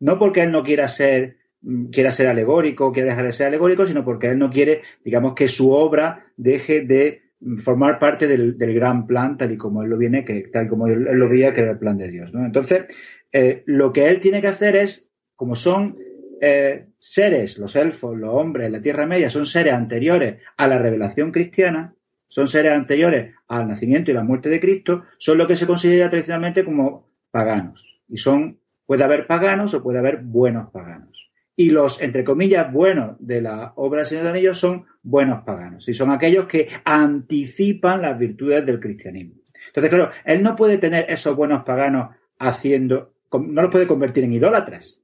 [0.00, 3.86] No porque él no quiera ser mm, quiera ser alegórico, quiera dejar de ser alegórico,
[3.86, 7.22] sino porque él no quiere, digamos, que su obra deje de
[7.58, 11.04] formar parte del, gran plan tal y como él lo viene, que tal como él,
[11.04, 12.32] lo veía que era el plan de Dios.
[12.34, 12.86] Entonces,
[13.32, 15.98] eh, lo que él tiene que hacer es, como son
[16.40, 21.30] eh, seres, los elfos, los hombres, la Tierra Media, son seres anteriores a la revelación
[21.30, 21.94] cristiana,
[22.28, 26.10] son seres anteriores al nacimiento y la muerte de Cristo, son lo que se considera
[26.10, 28.00] tradicionalmente como paganos.
[28.08, 28.58] Y son,
[28.88, 31.30] puede haber paganos o puede haber buenos paganos.
[31.54, 35.86] Y los, entre comillas, buenos de la obra del Señor de Anillos son buenos paganos.
[35.90, 39.34] Y son aquellos que anticipan las virtudes del cristianismo.
[39.66, 44.32] Entonces, claro, él no puede tener esos buenos paganos haciendo, no los puede convertir en
[44.32, 44.98] idólatras.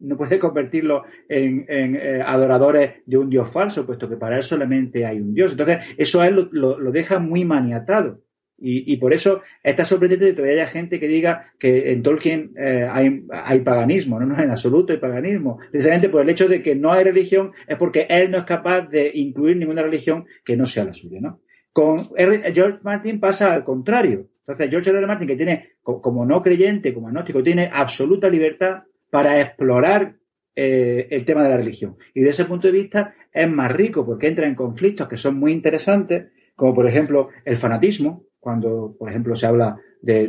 [0.00, 5.06] No puede convertirlos en, eh, adoradores de un dios falso, puesto que para él solamente
[5.06, 5.52] hay un dios.
[5.52, 8.20] Entonces, eso a él lo deja muy maniatado.
[8.62, 12.86] Y, por eso está sorprendente que todavía haya gente que diga que en Tolkien eh,
[12.90, 14.20] hay, paganismo.
[14.20, 15.58] No, no, en absoluto hay paganismo.
[15.70, 18.82] Precisamente por el hecho de que no hay religión es porque él no es capaz
[18.82, 21.20] de incluir ninguna religión que no sea la suya.
[21.20, 21.40] ¿no?
[21.72, 24.28] Con George Martin pasa al contrario.
[24.40, 25.06] Entonces, George R.
[25.06, 30.16] Martin, que tiene, como no creyente, como agnóstico, tiene absoluta libertad para explorar
[30.56, 31.96] eh, el tema de la religión.
[32.14, 35.36] Y de ese punto de vista es más rico porque entra en conflictos que son
[35.36, 40.28] muy interesantes, como por ejemplo el fanatismo, cuando, por ejemplo, se habla de,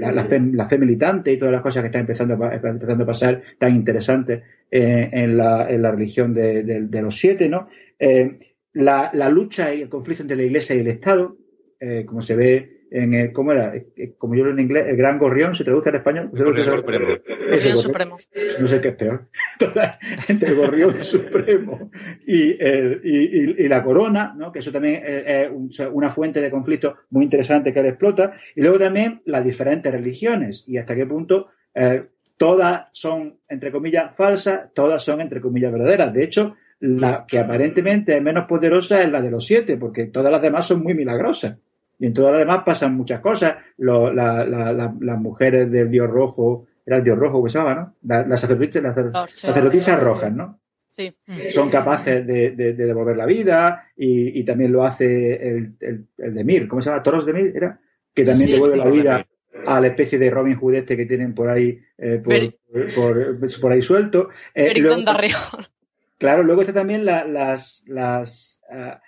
[0.00, 3.74] la, fe, militante y todas las cosas que están empezando a, empezando a pasar tan
[3.74, 7.68] interesantes eh, en, la, religión de, los siete, ¿no?
[7.98, 8.38] Eh,
[8.72, 11.36] la, lucha y el conflicto entre la Iglesia y el Estado,
[11.78, 13.72] eh, como se ve en el, ¿cómo era?
[14.18, 16.30] Como yo lo en inglés, el gran gorrión, ¿se traduce al español?
[16.32, 17.06] Gorrión supremo.
[17.26, 18.18] Gorrión supremo.
[18.60, 19.28] No sé qué es peor.
[20.28, 21.90] entre el gorrión supremo
[22.26, 24.52] y, y, la corona, ¿no?
[24.52, 28.34] Que eso también es una fuente de conflicto muy interesante que él explota.
[28.54, 32.04] Y luego también las diferentes religiones y hasta qué punto eh,
[32.36, 36.12] todas son, entre comillas, falsas, todas son, entre comillas, verdaderas.
[36.12, 40.32] De hecho, la que aparentemente es menos poderosa es la de los siete, porque todas
[40.32, 41.58] las demás son muy milagrosas.
[42.02, 43.58] Y en todo lo demás pasan muchas cosas.
[43.76, 48.26] las mujeres del dios rojo, era el dios rojo que se llama, ¿no?
[48.26, 50.58] Las sacerdotisas, las sacerdotisas rojas, ¿no?
[50.88, 51.14] Sí.
[51.48, 55.76] Son capaces de, devolver la vida y, también lo hace el,
[56.16, 57.04] de Mir, ¿cómo se llama?
[57.04, 57.78] Toros de Mir, ¿era?
[58.12, 59.26] Que también devuelve la vida
[59.64, 64.30] a la especie de Robin Hood este que tienen por ahí eh, por, ahí suelto.
[64.56, 64.74] Eh,
[66.18, 69.00] claro, luego está también las, las ah,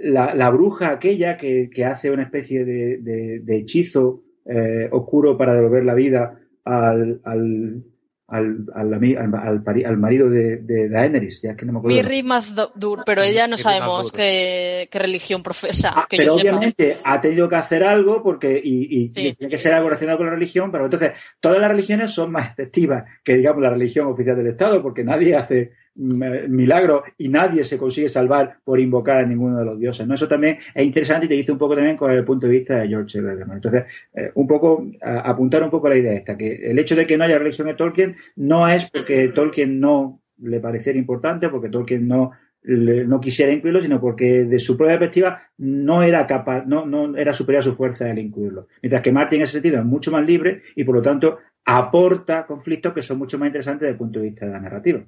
[0.00, 6.38] la, bruja aquella que, hace una especie de, hechizo eh, oscuro para devolver la vida
[6.64, 7.84] al, al,
[8.26, 11.96] al, al, marido de, de, Daenerys, ya que no me acuerdo.
[11.96, 15.92] Mirri Mazdur, pero ella no sabemos qué, religión profesa.
[15.94, 20.18] Ah, pero obviamente ha tenido que hacer algo porque y, tiene que ser algo relacionado
[20.18, 24.06] con la religión, pero entonces todas las religiones son más efectivas que digamos la religión
[24.06, 29.26] oficial del Estado, porque nadie hace milagro y nadie se consigue salvar por invocar a
[29.26, 30.06] ninguno de los dioses.
[30.06, 30.14] ¿no?
[30.14, 32.78] Eso también es interesante y te dice un poco también con el punto de vista
[32.78, 33.44] de George R.
[33.52, 33.84] Entonces,
[34.14, 37.24] eh, un poco, apuntar un poco la idea esta, que el hecho de que no
[37.24, 42.32] haya religión en Tolkien no es porque Tolkien no le pareciera importante, porque Tolkien no
[42.66, 47.34] no quisiera incluirlo, sino porque de su propia perspectiva no era capaz, no, no era
[47.34, 48.68] superior a su fuerza el incluirlo.
[48.80, 52.46] Mientras que Martin en ese sentido es mucho más libre y por lo tanto aporta
[52.46, 55.04] conflictos que son mucho más interesantes desde el punto de vista de la narrativa.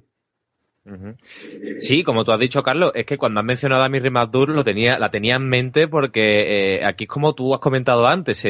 [1.79, 4.63] Sí, como tú has dicho, Carlos, es que cuando has mencionado a Mirri Mazdur lo
[4.63, 8.45] tenía, la tenía en mente porque eh, aquí es como tú has comentado antes,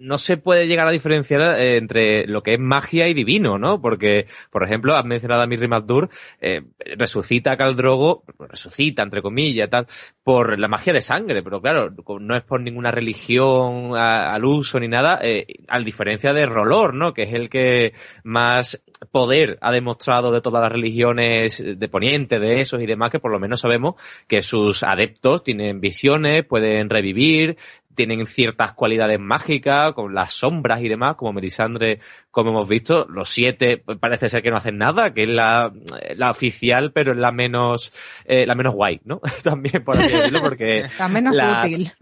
[0.00, 3.80] no se puede llegar a diferenciar eh, entre lo que es magia y divino, ¿no?
[3.80, 6.08] Porque, por ejemplo, has mencionado a Mirri Mazdur,
[6.40, 6.62] eh,
[6.96, 9.86] resucita a Caldrogo, resucita, entre comillas, tal,
[10.24, 14.88] por la magia de sangre, pero claro, no es por ninguna religión al uso ni
[14.88, 17.12] nada, eh, a diferencia de Rolor, ¿no?
[17.12, 17.92] Que es el que
[18.24, 23.18] más poder ha demostrado de todas las religiones de Poniente, de esos y demás, que
[23.18, 23.94] por lo menos sabemos
[24.26, 27.56] que sus adeptos tienen visiones, pueden revivir,
[28.06, 32.00] tienen ciertas cualidades mágicas, con las sombras y demás, como Melisandre,
[32.30, 33.06] como hemos visto.
[33.10, 35.70] Los siete parece ser que no hacen nada, que es la,
[36.16, 37.92] la oficial, pero es la menos,
[38.24, 39.20] eh, la menos guay, ¿no?
[39.42, 40.86] También, por así decirlo, porque...
[40.98, 41.92] la menos útil.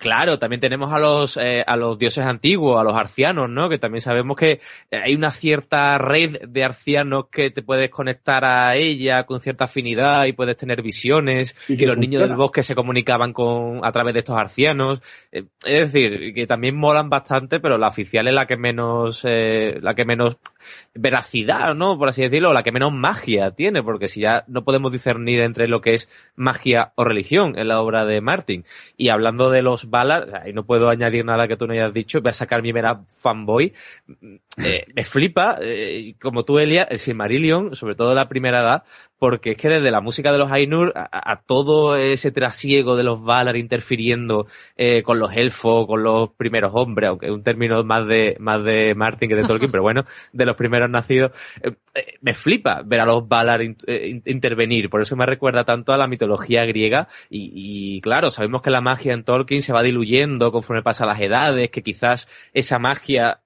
[0.00, 3.68] Claro, también tenemos a los, eh, a los dioses antiguos, a los arcianos, ¿no?
[3.68, 8.76] Que también sabemos que hay una cierta red de arcianos que te puedes conectar a
[8.76, 12.74] ella con cierta afinidad y puedes tener visiones, y que, los niños del bosque se
[12.74, 15.02] comunicaban con, a través de estos arcianos.
[15.32, 19.80] Eh, es decir, que también molan bastante, pero la oficial es la que menos, eh,
[19.82, 20.38] la que menos
[20.94, 21.98] veracidad, ¿no?
[21.98, 25.68] Por así decirlo, la que menos magia tiene, porque si ya no podemos discernir entre
[25.68, 28.64] lo que es magia o religión en la obra de Martin.
[28.96, 32.20] Y hablando de los Valar, y no puedo añadir nada que tú no hayas dicho,
[32.20, 33.72] voy a sacar mi mera fanboy.
[34.56, 38.84] Eh, me flipa, eh, como tú, Elia, el Silmarillion, sobre todo la primera edad,
[39.20, 43.22] porque es que desde la música de los Ainur a, todo ese trasiego de los
[43.22, 48.06] Valar interfiriendo eh, con los elfos, con los primeros hombres, aunque es un término más
[48.06, 51.32] de, más de Martin que de Tolkien, pero bueno, de los primeros nacidos,
[51.62, 55.98] eh, eh, me flipa ver a los Valar intervenir, por eso me recuerda tanto a
[55.98, 57.52] la mitología griega y,
[57.96, 61.68] y claro, sabemos que la magia en Tolkien se va diluyendo conforme pasan las edades,
[61.68, 63.42] que quizás esa magia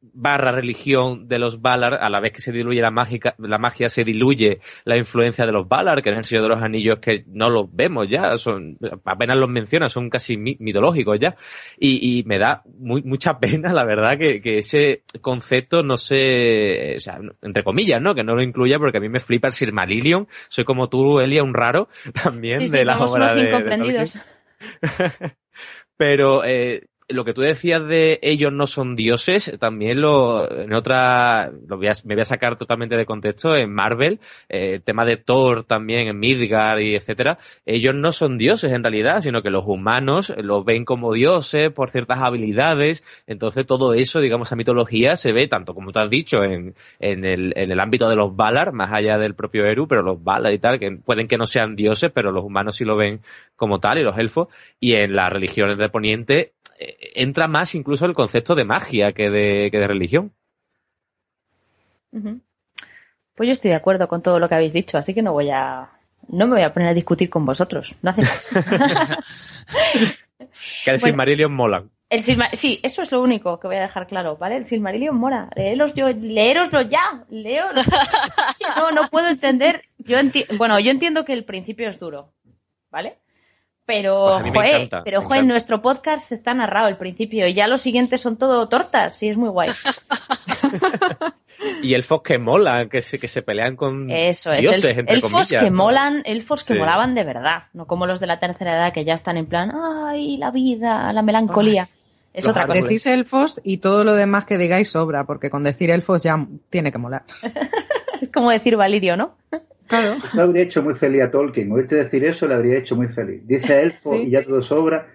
[0.00, 3.88] barra religión de los Valar, a la vez que se diluye la, mágica, la magia,
[3.88, 7.24] se diluye la influencia de los Valar, que en el Señor de los Anillos que
[7.28, 11.36] no los vemos ya, son, apenas los menciona, son casi mitológicos ya.
[11.78, 17.18] Y, me da muy, mucha pena, la verdad, que, ese concepto no se, o sea,
[17.42, 18.14] entre comillas, ¿no?
[18.14, 20.26] Que no lo incluya porque a mí me flipa el Silmarillion.
[20.48, 21.88] Soy como tú, Elia, un raro
[22.22, 24.18] también de la obra de, incomprendidos.
[25.96, 31.50] Pero eh, lo que tú decías de ellos no son dioses, también lo, en otra,
[31.66, 35.04] lo voy a, me voy a sacar totalmente de contexto, en Marvel, eh, el tema
[35.04, 39.50] de Thor también, en Midgard y etcétera, ellos no son dioses en realidad, sino que
[39.50, 45.16] los humanos los ven como dioses por ciertas habilidades, entonces todo eso, digamos, a mitología
[45.16, 48.34] se ve tanto como tú has dicho en, en, el, en el ámbito de los
[48.34, 51.46] Valar, más allá del propio Eru, pero los Valar y tal, que pueden que no
[51.46, 53.20] sean dioses, pero los humanos sí lo ven
[53.56, 56.52] como tal y los elfos, y en las religiones de Poniente
[57.14, 60.32] entra más incluso el concepto de magia que de, que de religión.
[62.10, 65.50] Pues yo estoy de acuerdo con todo lo que habéis dicho, así que no voy
[65.50, 65.90] a
[66.28, 67.94] no me voy a poner a discutir con vosotros.
[68.02, 68.22] No hace
[70.84, 71.84] que el Silmarillion mola.
[72.08, 74.56] El sí, eso es lo único que voy a dejar claro, ¿vale?
[74.56, 75.48] El Silmarillion mola.
[75.54, 77.66] Leeros yo, leeroslo ya, leo.
[78.76, 79.84] no, no puedo entender.
[79.98, 80.16] Yo
[80.58, 82.32] bueno, yo entiendo que el principio es duro,
[82.90, 83.18] ¿vale?
[83.90, 88.36] Pero, pues pero en nuestro podcast está narrado el principio y ya los siguientes son
[88.36, 89.70] todo tortas y es muy guay.
[91.82, 95.50] y elfos que molan, que se, que se pelean con Eso es, dioses, entre elfos
[95.50, 99.04] que molan, elfos que molaban de verdad, no como los de la tercera edad que
[99.04, 101.88] ya están en plan, ay, la vida, la melancolía.
[102.32, 102.80] Es otra cosa.
[102.80, 106.92] Decís elfos y todo lo demás que digáis sobra, porque con decir elfos ya tiene
[106.92, 107.24] que molar.
[108.22, 109.34] es como decir Valirio, ¿no?
[109.90, 110.18] Claro.
[110.24, 111.72] Eso habría hecho muy feliz a Tolkien.
[111.72, 113.42] Oírte decir eso le habría hecho muy feliz.
[113.44, 115.08] Dice elfo y ya todo sobra.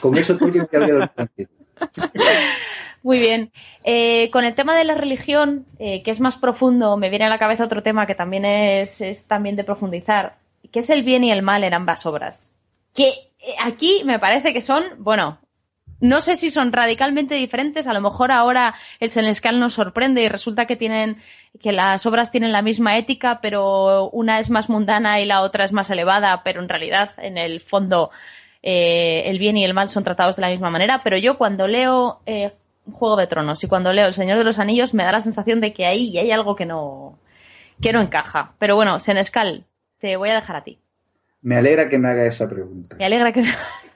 [0.00, 1.50] Con eso Tolkien que habría tranquilo.
[3.02, 3.52] Muy bien.
[3.84, 7.28] Eh, con el tema de la religión, eh, que es más profundo, me viene a
[7.28, 10.36] la cabeza otro tema que también es, es también de profundizar,
[10.70, 12.50] que es el bien y el mal en ambas obras.
[12.94, 15.40] Que eh, aquí me parece que son, bueno,
[16.02, 20.28] no sé si son radicalmente diferentes, a lo mejor ahora el Senescal nos sorprende y
[20.28, 21.18] resulta que tienen,
[21.60, 25.64] que las obras tienen la misma ética, pero una es más mundana y la otra
[25.64, 28.10] es más elevada, pero en realidad, en el fondo,
[28.64, 31.68] eh, el bien y el mal son tratados de la misma manera, pero yo cuando
[31.68, 32.50] leo eh,
[32.90, 35.60] Juego de Tronos y cuando leo El Señor de los Anillos me da la sensación
[35.60, 37.16] de que ahí hay algo que no,
[37.80, 38.54] que no encaja.
[38.58, 39.66] Pero bueno, Senescal,
[39.98, 40.80] te voy a dejar a ti.
[41.42, 42.96] Me alegra que me haga esa pregunta.
[42.96, 43.44] Me alegra que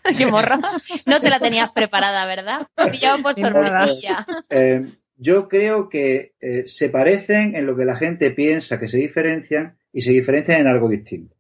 [0.19, 0.59] Qué morra.
[1.07, 2.69] No te la tenías preparada, ¿verdad?
[2.91, 4.27] Pillado por sorpresilla.
[4.51, 8.99] Eh, yo creo que eh, se parecen en lo que la gente piensa que se
[8.99, 11.35] diferencian y se diferencian en algo distinto.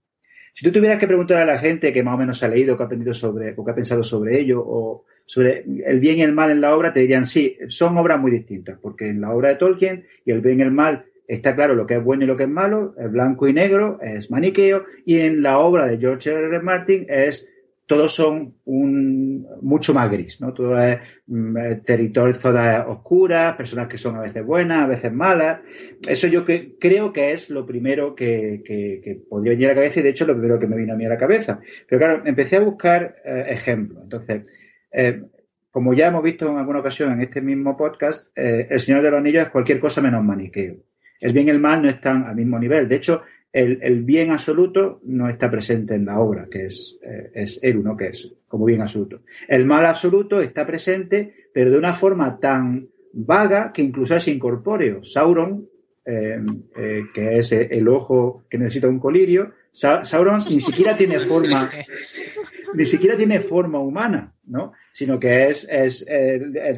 [0.55, 2.82] Si tú tuvieras que preguntar a la gente que más o menos ha leído, que
[2.82, 6.32] ha aprendido sobre, o que ha pensado sobre ello, o sobre el bien y el
[6.32, 9.51] mal en la obra, te dirían sí, son obras muy distintas, porque en la obra
[9.51, 12.26] de Tolkien y el bien y el mal está claro lo que es bueno y
[12.26, 15.98] lo que es malo, es blanco y negro, es maniqueo, y en la obra de
[15.98, 16.47] George R.
[16.47, 16.62] R.
[16.62, 17.47] Martin es
[17.86, 20.52] todos son un, mucho más gris, ¿no?
[20.52, 25.12] Todo es mm, eh, territorio, zonas oscuras, personas que son a veces buenas, a veces
[25.12, 25.60] malas.
[26.06, 30.00] Eso yo que, creo que es lo primero que, que, podría venir a la cabeza
[30.00, 31.60] y de hecho lo primero que me vino a mí a la cabeza.
[31.88, 34.02] Pero claro, empecé a buscar eh, ejemplos.
[34.02, 34.46] Entonces,
[34.92, 35.22] eh,
[35.70, 39.18] como ya hemos visto en alguna ocasión en este mismo podcast, El Señor de los
[39.18, 40.76] Anillos es cualquier cosa menos maniqueo.
[41.20, 42.88] El bien y el mal no están al mismo nivel.
[42.88, 43.22] De hecho,
[43.57, 47.97] el, bien absoluto no está presente en la obra, que es, eh, es Eru, ¿no?
[47.97, 49.23] Que es como bien absoluto.
[49.49, 55.05] El mal absoluto está presente, pero de una forma tan vaga que incluso es incorpóreo.
[55.05, 55.69] Sauron,
[56.05, 56.39] eh,
[56.77, 61.70] eh, que es el ojo que necesita un colirio, Sauron ni siquiera tiene forma,
[62.74, 64.73] ni siquiera tiene forma humana, ¿no?
[64.97, 66.06] Sino que es, es,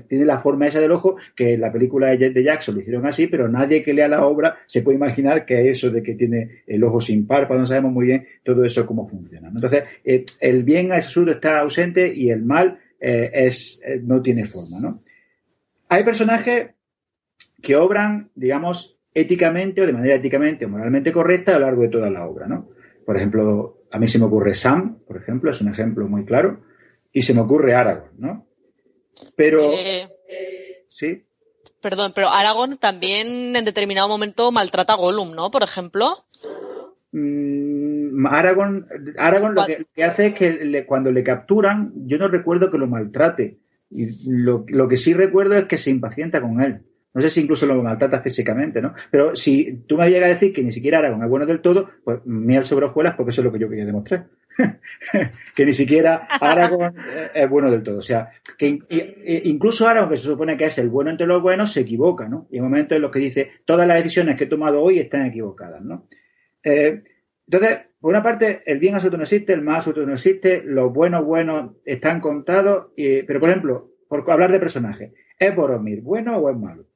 [0.09, 3.29] tiene la forma esa del ojo, que en la película de Jackson lo hicieron así,
[3.29, 6.83] pero nadie que lea la obra se puede imaginar que eso de que tiene el
[6.83, 9.51] ojo sin párpado, no sabemos muy bien todo eso cómo funciona.
[9.55, 14.45] Entonces, eh, el bien absurdo está ausente y el mal eh, es, eh, no tiene
[14.47, 15.01] forma, ¿no?
[15.89, 16.71] Hay personajes
[17.63, 21.89] que obran, digamos, éticamente o de manera éticamente o moralmente correcta a lo largo de
[21.89, 22.69] toda la obra, ¿no?
[23.07, 26.61] Por ejemplo, a mí se me ocurre Sam, por ejemplo, es un ejemplo muy claro,
[27.13, 28.47] y se me ocurre Aragorn, ¿no?
[29.37, 29.73] Pero...
[29.73, 30.09] Eh,
[30.89, 31.25] sí.
[31.81, 35.51] Perdón, pero Aragorn también en determinado momento maltrata a Gollum, ¿no?
[35.51, 36.25] Por ejemplo.
[37.13, 38.87] Mm, Aragorn,
[39.17, 43.59] Aragorn lo que, hace es que cuando le capturan, yo no recuerdo que lo maltrate.
[43.91, 46.83] Y lo, lo que sí recuerdo es que se impacienta con él.
[47.15, 48.95] No sé si incluso lo maltrata físicamente, ¿no?
[49.11, 51.89] Pero si tú me llegas a decir que ni siquiera Aragón es bueno del todo,
[52.05, 54.29] pues miel sobre hojuelas porque eso es lo que yo quería demostrar.
[55.55, 56.95] que ni siquiera Aragón
[57.35, 57.99] es bueno del todo.
[57.99, 58.79] O sea, que
[59.45, 62.49] incluso Aragón, que se supone que es el bueno entre los buenos, se equivoca, ¿no?
[62.51, 65.27] Y hay momentos en los que dice, todas las decisiones que he tomado hoy están
[65.27, 66.09] equivocadas, ¿no?
[66.63, 67.03] Eh,
[67.47, 70.93] entonces, por una parte, el bien absoluto no existe, el mal absoluto no existe, los
[70.93, 76.51] buenos buenos están contados, pero por ejemplo, por hablar de personajes, ¿es Boromir bueno o
[76.51, 76.87] es malo?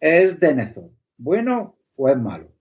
[0.00, 2.52] ¿Es Denethor bueno o es malo?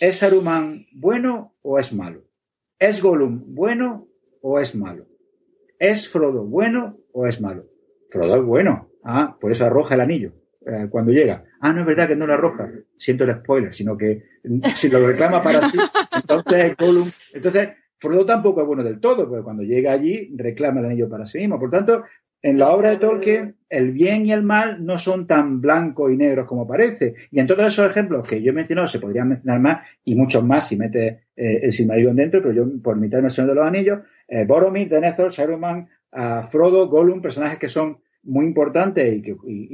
[0.00, 2.24] ¿Es Saruman bueno o es malo?
[2.82, 4.08] ¿Es Gollum bueno
[4.40, 5.06] o es malo?
[5.78, 7.66] ¿Es Frodo bueno o es malo?
[8.10, 8.90] Frodo es bueno.
[9.04, 10.32] Ah, por eso arroja el anillo
[10.66, 11.44] eh, cuando llega.
[11.60, 12.72] Ah, no es verdad que no lo arroja.
[12.98, 14.24] Siento el spoiler, sino que
[14.74, 15.78] si lo reclama para sí,
[16.12, 17.08] entonces Gollum.
[17.32, 17.68] Entonces,
[18.00, 21.38] Frodo tampoco es bueno del todo, porque cuando llega allí reclama el anillo para sí
[21.38, 21.60] mismo.
[21.60, 22.02] Por tanto,
[22.42, 26.16] en la obra de Tolkien, el bien y el mal no son tan blancos y
[26.16, 27.14] negros como parece.
[27.30, 30.44] Y en todos esos ejemplos que yo he mencionado, se podrían mencionar más y muchos
[30.44, 33.66] más si mete eh, el Silmarillion dentro, pero yo por mitad de Señor de los
[33.66, 35.88] Anillos, eh, Boromir, Denethor, Saruman,
[36.50, 39.22] Frodo, Gollum, personajes que son muy importantes y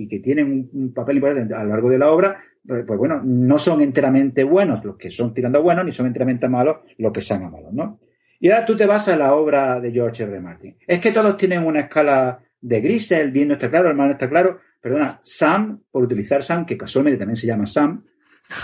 [0.09, 3.59] que, tienen un, papel importante a lo largo de la obra, pues, pues, bueno, no
[3.59, 7.51] son enteramente buenos los que son tirando buenos, ni son enteramente malos los que sean
[7.51, 7.99] malos, ¿no?
[8.41, 10.41] Y ahora tú te vas a la obra de George R.
[10.41, 10.77] Martin.
[10.87, 14.09] Es que todos tienen una escala de grises, el bien no está claro, el mal
[14.09, 14.61] no está claro.
[14.81, 18.05] Perdona, Sam, por utilizar Sam, que casualmente también se llama Sam,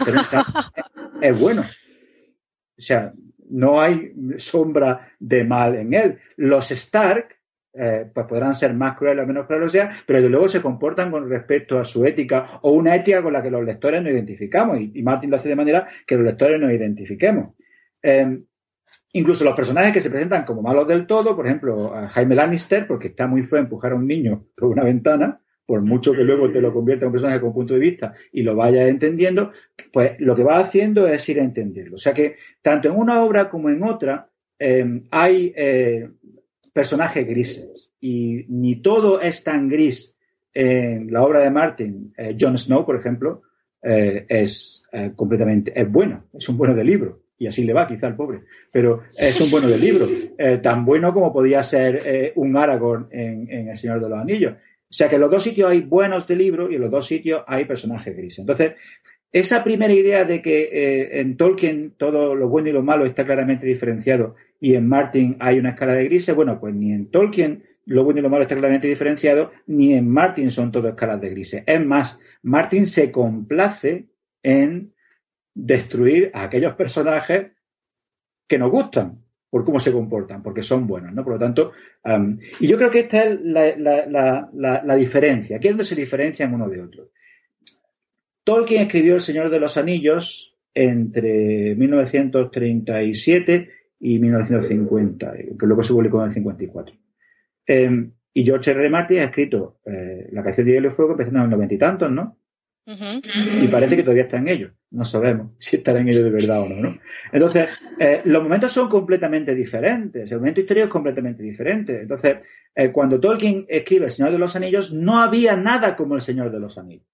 [0.05, 0.45] pero Sam
[1.21, 1.63] es, bueno.
[1.63, 3.13] O sea,
[3.51, 6.19] no hay sombra de mal en él.
[6.37, 7.37] Los Stark,
[7.73, 11.11] eh, pues podrán ser más crueles o menos crueles, sea, pero de luego se comportan
[11.11, 14.79] con respecto a su ética o una ética con la que los lectores nos identificamos.
[14.81, 17.55] Y, Martin lo hace de manera que los lectores nos identifiquemos.
[18.03, 18.39] Eh,
[19.17, 23.09] Incluso los personajes que se presentan como malos del todo, por ejemplo, Jaime Lannister, porque
[23.09, 26.61] está muy feo empujar a un niño por una ventana, por mucho que luego te
[26.61, 29.53] lo convierta en un personaje con punto de vista y lo vayas entendiendo,
[29.93, 31.95] pues lo que va haciendo es ir a entenderlo.
[31.95, 36.11] O sea que tanto en una obra como en otra em, hay eh,
[36.73, 40.17] personajes grises y ni todo es tan gris
[40.53, 42.13] en la obra de Martin.
[42.17, 43.43] Eh, Jon Snow, por ejemplo,
[43.81, 44.83] eh, es
[45.15, 48.43] completamente, es bueno, es un bueno de libro y así le va quizá al pobre,
[48.71, 50.09] pero es un bueno del libro,
[50.39, 54.55] eh, tan bueno como podía ser eh, un Aragorn en, El Señor de los Anillos.
[54.55, 57.07] O sea que en los dos sitios hay buenos de libro y en los dos
[57.07, 58.39] sitios hay personajes grises.
[58.41, 58.75] Entonces,
[59.33, 63.25] esa primera idea de que eh, en Tolkien todo lo bueno y lo malo está
[63.25, 67.65] claramente diferenciado y en Martin hay una escala de grises, bueno, pues ni en Tolkien
[67.87, 71.31] lo bueno y lo malo está claramente diferenciado, ni en Martin son todas escalas de
[71.31, 71.65] grises.
[71.67, 74.07] Es más, Martin se complace
[74.43, 74.94] en
[75.55, 77.53] destruir a aquellos personajes
[78.47, 79.25] que nos gustan
[79.55, 81.23] por cómo se comportan, porque son buenos, ¿no?
[81.23, 81.71] Por lo tanto,
[82.59, 85.57] y yo creo que esta es la, diferencia.
[85.57, 87.11] Aquí es donde se diferencian uno de otro.
[88.43, 93.71] Tolkien escribió El Señor de los Anillos entre 1937
[94.01, 96.97] y 1950, que luego se publicó en el 54.
[97.67, 98.81] Em, y George R.
[98.81, 98.91] R.
[98.91, 101.79] Martin ha escrito eh, La canción de Hielo y Fuego empezando en los noventa y
[101.79, 102.39] tantos, ¿no?
[102.87, 104.73] Y parece que todavía está en ellos.
[104.91, 106.77] No sabemos si estará en ellos de verdad o no.
[106.77, 106.99] ¿no?
[107.33, 110.31] Entonces, eh, los momentos son completamente diferentes.
[110.31, 112.03] El momento histórico es completamente diferente.
[112.03, 112.39] Entonces,
[112.75, 116.51] eh, cuando Tolkien escribe El Señor de los Anillos, no había nada como El Señor
[116.51, 117.07] de los Anillos.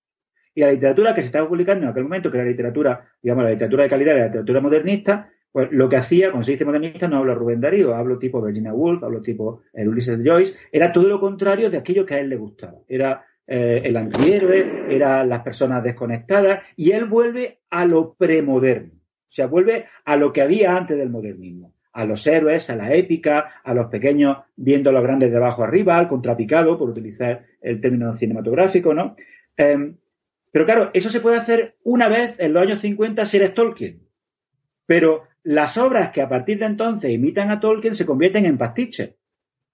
[0.54, 3.44] Y la literatura que se estaba publicando en aquel momento, que era la literatura, digamos,
[3.44, 7.08] la literatura de calidad, la literatura modernista, pues lo que hacía, cuando se dice modernista,
[7.08, 11.08] no hablo Rubén Darío, hablo tipo Virginia Woolf, hablo tipo el Ulises Joyce, era todo
[11.08, 12.78] lo contrario de aquello que a él le gustaba.
[12.88, 19.26] Era eh, el antihéroe, eran las personas desconectadas, y él vuelve a lo premoderno, o
[19.26, 23.60] sea, vuelve a lo que había antes del modernismo, a los héroes, a la épica,
[23.64, 27.80] a los pequeños viendo a los grandes de abajo arriba, al contrapicado, por utilizar el
[27.80, 29.16] término cinematográfico, ¿no?
[29.56, 29.96] Em,
[30.52, 34.06] pero claro, eso se puede hacer una vez en los años 50 si eres Tolkien.
[34.86, 39.10] Pero las obras que a partir de entonces imitan a Tolkien se convierten en pastiches.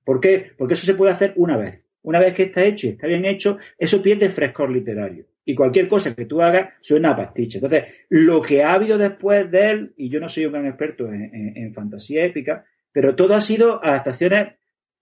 [0.03, 0.53] ¿Por qué?
[0.57, 1.86] Porque eso se puede hacer una vez.
[2.07, 5.27] Una vez que está hecho y está bien hecho, eso pierde frescor literario.
[5.45, 7.59] Y cualquier cosa que tú hagas suena a pastiche.
[7.59, 11.13] Entonces, lo que ha habido después de él, y yo no soy un gran experto
[11.13, 14.55] en, fantasía épica, pero todo ha sido adaptaciones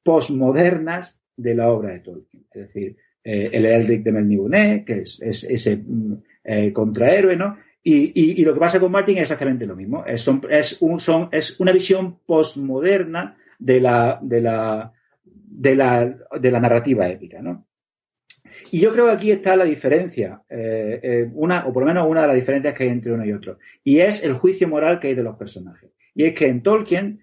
[0.03, 2.47] posmodernas de la obra de Tolkien.
[2.51, 7.59] Es decir, eh, el Elric de Melniboné, que es, ese mm, eh, contrahéroe, ¿no?
[7.83, 10.07] Y, lo que pasa con Martin es exactamente lo mismo.
[10.07, 14.95] Es, es, un, son, es una visión posmoderna de la, de la,
[15.55, 17.67] de la, de la narrativa épica, ¿no?
[18.71, 22.09] Y yo creo que aquí está la diferencia, eh, eh, una, o por lo menos
[22.09, 24.99] una de las diferencias que hay entre uno y otro, y es el juicio moral
[24.99, 25.91] que hay de los personajes.
[26.15, 27.21] Y es que en Tolkien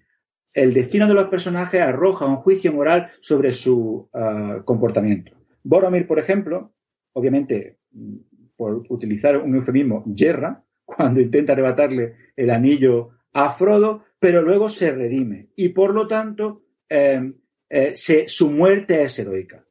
[0.54, 5.32] el destino de los personajes arroja un juicio moral sobre su ah, comportamiento.
[5.62, 6.72] Boromir, por ejemplo,
[7.12, 7.78] obviamente,
[8.56, 14.92] por utilizar un eufemismo, yerra, cuando intenta arrebatarle el anillo a Frodo, pero luego se
[14.92, 15.48] redime.
[15.56, 17.32] Y por lo tanto, eh,
[18.26, 19.64] su muerte es heroica.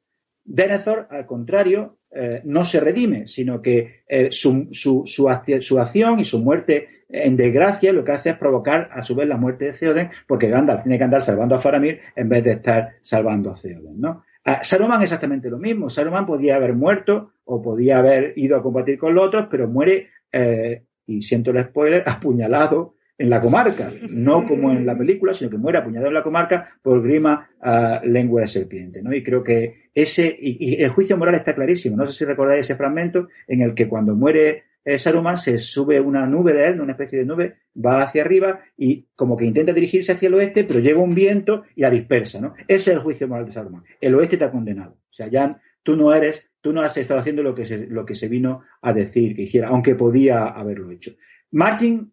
[0.44, 6.40] Denethor, al contrario, eh, no se redime, sino que eh, su, su, acción y su
[6.40, 10.10] muerte en desgracia lo que hace es provocar a su vez la muerte de Theoden,
[10.28, 14.00] porque Gandalf tiene que andar salvando a Faramir en vez de estar salvando a Theoden,
[14.00, 14.24] ¿no?
[14.44, 15.90] A Saruman exactamente lo mismo.
[15.90, 20.10] Saruman podía haber muerto o podía haber ido a combatir con los otros, pero muere,
[20.32, 25.50] eh, y siento el spoiler, apuñalado en la comarca, no como en la película, sino
[25.50, 29.14] que muere apuñalado en la comarca por grima a lengua de serpiente, ¿no?
[29.14, 31.98] Y creo que ese, y, el juicio moral está clarísimo.
[31.98, 36.00] No sé si recordáis ese fragmento en el que cuando muere eh, Saruman se sube
[36.00, 39.74] una nube de él, una especie de nube, va hacia arriba y como que intenta
[39.74, 42.56] dirigirse hacia el oeste, pero llega un viento y la dispersa, ¿no?
[42.68, 43.84] Ese es el juicio moral de Saruman.
[44.00, 44.94] El oeste te ha condenado.
[44.94, 48.06] O sea, ya tú no eres, tú no has estado haciendo lo que se, lo
[48.06, 51.12] que se vino a decir que hiciera, aunque podía haberlo hecho.
[51.52, 52.12] Martin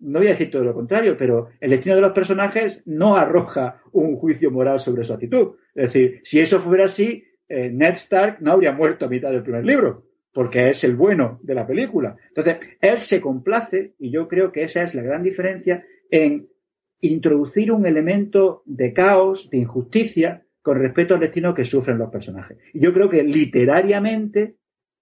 [0.00, 3.82] no voy a decir todo lo contrario, pero el destino de los personajes no arroja
[3.92, 5.56] un juicio moral sobre su actitud.
[5.74, 9.42] Es decir, si eso fuera así, eh, Ned Stark no habría muerto a mitad del
[9.42, 12.16] primer libro, porque es el bueno de la película.
[12.28, 16.48] Entonces, él se complace, y yo creo que esa es la gran diferencia, en
[17.00, 22.58] introducir un elemento de caos, de injusticia, con respecto al destino que sufren los personajes.
[22.72, 24.56] Y yo creo que literariamente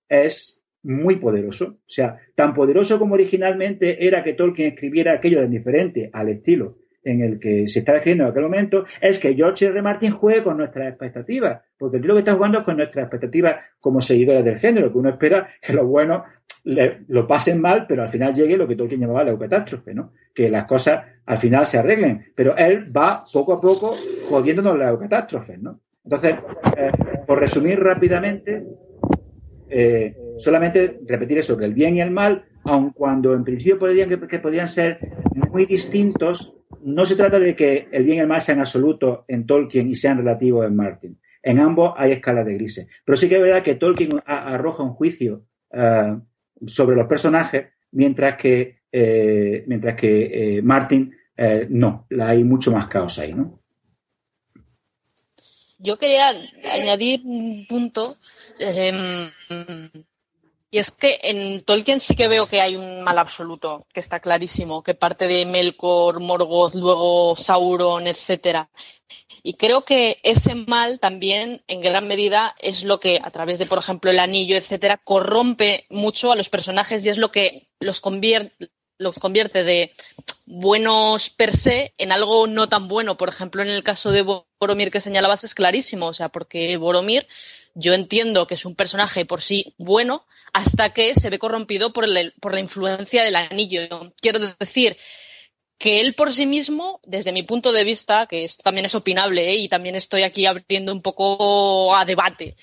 [0.09, 1.79] es muy poderoso.
[1.81, 6.79] O sea, tan poderoso como originalmente era que Tolkien escribiera aquello de diferente al estilo
[7.05, 9.81] en el que se estaba escribiendo en aquel momento, es que George R.
[9.83, 11.63] Martin juegue con nuestras expectativas.
[11.79, 14.99] Porque tú lo que estás jugando es con nuestras expectativas como seguidores del género, que
[14.99, 16.23] uno espera que los buenos
[16.65, 20.13] lo pasen mal, pero al final llegue lo que Tolkien llamaba la catástrofe, ¿no?
[20.35, 22.33] Que las cosas al final se arreglen.
[22.35, 23.95] Pero él va poco a poco
[24.29, 25.81] jodiéndonos las catástrofes, ¿no?
[26.05, 26.37] Entonces,
[26.77, 26.91] eh,
[27.27, 28.65] por resumir rápidamente,
[29.71, 34.09] eh, solamente repetir eso, que el bien y el mal, aun cuando en principio podrían,
[34.09, 34.99] que, podrían ser
[35.51, 39.47] muy distintos, no se trata de que el bien y el mal sean absolutos en
[39.47, 41.21] Tolkien y sean relativos en Martin.
[41.43, 42.87] En ambos hay escalas de grises.
[43.05, 46.17] Pero sí que es verdad que Tolkien arroja un juicio eh,
[46.67, 51.15] sobre los personajes, mientras que, eh, mientras que Martin
[51.69, 53.61] no, hay mucho más caos ahí, ¿no?
[55.79, 56.31] Yo quería
[56.65, 58.17] añadir un punto
[58.59, 59.31] Em,
[60.71, 64.21] y es que en Tolkien sí que veo que hay un mal absoluto, que está
[64.21, 68.69] clarísimo, que parte de Melkor, Morgoth, luego Sauron, etcétera.
[69.43, 73.67] Y creo que ese mal también, en gran medida, es lo que, a través de,
[73.67, 78.01] por ejemplo, el anillo, etcétera, corrompe mucho a los personajes y es lo que los
[78.01, 78.69] convierte,
[78.99, 79.93] los convierte de
[80.45, 83.17] buenos per se en algo no tan bueno.
[83.17, 84.23] Por ejemplo, en el caso de
[84.61, 87.27] Boromir que señalabas es clarísimo, o sea, porque Boromir
[87.75, 92.07] yo entiendo que es un personaje por sí bueno hasta que se ve corrompido por,
[92.41, 94.13] por la influencia del anillo.
[94.21, 94.97] Quiero decir
[95.79, 99.51] que él por sí mismo, desde mi punto de vista, que esto también es opinable
[99.51, 99.57] ¿eh?
[99.57, 102.57] y también estoy aquí abriendo un poco a debate,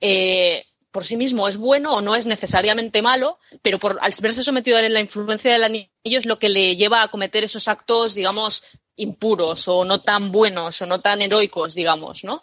[0.00, 4.42] eh, por sí mismo es bueno o no es necesariamente malo, pero por, al verse
[4.42, 8.14] sometido a la influencia del anillo es lo que le lleva a cometer esos actos,
[8.14, 8.62] digamos,
[8.96, 12.40] impuros o no tan buenos o no tan heroicos, digamos, ¿no?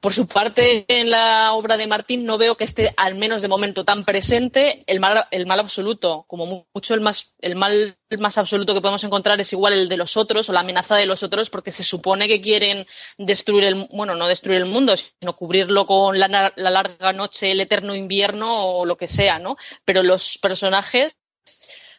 [0.00, 3.48] Por su parte, en la obra de Martín no veo que esté, al menos de
[3.48, 6.24] momento, tan presente el mal, el mal absoluto.
[6.28, 9.96] Como mucho el, más, el mal más absoluto que podemos encontrar es igual el de
[9.96, 13.88] los otros o la amenaza de los otros porque se supone que quieren destruir el,
[13.90, 18.78] bueno, no destruir el mundo, sino cubrirlo con la, la larga noche, el eterno invierno
[18.78, 19.56] o lo que sea, ¿no?
[19.84, 21.16] Pero los personajes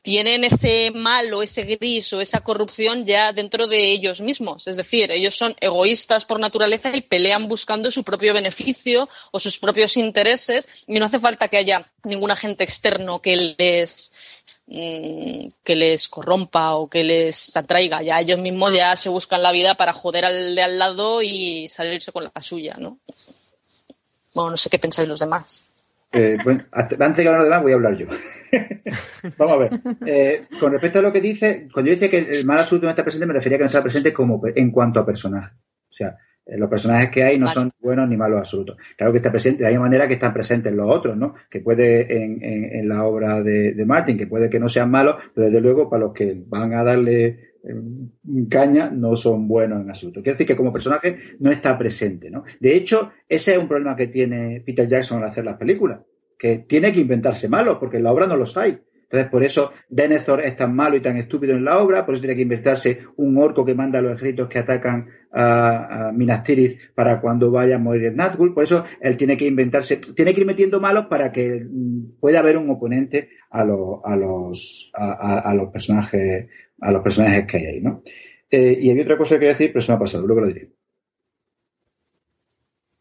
[0.01, 4.67] tienen ese mal o ese gris o esa corrupción ya dentro de ellos mismos.
[4.67, 9.57] Es decir, ellos son egoístas por naturaleza y pelean buscando su propio beneficio o sus
[9.57, 14.13] propios intereses y no hace falta que haya ningún agente externo que les
[14.67, 18.01] mm, que les corrompa o que les atraiga.
[18.01, 21.67] Ya ellos mismos ya se buscan la vida para joder al de al lado y
[21.69, 22.99] salirse con la suya, ¿no?
[24.33, 25.61] Bueno, no sé qué pensáis los demás.
[26.11, 28.07] Eh, bueno, antes de hablar de demás, voy a hablar yo.
[29.37, 29.81] Vamos a ver.
[30.05, 32.89] Eh, con respecto a lo que dice, cuando yo decía que el mal absoluto no
[32.91, 35.53] está presente, me refería a que no está presente como en cuanto a personaje.
[35.89, 38.77] O sea, eh, los personajes que hay no son buenos ni malos absolutos.
[38.97, 41.35] Claro que está presente, de hay manera que están presentes los otros, ¿no?
[41.47, 45.15] Que puede en, en, la obra de, de, Martin, que puede que no sean malos,
[45.35, 47.48] pero desde luego para los que van a darle
[48.49, 50.21] caña no son buenos en absoluto.
[50.21, 52.43] Quiere decir que como personaje no está presente, ¿no?
[52.59, 55.99] De hecho, ese es un problema que tiene Peter Jackson al hacer las películas,
[56.37, 58.79] que tiene que inventarse malos, porque en la obra no los hay.
[59.11, 62.21] Entonces, por eso Denethor es tan malo y tan estúpido en la obra, por eso
[62.21, 66.77] tiene que inventarse un orco que manda a los ejércitos que atacan a, Minas Tirith
[66.93, 68.53] para cuando vaya a morir Nazgûl.
[68.53, 72.39] Por eso él tiene que inventarse, tiene que ir metiendo malos para que mm, pueda
[72.39, 76.47] haber un oponente a a a los personajes
[76.81, 78.03] a los personajes que hay ahí, ¿no?
[78.49, 80.47] Eh, y había otra cosa que quería decir, pero se me ha pasado, luego lo
[80.47, 80.69] diré.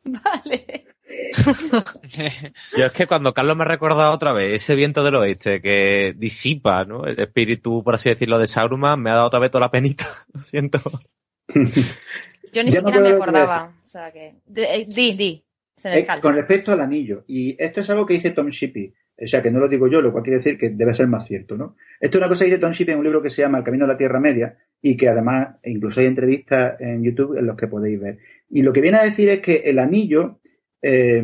[0.05, 0.85] Vale.
[2.77, 6.15] Yo es que cuando Carlos me ha recordado otra vez ese viento del oeste que
[6.17, 7.05] disipa, ¿no?
[7.05, 10.27] El espíritu, por así decirlo, de Sauron, me ha dado otra vez toda la penita.
[10.33, 10.81] Lo siento.
[12.53, 13.75] Yo ni siquiera me acordaba.
[13.85, 14.37] O sea que.
[14.55, 15.45] Eh, di, di.
[15.85, 19.43] Eh, con respecto al anillo, y esto es algo que dice Tom Shippey, o sea,
[19.43, 21.77] que no lo digo yo, lo cual quiere decir que debe ser más cierto, ¿no?
[22.01, 23.85] Esto es una cosa que dice Tom en un libro que se llama El Camino
[23.85, 27.67] de la Tierra Media y que además incluso hay entrevistas en YouTube en los que
[27.67, 28.19] podéis ver.
[28.49, 30.39] Y lo que viene a decir es que el anillo,
[30.81, 31.23] eh,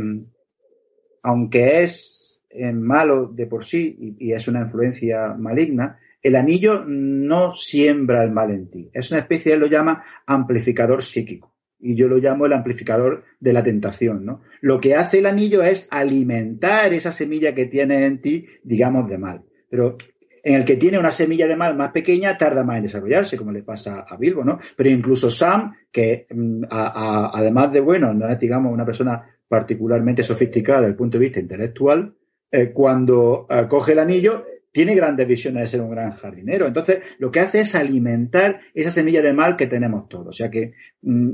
[1.22, 6.84] aunque es eh, malo de por sí y, y, es una influencia maligna, el anillo
[6.84, 8.90] no siembra el mal en ti.
[8.92, 11.53] Es una especie, él lo llama amplificador psíquico
[11.84, 14.40] y yo lo llamo el amplificador de la tentación, ¿no?
[14.62, 19.18] Lo que hace el anillo es alimentar esa semilla que tiene en ti, digamos, de
[19.18, 19.42] mal.
[19.68, 19.98] Pero
[20.42, 23.52] en el que tiene una semilla de mal más pequeña, tarda más en desarrollarse, como
[23.52, 24.58] le pasa a Bilbo, ¿no?
[24.76, 30.80] Pero incluso Sam, que mm, además de bueno, no es, digamos, una persona particularmente sofisticada
[30.80, 32.14] desde el punto de vista intelectual,
[32.50, 36.66] eh, cuando eh, coge el anillo, tiene grandes visiones de ser un gran jardinero.
[36.66, 40.28] Entonces, lo que hace es alimentar esa semilla de mal que tenemos todos.
[40.28, 41.30] O sea que mm,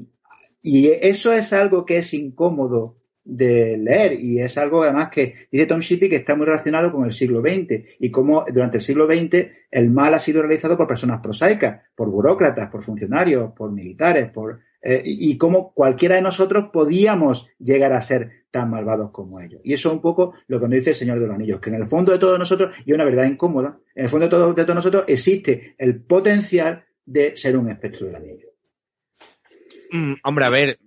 [0.62, 5.66] y eso es algo que es incómodo de leer y es algo además que dice
[5.66, 9.07] Tom Shippey que está muy relacionado con el siglo XX y cómo durante el siglo
[9.07, 14.31] XX el mal ha sido realizado por personas prosaicas, por burócratas, por funcionarios, por militares,
[14.31, 19.61] por eh, y cómo cualquiera de nosotros podíamos llegar a ser tan malvados como ellos.
[19.62, 21.69] Y eso es un poco lo que nos dice el Señor de los Anillos, que
[21.69, 24.57] en el fondo de todos nosotros, y una verdad incómoda, en el fondo de todos,
[24.57, 28.50] de todos nosotros existe el potencial de ser un espectro del anillo.
[29.93, 30.81] Mm, hombre, a ver,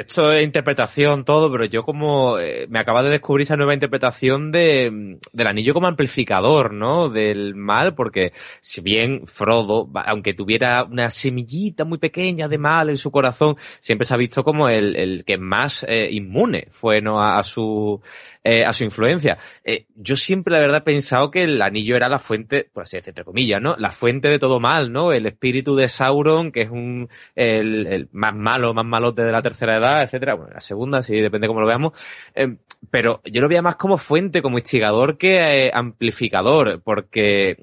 [0.00, 4.50] esto es interpretación, todo, pero yo como eh, me acaba de descubrir esa nueva interpretación
[4.50, 7.10] de, del anillo como amplificador, ¿no?
[7.10, 8.32] Del mal, porque
[8.62, 14.06] si bien Frodo, aunque tuviera una semillita muy pequeña de mal en su corazón, siempre
[14.06, 17.22] se ha visto como el, el que más eh, inmune fue, ¿no?
[17.22, 18.00] A, su,
[18.42, 19.36] eh, a su influencia.
[19.64, 22.96] Eh, yo siempre, la verdad, he pensado que el anillo era la fuente, por así
[22.96, 23.76] entre comillas, ¿no?
[23.76, 25.12] La fuente de todo mal, ¿no?
[25.12, 29.42] El espíritu de Sauron, que es un, el, el más malo, más malo de la
[29.42, 30.34] tercera edad, etcétera.
[30.34, 31.92] Bueno, la segunda, sí, depende cómo lo veamos.
[32.34, 32.56] Eh,
[32.90, 37.56] pero yo lo veía más como fuente, como instigador que eh, amplificador, porque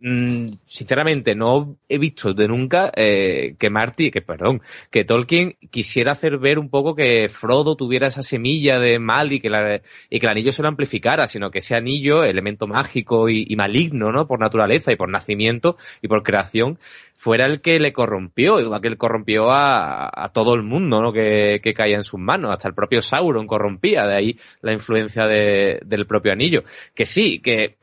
[0.00, 4.62] Mm, sinceramente no he visto de nunca eh, que Marty, que perdón,
[4.92, 9.40] que Tolkien quisiera hacer ver un poco que Frodo tuviera esa semilla de mal y
[9.40, 13.28] que, la, y que el anillo se lo amplificara, sino que ese anillo, elemento mágico
[13.28, 14.28] y, y maligno, ¿no?
[14.28, 16.78] Por naturaleza y por nacimiento y por creación,
[17.18, 21.12] fuera el que le corrompió, igual que corrompió a, todo el mundo ¿no?
[21.12, 25.26] que, que, caía en sus manos, hasta el propio Sauron corrompía, de ahí la influencia
[25.26, 26.62] de, del propio anillo.
[26.94, 27.76] Que sí, que,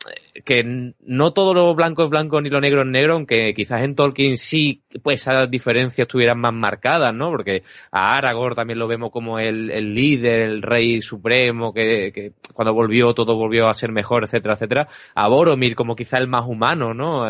[0.45, 3.94] que no todo lo blanco es blanco ni lo negro es negro, aunque quizás en
[3.94, 7.30] Tolkien sí pues esas diferencias estuvieran más marcadas, ¿no?
[7.30, 12.32] Porque a Aragorn también lo vemos como el, el líder, el rey supremo, que, que
[12.53, 14.88] cuando volvió todo volvió a ser mejor, etcétera, etcétera.
[15.14, 17.26] A Boromir como quizás el más humano, ¿no?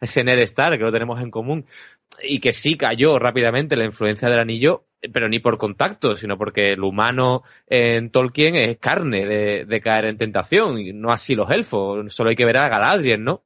[0.00, 1.66] Ese Ned Stark que lo tenemos en común
[2.22, 6.72] y que sí cayó rápidamente la influencia del anillo, pero ni por contacto, sino porque
[6.72, 12.12] el humano en Tolkien es carne de, caer en tentación, y no así los elfos.
[12.12, 13.42] Solo hay que ver a Galadriel, ¿no?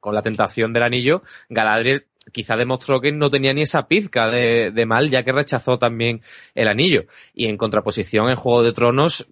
[0.00, 4.70] Con la tentación del anillo, Galadriel quizá demostró que no tenía ni esa pizca de,
[4.70, 6.22] de, mal, ya que rechazó también
[6.54, 7.04] el anillo.
[7.32, 9.26] Y en contraposición, en Juego de Tronos,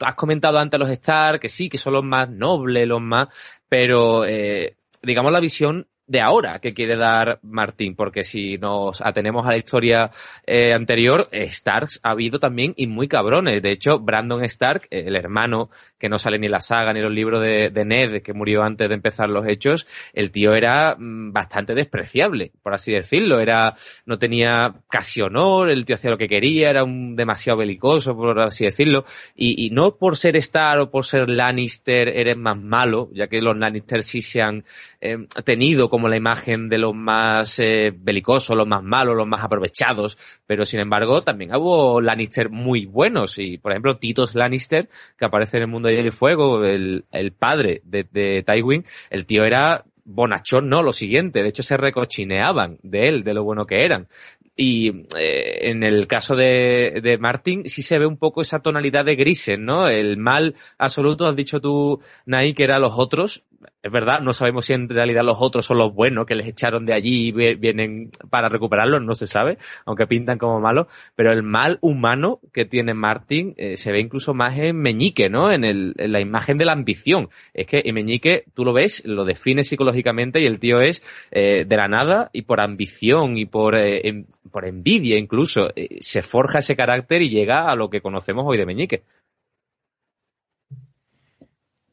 [0.00, 3.28] has comentado antes los Stark, que sí, que son los más nobles, los más,
[3.68, 9.46] pero eh, digamos la visión de ahora que quiere dar Martín, porque si nos atenemos
[9.46, 10.10] a la historia
[10.46, 13.62] eh, anterior, Starks ha habido también y muy cabrones.
[13.62, 17.42] De hecho, Brandon Stark, el hermano que no sale ni la saga ni los libros
[17.42, 22.52] de, Ned, que murió antes de empezar los hechos, el tío era mm, bastante despreciable,
[22.62, 23.40] por así decirlo.
[23.40, 23.74] Era,
[24.06, 28.40] no tenía casi honor, el tío hacía lo que quería, era un demasiado belicoso, por
[28.40, 29.04] así decirlo.
[29.34, 33.56] Y, no por ser Stark o por ser Lannister eres más malo, ya que los
[33.56, 34.64] Lannister sí se han
[35.00, 39.42] eh, tenido como la imagen de los más eh, belicosos, los más malos, los más
[39.42, 45.24] aprovechados, pero sin embargo también hubo Lannister muy buenos y por ejemplo Titos Lannister, que
[45.24, 47.04] aparece en el mundo de Hielo y Fuego, el,
[47.38, 52.78] padre de, de Tywin, el tío era bonachón, no, lo siguiente, de hecho se recochineaban
[52.82, 54.08] de él, de lo bueno que eran.
[54.56, 59.04] Y eh, en el caso de, de Martin sí se ve un poco esa tonalidad
[59.04, 59.88] de grises, ¿no?
[59.88, 63.44] El mal absoluto, has dicho tú, Nai, que era los otros,
[63.82, 66.86] es verdad, no sabemos si en realidad los otros son los buenos que les echaron
[66.86, 70.86] de allí y vienen para recuperarlos, no se sabe, aunque pintan como malos,
[71.16, 75.50] pero el mal humano que tiene Martin eh, se ve incluso más en Meñique, ¿no?
[75.50, 77.28] En, el, en la imagen de la ambición.
[77.54, 81.64] Es que en Meñique tú lo ves, lo defines psicológicamente y el tío es eh,
[81.64, 85.70] de la nada y por ambición y por, eh, por envidia incluso,
[86.00, 89.02] se forja ese carácter y llega a lo que conocemos hoy de Meñique.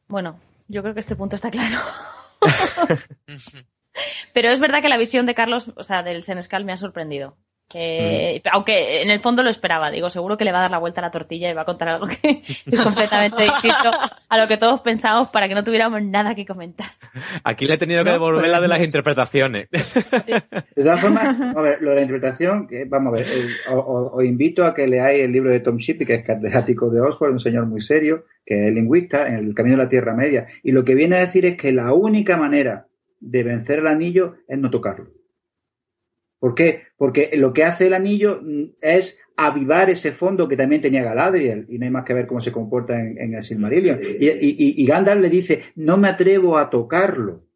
[0.08, 1.80] Bueno, yo creo que este punto está claro.
[4.34, 7.38] Pero es verdad que la visión de Carlos, o sea, del Senescal me ha sorprendido.
[7.74, 8.48] Mm.
[8.54, 11.02] Aunque en el fondo lo esperaba, digo, seguro que le va a dar la vuelta
[11.02, 13.92] a la tortilla y va a contar algo que es completamente distinto
[14.30, 16.88] a lo que todos pensamos para que no tuviéramos nada que comentar.
[17.44, 19.68] Aquí le he tenido que devolver la de las interpretaciones.
[19.72, 23.28] De todas formas, a ver, lo de la interpretación, vamos a ver,
[23.68, 27.32] os, invito a que leáis el libro de Tom Shippey, que es catedrático de Oxford,
[27.32, 30.72] un señor muy serio, que es lingüista en el Camino de la Tierra Media, y
[30.72, 32.88] lo que viene a decir es que la única manera
[33.20, 35.15] de vencer el anillo es no tocarlo.
[36.46, 36.84] ¿Por qué?
[36.96, 41.66] Porque lo que hace el anillo mm, es avivar ese fondo que también tenía Galadriel,
[41.70, 44.00] y no hay más que ver cómo se comporta en, el Silmarillion.
[44.20, 47.48] Y, Gandalf le dice, no me atrevo a tocarlo.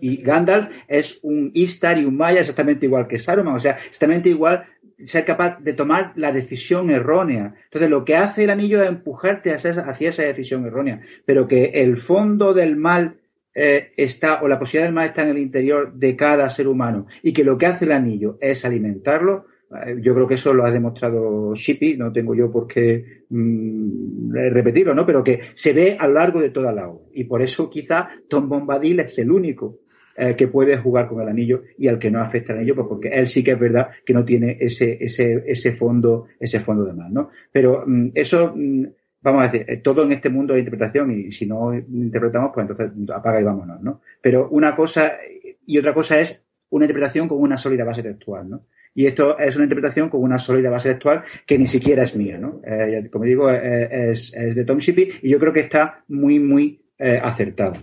[0.00, 4.28] Y Gandalf es un Istar y un Maya exactamente igual que Saruman, o sea, exactamente
[4.28, 4.64] igual
[5.04, 7.56] ser capaz de tomar la decisión errónea.
[7.64, 11.96] Entonces, lo que hace el anillo es empujarte hacia esa decisión errónea, pero que el
[11.96, 13.19] fondo del mal
[13.54, 17.06] eh, está, o la posibilidad del mal está en el interior de cada ser humano
[17.22, 20.64] y que lo que hace el anillo es alimentarlo, eh, yo creo que eso lo
[20.64, 25.06] ha demostrado Shippy, no tengo yo por qué mm, repetirlo, ¿no?
[25.06, 27.04] Pero que se ve a lo largo de toda la obra.
[27.12, 29.78] Y por eso quizá Tom Bombadil es el único
[30.16, 32.88] eh, que puede jugar con el anillo y al que no afecta el anillo, pues
[32.88, 36.84] porque él sí que es verdad que no tiene ese, ese, ese fondo, ese fondo
[36.84, 37.30] de mal, ¿no?
[37.52, 38.84] Pero mm, eso mm,
[39.22, 42.68] vamos a decir, eh, todo en este mundo de interpretación y si no interpretamos, pues
[42.68, 44.00] entonces apaga y vámonos, ¿no?
[44.20, 45.18] Pero una cosa
[45.66, 48.66] y otra cosa es una interpretación con una sólida base textual, ¿no?
[48.94, 52.38] Y esto es una interpretación con una sólida base textual que ni siquiera es mía,
[52.38, 52.60] ¿no?
[52.64, 56.82] Eh, como digo, eh, es, de Tom Shippey y yo creo que está muy, muy
[56.98, 57.76] acertado.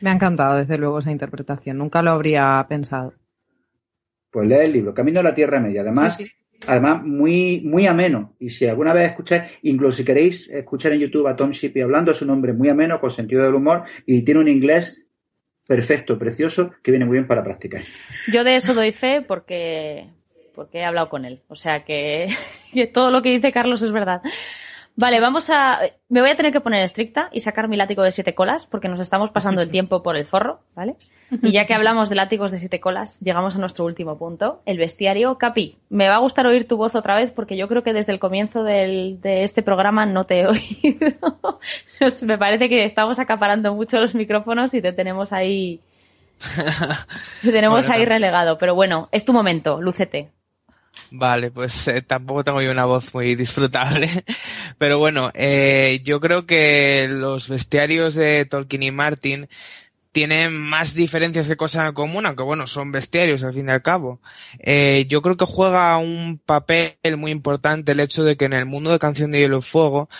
[0.00, 1.78] Me ha encantado, desde luego, esa interpretación.
[1.78, 3.14] Nunca lo habría pensado.
[4.30, 5.80] Pues lee el libro, Camino a la Tierra Media.
[5.80, 6.18] Además,
[6.66, 8.34] además muy, muy ameno.
[8.38, 12.12] Y si alguna vez escucháis, incluso si queréis escuchar en YouTube a Tom Shippey hablando,
[12.12, 15.02] es un hombre muy ameno, con sentido del humor y tiene un inglés
[15.66, 17.82] perfecto, precioso, que viene muy bien para practicar.
[18.30, 20.08] Yo de eso doy fe porque,
[20.54, 21.40] porque he hablado con él.
[21.48, 22.26] O sea que,
[22.72, 24.22] que todo lo que dice Carlos es verdad.
[24.94, 25.80] Vale, vamos a.
[26.08, 28.88] Me voy a tener que poner estricta y sacar mi látigo de siete colas porque
[28.88, 30.96] nos estamos pasando el tiempo por el forro, ¿vale?
[31.40, 34.76] Y ya que hablamos de látigos de siete colas, llegamos a nuestro último punto, el
[34.76, 35.38] bestiario.
[35.38, 38.12] Capi, me va a gustar oír tu voz otra vez porque yo creo que desde
[38.12, 41.60] el comienzo del, de este programa no te he oído.
[42.22, 45.80] me parece que estamos acaparando mucho los micrófonos y te tenemos ahí.
[47.42, 48.58] te tenemos ahí relegado.
[48.58, 50.30] Pero bueno, es tu momento, lúcete.
[51.10, 54.10] Vale, pues eh, tampoco tengo yo una voz muy disfrutable,
[54.78, 59.48] pero bueno, eh, yo creo que los bestiarios de Tolkien y Martin
[60.12, 63.82] tienen más diferencias que cosas en común, aunque bueno, son bestiarios al fin y al
[63.82, 64.20] cabo.
[64.58, 68.66] Eh, yo creo que juega un papel muy importante el hecho de que en el
[68.66, 70.10] mundo de Canción de Hielo y Fuego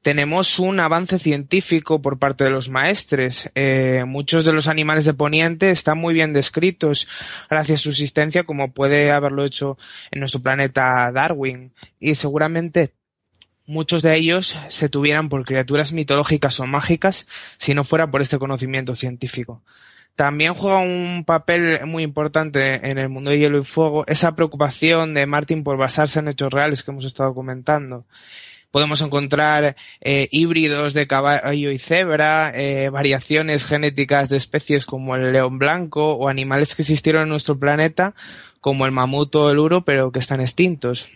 [0.00, 3.50] tenemos un avance científico por parte de los maestres.
[3.54, 7.06] Eh, muchos de los animales de Poniente están muy bien descritos
[7.48, 9.76] gracias a su existencia, como puede haberlo hecho
[10.10, 11.72] en nuestro planeta Darwin.
[12.00, 12.94] Y seguramente
[13.66, 17.26] muchos de ellos se tuvieran por criaturas mitológicas o mágicas
[17.58, 19.62] si no fuera por este conocimiento científico.
[20.14, 25.14] También juega un papel muy importante en el mundo de hielo y fuego esa preocupación
[25.14, 28.04] de Martin por basarse en hechos reales que hemos estado comentando.
[28.70, 35.32] podemos encontrar eh, híbridos de caballo y cebra, eh, variaciones genéticas de especies como el
[35.32, 38.14] león blanco o animales que existieron en nuestro planeta
[38.60, 41.08] como el mamut o el uro pero que están extintos.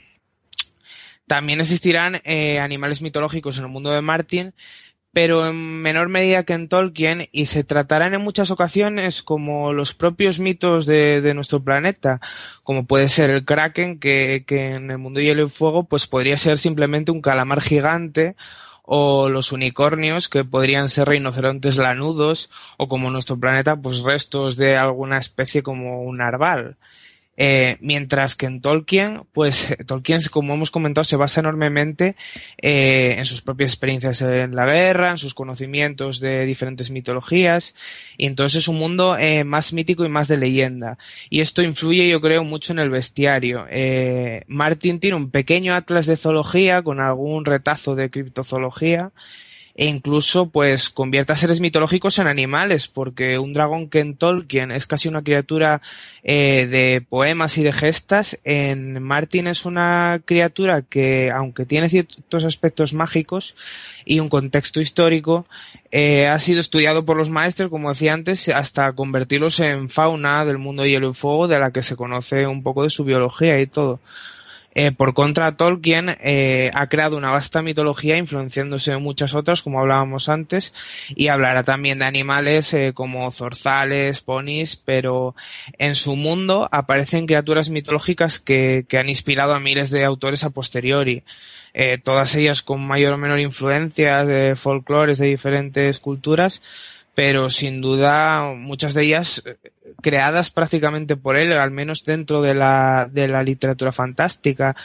[1.27, 4.55] También existirán eh, animales mitológicos en el mundo de Martin
[5.17, 9.95] pero en menor medida que en Tolkien y se tratarán en muchas ocasiones como los
[9.95, 12.21] propios mitos de, nuestro planeta,
[12.63, 16.59] como puede ser el kraken que, en el mundo hielo y fuego pues podría ser
[16.59, 18.37] simplemente un calamar gigante
[18.83, 24.77] o los unicornios que podrían ser rinocerontes lanudos o como nuestro planeta pues restos de
[24.77, 26.77] alguna especie como un narval.
[27.37, 32.17] Eh, mientras que en Tolkien, pues Tolkien, como hemos comentado, se basa enormemente
[32.61, 37.75] eh, en sus propias experiencias en la guerra, en sus conocimientos de diferentes mitologías,
[38.17, 40.99] y entonces es un mundo eh, más mítico y más de leyenda.
[41.29, 43.67] Y esto influye, yo creo, mucho en el bestiario.
[44.47, 49.13] Martin tiene un pequeño atlas de zoología con algún retazo de criptozoología,
[49.77, 54.71] e incluso pues convierte a seres mitológicos en animales, porque un dragón que en Tolkien
[54.71, 55.83] es casi una criatura
[56.25, 62.45] eh, de poemas y de gestas, en Martin es una criatura que, aunque tiene ciertos
[62.45, 63.55] aspectos mágicos
[64.07, 65.47] y un contexto histórico,
[65.91, 70.59] eh, ha sido estudiado por los maestros, como decía antes, hasta convertirlos en fauna del
[70.59, 73.67] mundo hielo y fuego, de la que se conoce un poco de su biología y
[73.67, 74.01] todo.
[74.79, 79.81] Eh, por contra, Tolkien eh, ha creado una vasta mitología influenciándose de muchas otras, como
[79.81, 80.75] hablábamos antes,
[81.09, 85.35] y hablará también de animales eh, como zorzales, ponis, pero
[85.79, 90.51] en su mundo aparecen criaturas mitológicas que, que han inspirado a miles de autores a
[90.51, 91.25] posteriori.
[92.05, 96.61] todas ellas con mayor o menor influencia de folclores de diferentes culturas,
[97.17, 99.57] pero sin duda muchas de ellas eh,
[100.03, 104.77] creadas prácticamente por él, al menos dentro de la, de la literatura fantástica.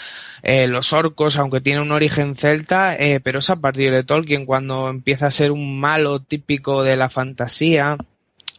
[0.41, 4.45] Eh, los orcos, aunque tienen un origen celta, eh, pero es a partir de Tolkien
[4.45, 7.97] cuando empieza a ser un malo típico de la fantasía,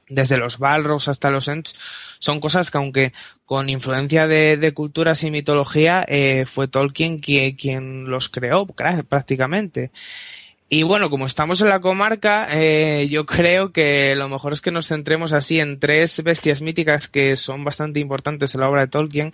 [0.07, 1.74] desde los Balrogs hasta los Ents,
[2.19, 3.15] son cosas que aunque
[3.47, 6.05] con influencia de, de culturas y mitología,
[6.44, 9.90] fue Tolkien quien, quien los creó prácticamente.
[10.69, 14.71] Y bueno, como estamos en la comarca, eh, yo creo que lo mejor es que
[14.71, 18.89] nos centremos así en tres bestias míticas que son bastante importantes en la obra de
[18.89, 19.33] Tolkien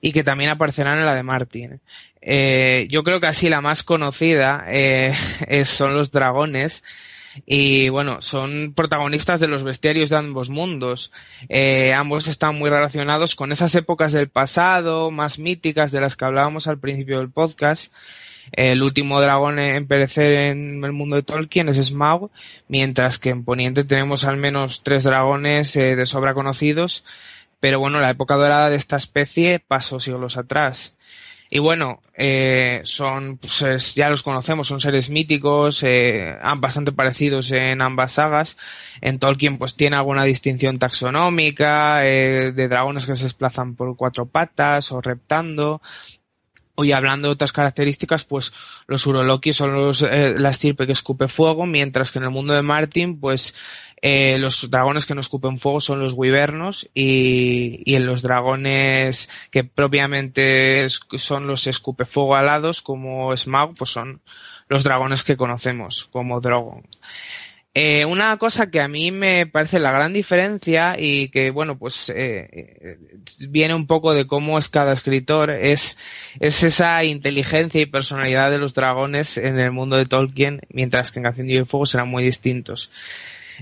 [0.00, 1.80] y que también aparecerán en la de Martin.
[2.20, 5.14] Eh, yo creo que así la más conocida eh,
[5.64, 6.82] son los dragones.
[7.46, 11.10] Y bueno, son protagonistas de los bestiarios de ambos mundos.
[11.48, 16.24] Eh, ambos están muy relacionados con esas épocas del pasado, más míticas de las que
[16.24, 17.92] hablábamos al principio del podcast.
[18.52, 22.30] El último dragón en perecer en el mundo de Tolkien es Smaug,
[22.68, 27.04] mientras que en Poniente tenemos al menos tres dragones eh, de sobra conocidos,
[27.60, 30.94] pero bueno, la época dorada de esta especie pasó siglos atrás.
[31.50, 37.80] Y bueno, eh, son, pues ya los conocemos, son seres míticos, eh, bastante parecidos en
[37.80, 38.56] ambas sagas.
[39.00, 44.90] En Tolkien pues tiene alguna distinción taxonómica, de dragones que se desplazan por cuatro patas
[44.90, 45.80] o reptando.
[46.76, 48.52] Hoy hablando de otras características, pues
[48.86, 52.52] los uroloki son los, eh, la estirpe que escupe fuego, mientras que en el mundo
[52.52, 53.54] de Martin, pues
[54.02, 59.30] eh, los dragones que no escupen fuego son los wyvernos y, y en los dragones
[59.50, 64.20] que propiamente son los escupe fuego alados como Smaug, pues son
[64.68, 66.82] los dragones que conocemos como Drogon.
[67.76, 72.08] Eh, una cosa que a mí me parece la gran diferencia y que, bueno, pues
[72.08, 72.98] eh, eh,
[73.48, 75.98] viene un poco de cómo es cada escritor, es,
[76.38, 81.18] es esa inteligencia y personalidad de los dragones en el mundo de Tolkien, mientras que
[81.18, 82.92] en Canción de Hielo y Fuego serán muy distintos.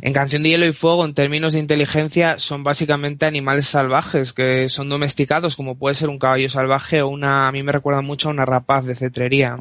[0.02, 4.68] En Canción de Hielo y Fuego, en términos de inteligencia, son básicamente animales salvajes que
[4.68, 8.28] son domesticados, como puede ser un caballo salvaje o una, a mí me recuerda mucho
[8.28, 9.60] a una rapaz de cetrería.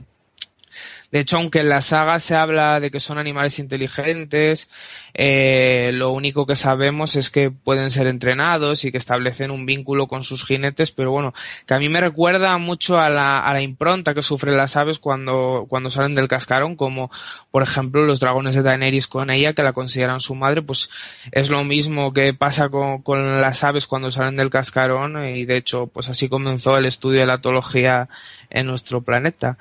[1.11, 4.69] De hecho, aunque en la saga se habla de que son animales inteligentes,
[5.13, 10.07] eh, lo único que sabemos es que pueden ser entrenados y que establecen un vínculo
[10.07, 11.33] con sus jinetes, pero bueno,
[11.67, 14.99] que a mí me recuerda mucho a la, a la impronta que sufren las aves
[14.99, 17.11] cuando, cuando salen del cascarón, como
[17.51, 20.89] por ejemplo los dragones de Daenerys con ella, que la consideran su madre, pues
[21.33, 25.57] es lo mismo que pasa con, con las aves cuando salen del cascarón y de
[25.57, 28.07] hecho, pues así comenzó el estudio de la etología
[28.49, 29.57] en nuestro planeta.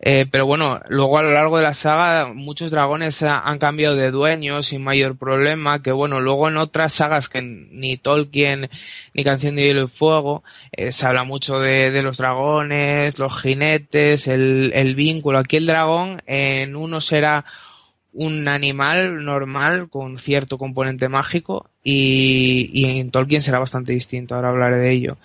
[0.00, 4.12] Eh, pero bueno, luego a lo largo de la saga muchos dragones han cambiado de
[4.12, 8.70] dueños sin mayor problema, que bueno, luego en otras sagas que ni Tolkien
[9.12, 13.40] ni Canción de Hielo y Fuego eh, se habla mucho de, de, los dragones, los
[13.40, 15.38] jinetes, el, el vínculo.
[15.38, 17.44] Aquí el dragón en uno será
[18.12, 24.50] un animal normal con cierto componente mágico y, y en Tolkien será bastante distinto, ahora
[24.50, 25.18] hablaré de ello.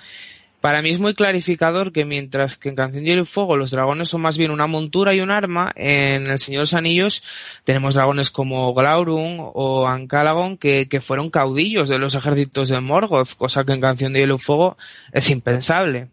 [0.64, 4.22] Para mí es muy clarificador que mientras que en Canción de Fuego los dragones son
[4.22, 7.22] más bien una montura y un arma, en El Señor de los Anillos
[7.66, 13.36] tenemos dragones como Glaurung o Ancalagon que, que fueron caudillos de los ejércitos de Morgoth,
[13.36, 14.78] cosa que en Canción de Hielo y Fuego
[15.12, 16.08] es impensable.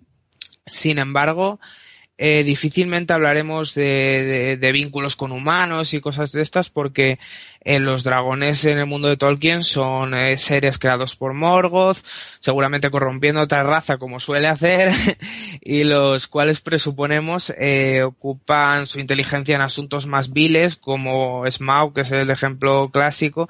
[0.66, 1.60] Sin embargo,
[2.22, 7.18] eh, difícilmente hablaremos de, vínculos con humanos y cosas de estas porque
[7.62, 11.97] eh, los dragones en el mundo de Tolkien son eh, seres creados por Morgoth,
[12.38, 14.92] seguramente corrompiendo otra raza como suele hacer
[15.62, 17.55] y los cuales presuponemos
[18.05, 23.48] ocupan su inteligencia en asuntos más viles como Smaug, que es el ejemplo clásico,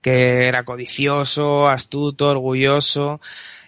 [0.00, 3.20] que era codicioso, astuto, orgulloso,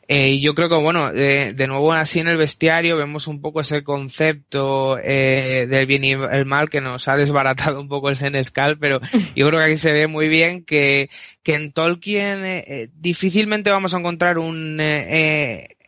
[0.09, 3.83] eh, yo creo que, bueno, de, nuevo así en el bestiario vemos un poco ese
[3.83, 8.79] concepto eh, del bien y el mal que nos ha desbaratado un poco el Senescal,
[8.79, 9.01] pero
[9.37, 11.11] yo creo que aquí se ve muy bien que,
[11.43, 14.81] que en Tolkien eh, difícilmente vamos a encontrar un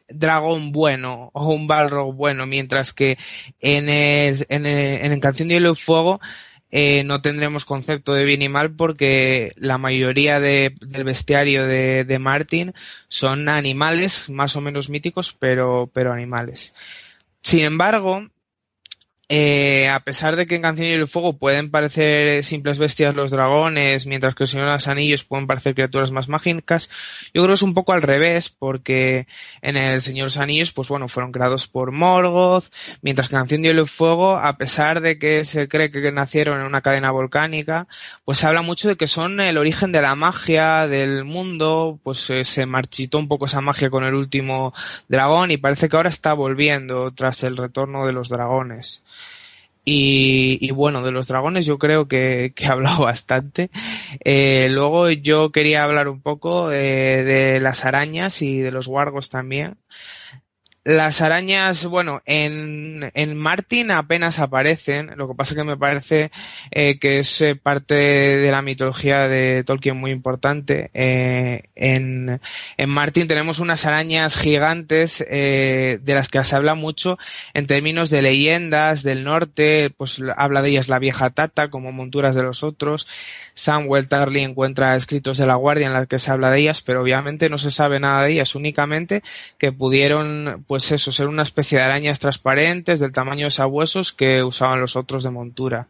[0.09, 3.19] dragón bueno o un balrog bueno, mientras que
[3.61, 6.21] en, el, en, el, en Canción de Hielo y Fuego
[6.71, 12.05] eh, no tendremos concepto de bien y mal porque la mayoría de, del bestiario de,
[12.05, 12.75] de Martin
[13.09, 16.75] son animales más o menos míticos, pero, pero animales.
[17.43, 18.27] Sin embargo,
[19.29, 23.33] eh, a pesar de que en Canción y el Fuego pueden parecer simples bestias los
[23.33, 26.89] dragones, mientras que el Señor de los Anillos pueden parecer criaturas más mágicas,
[27.35, 29.27] yo creo que es un poco al revés, porque
[29.63, 32.67] en el Señor de los Anillos, pues bueno, fueron creados por Morgoth,
[33.03, 36.67] mientras que en Canción y Fuego, a pesar de que se cree que nacieron en
[36.67, 37.89] una cadena volcánica,
[38.25, 42.31] pues se habla mucho de que son el origen de la magia del mundo, pues
[42.31, 44.73] eh, se marchitó un poco esa magia con el último
[45.09, 49.03] dragón y parece que ahora está volviendo tras el retorno de los dragones.
[49.89, 53.71] Y, bueno, de los dragones yo creo que, que he hablado bastante.
[54.25, 59.31] Eh, luego yo quería hablar un poco eh, de las arañas y de los wargos
[59.31, 59.79] también.
[60.87, 66.31] Las arañas, bueno, en, en Martin apenas aparecen, lo que pasa que me parece
[66.71, 70.93] eh, que es eh, parte de la mitología de Tolkien muy importante.
[70.95, 72.41] Eh, en,
[72.77, 77.19] en Martin tenemos unas arañas gigantes de las que se habla mucho
[77.53, 82.37] en términos de leyendas del norte, pues habla de ellas la vieja Tata como monturas
[82.37, 83.09] de los otros.
[83.55, 87.01] Samuel Tarly encuentra escritos de la Guardia en los que se habla de ellas, pero
[87.01, 89.23] obviamente no se sabe nada de ellas, únicamente
[89.59, 94.43] que pudieron, pues eso, ser una especie de arañas transparentes del tamaño de sabuesos que
[94.43, 95.89] usaban los otros de montura.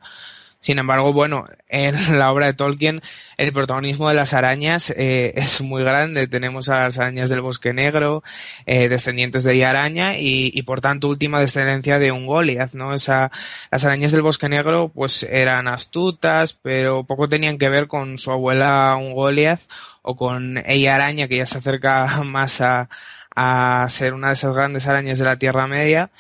[0.66, 3.00] Sin embargo, bueno, en la obra de Tolkien
[3.36, 6.26] el protagonismo de las arañas eh, es muy grande.
[6.26, 8.24] Tenemos a las arañas del bosque negro,
[8.64, 12.26] eh, descendientes de Araña y, y, por tanto última descendencia de un
[12.72, 12.94] ¿no?
[12.94, 13.30] Esa,
[13.70, 18.32] las arañas del bosque negro pues eran astutas, pero poco tenían que ver con su
[18.32, 19.60] abuela un Goliath
[20.02, 22.88] o con ella araña que ya se acerca más a,
[23.36, 26.10] a ser una de esas grandes arañas de la Tierra Media.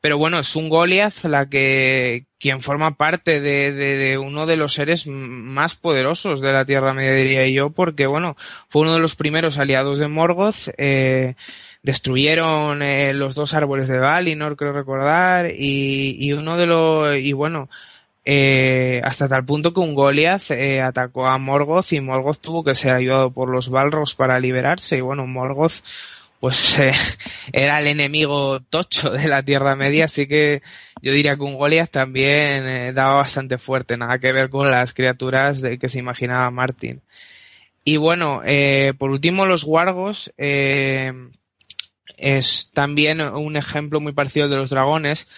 [0.00, 4.72] Pero bueno, es un Goliath la que quien forma parte de, de, uno de los
[4.72, 8.36] seres más poderosos de la Tierra Media, diría yo, porque bueno,
[8.70, 11.34] fue uno de los primeros aliados de Morgoth, eh,
[11.82, 17.34] destruyeron eh, los dos árboles de Valinor, creo recordar, y, y uno de los, y
[17.34, 17.68] bueno,
[18.24, 22.74] eh, hasta tal punto que un Goliath eh, atacó a Morgoth y Morgoth tuvo que
[22.74, 25.82] ser ayudado por los Balrogs para liberarse, y bueno, Morgoth
[26.40, 26.92] pues eh,
[27.52, 30.62] era el enemigo tocho de la Tierra Media, así que
[31.02, 34.94] yo diría que un Goliath también eh, daba bastante fuerte, nada que ver con las
[34.94, 37.02] criaturas de que se imaginaba Martin.
[37.84, 41.14] Y bueno, eh, por último los Wargos es
[42.74, 45.28] también un ejemplo muy parecido de los dragones.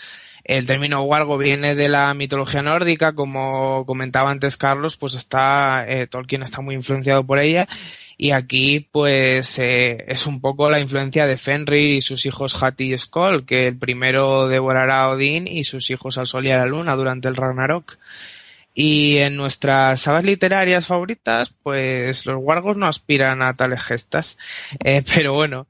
[0.45, 6.43] El término wargo viene de la mitología nórdica, como comentaba antes Carlos, pues está Tolkien
[6.43, 7.69] está muy influenciado por ella
[8.17, 12.93] y aquí, pues, eh, es un poco la influencia de Fenrir y sus hijos Hati
[12.93, 16.59] y Skoll, que el primero devorará a Odín y sus hijos al Sol y a
[16.59, 17.99] la Luna durante el Ragnarok.
[18.75, 24.39] Y en nuestras sagas literarias favoritas, pues los wargos no aspiran a tales gestas.
[24.83, 25.67] Eh, pero bueno,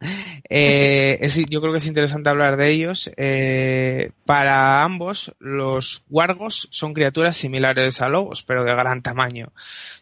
[0.49, 3.11] eh, yo creo que es interesante hablar de ellos.
[3.17, 9.53] Eh, para ambos, los wargos son criaturas similares a lobos, pero de gran tamaño.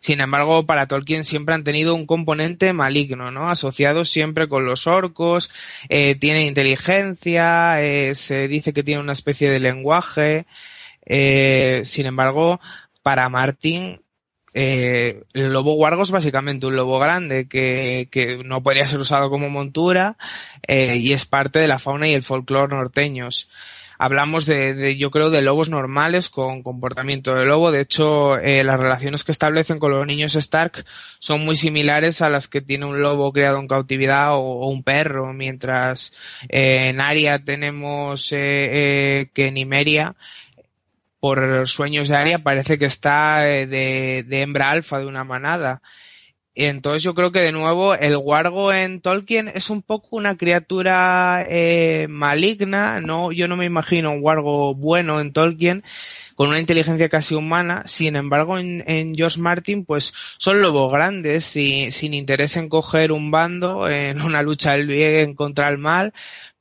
[0.00, 3.48] Sin embargo, para Tolkien siempre han tenido un componente maligno, ¿no?
[3.48, 5.50] Asociado siempre con los orcos,
[5.88, 7.76] tienen inteligencia,
[8.14, 10.46] se dice que tiene una especie de lenguaje.
[11.84, 12.60] Sin embargo,
[13.02, 14.00] para Martin,
[14.52, 19.30] eh, el lobo guargo es básicamente un lobo grande que, que no podría ser usado
[19.30, 20.16] como montura
[20.66, 23.48] eh, y es parte de la fauna y el folclore norteños.
[23.98, 27.70] hablamos de, yo creo, de lobos normales con comportamiento de lobo.
[27.70, 30.84] De hecho, eh, las relaciones que establecen con los niños Stark
[31.18, 35.32] son muy similares a las que tiene un lobo criado en cautividad o, un perro,
[35.34, 36.12] mientras
[36.48, 40.16] eh, en Aria tenemos eh, que en Imeria
[41.20, 45.82] por sueños de Aria parece que está de, de hembra alfa de una manada.
[46.54, 51.46] Entonces yo creo que de nuevo el wargo en Tolkien es un poco una criatura
[51.48, 55.84] eh, maligna, no, yo no me imagino un wargo bueno en Tolkien
[56.34, 61.44] con una inteligencia casi humana, sin embargo en, en George Martin pues son lobos grandes
[61.44, 66.12] sin interés en coger un bando en una lucha del bien contra el mal,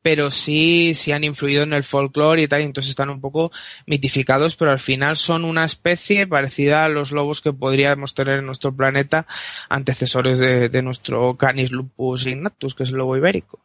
[0.10, 3.52] pero sí, sí han influido en el folclore y tal, entonces están un poco
[3.86, 8.48] mitificados, pero al final son una especie parecida a los lobos que podríamos tener en
[8.48, 9.28] nuestro planeta,
[9.70, 13.60] antecesores de, de nuestro Canis lupus ignatus, que es el lobo ibérico.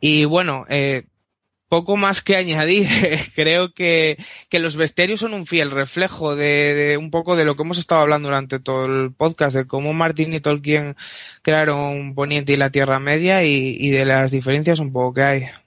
[0.00, 1.04] Y bueno, eh,
[1.68, 2.88] poco más que añadir.
[3.36, 4.16] Creo que,
[4.48, 8.00] que, los bestiarios son un fiel reflejo de, un poco de lo que hemos estado
[8.00, 10.96] hablando durante todo el podcast, de cómo Martin y Tolkien
[11.42, 15.63] crearon Poniente y la Tierra Media y de las diferencias un poco que hay.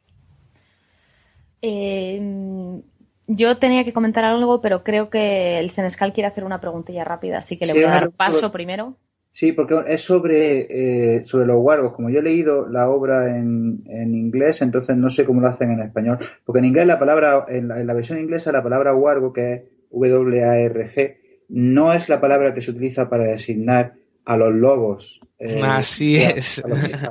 [1.61, 2.81] Eh,
[3.27, 7.39] yo tenía que comentar algo, pero creo que el Senescal quiere hacer una preguntilla rápida,
[7.39, 8.95] así que le voy a dar paso primero.
[9.31, 11.93] Sí, porque es sobre, eh, sobre los wargos.
[11.93, 15.71] Como yo he leído la obra en, en, inglés, entonces no sé cómo lo hacen
[15.71, 16.17] en español.
[16.43, 19.61] Porque en inglés la palabra, en la, versión inglesa, la palabra wargo, que es
[19.91, 21.17] W-A-R-G,
[21.49, 23.93] no es la palabra que se utiliza para designar
[24.25, 25.21] a los lobos.
[25.37, 26.63] Eh, Así es.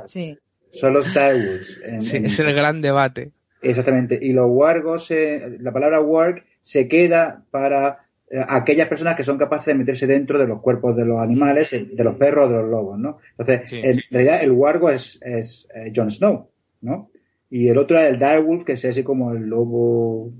[0.05, 0.37] sí.
[0.71, 1.79] Son los direwolves.
[1.99, 3.31] Sí, es el gran debate.
[3.61, 4.19] Exactamente.
[4.21, 9.37] Y los wargos, eh, la palabra warg se queda para eh, aquellas personas que son
[9.37, 12.57] capaces de meterse dentro de los cuerpos de los animales, eh, de los perros, de
[12.57, 13.17] los lobos, ¿no?
[13.37, 16.49] Entonces, en realidad el wargo es, es Jon Snow,
[16.81, 17.09] ¿no?
[17.49, 20.33] Y el otro es el direwolf, que es así como el lobo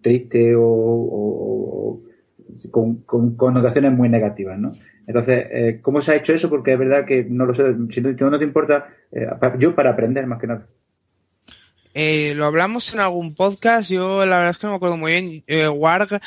[0.00, 2.00] triste o,
[2.70, 4.72] con, connotaciones muy negativas, ¿no?
[5.06, 6.48] Entonces, ¿cómo se ha hecho eso?
[6.48, 8.86] Porque es verdad que no lo sé, si no, no te importa,
[9.58, 10.66] yo para aprender más que nada.
[11.94, 15.12] Eh, lo hablamos en algún podcast, yo la verdad es que no me acuerdo muy
[15.12, 15.44] bien.
[15.46, 16.20] Eh, Warg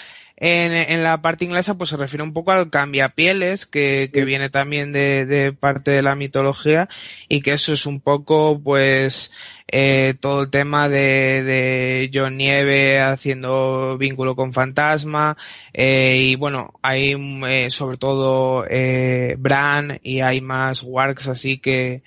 [0.45, 4.49] en, en, la parte inglesa pues se refiere un poco al cambiapieles que, que viene
[4.49, 6.89] también de, de, parte de la mitología
[7.29, 9.31] y que eso es un poco pues
[9.67, 15.37] eh, todo el tema de, de John Nieve haciendo vínculo con Fantasma
[15.71, 17.15] eh, y bueno hay
[17.47, 22.01] eh, sobre todo eh, Bran y hay más Wargs así que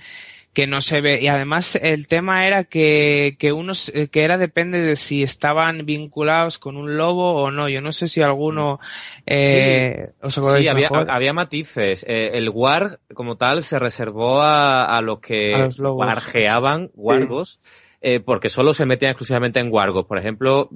[0.56, 1.20] que no se ve.
[1.20, 6.58] Y además el tema era que que unos que era depende de si estaban vinculados
[6.58, 7.68] con un lobo o no.
[7.68, 8.80] Yo no sé si alguno
[9.26, 12.06] eh, os sí había, había, matices.
[12.08, 17.60] Eh, el war como tal se reservó a, a los que wargeaban wargos
[18.00, 20.70] eh, porque solo se metían exclusivamente en wargos, por ejemplo,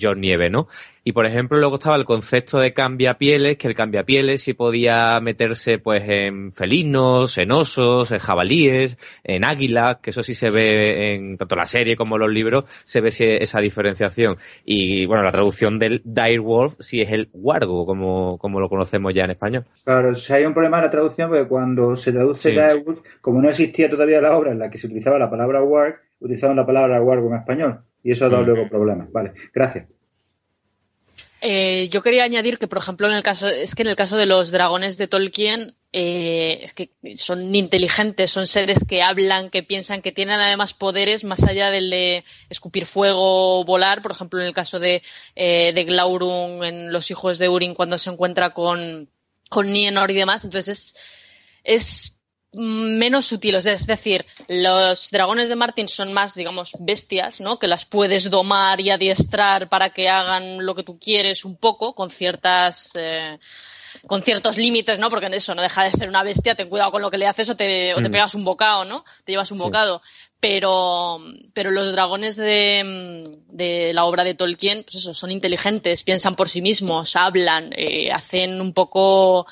[0.00, 0.68] John Nieve, ¿no?
[1.08, 5.78] Y por ejemplo, luego estaba el concepto de cambiapieles, que el cambiapieles sí podía meterse
[5.78, 11.36] pues en felinos, en osos, en jabalíes, en águilas, que eso sí se ve en
[11.36, 13.10] tanto la serie como los libros, se ve
[13.40, 14.38] esa diferenciación.
[14.64, 19.26] Y bueno, la traducción del direwolf sí es el wargo, como, como lo conocemos ya
[19.26, 19.62] en español.
[19.84, 23.48] Claro, si hay un problema en la traducción, porque cuando se traduce direwolf, como no
[23.48, 27.00] existía todavía la obra en la que se utilizaba la palabra warg, utilizaban la palabra
[27.00, 29.12] wargo en español y eso ha dado luego problemas.
[29.12, 29.86] Vale, gracias.
[31.40, 34.16] Eh, yo quería añadir que, por ejemplo, en el caso, es que en el caso
[34.16, 39.62] de los dragones de Tolkien, eh, es que son inteligentes, son seres que hablan, que
[39.62, 44.02] piensan, que tienen además poderes más allá del de escupir fuego o volar.
[44.02, 45.02] Por ejemplo, en el caso de,
[45.34, 49.10] eh, de Glaurung, en Los Hijos de Urin, cuando se encuentra con,
[49.50, 50.44] con Nienor y demás.
[50.44, 50.96] Entonces, es,
[51.64, 52.15] es
[52.56, 57.58] menos sutiles, es decir, los dragones de Martin son más, digamos, bestias, ¿no?
[57.58, 61.94] Que las puedes domar y adiestrar para que hagan lo que tú quieres un poco,
[61.94, 63.38] con ciertas, eh,
[64.06, 65.10] con ciertos límites, ¿no?
[65.10, 67.26] Porque en eso no deja de ser una bestia, ten cuidado con lo que le
[67.26, 68.12] haces o te, o te mm.
[68.12, 69.04] pegas un bocado, ¿no?
[69.24, 70.00] Te llevas un bocado.
[70.40, 71.18] Pero,
[71.54, 76.48] pero los dragones de, de la obra de Tolkien, pues eso, son inteligentes, piensan por
[76.48, 79.46] sí mismos, hablan, eh, hacen un poco,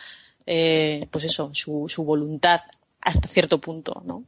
[0.47, 2.61] eh, pues eso, su, su voluntad
[3.05, 4.25] hasta cierto punto, ¿no?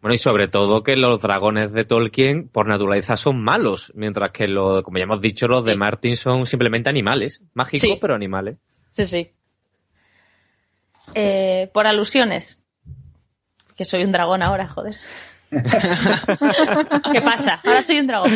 [0.00, 4.48] Bueno, y sobre todo que los dragones de Tolkien por naturaleza son malos, mientras que,
[4.48, 8.56] lo, como ya hemos dicho, los de Martin son simplemente animales, mágicos pero animales.
[8.90, 9.30] Sí, sí.
[11.14, 12.62] Eh, por alusiones,
[13.76, 14.94] que soy un dragón ahora, joder.
[17.12, 17.60] ¿Qué pasa?
[17.64, 18.32] Ahora soy un dragón.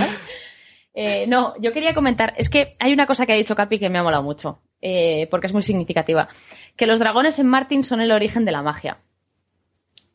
[0.93, 3.89] Eh, no, yo quería comentar, es que hay una cosa que ha dicho Capi que
[3.89, 6.29] me ha molado mucho, eh, porque es muy significativa,
[6.77, 8.99] que los dragones en Martin son el origen de la magia.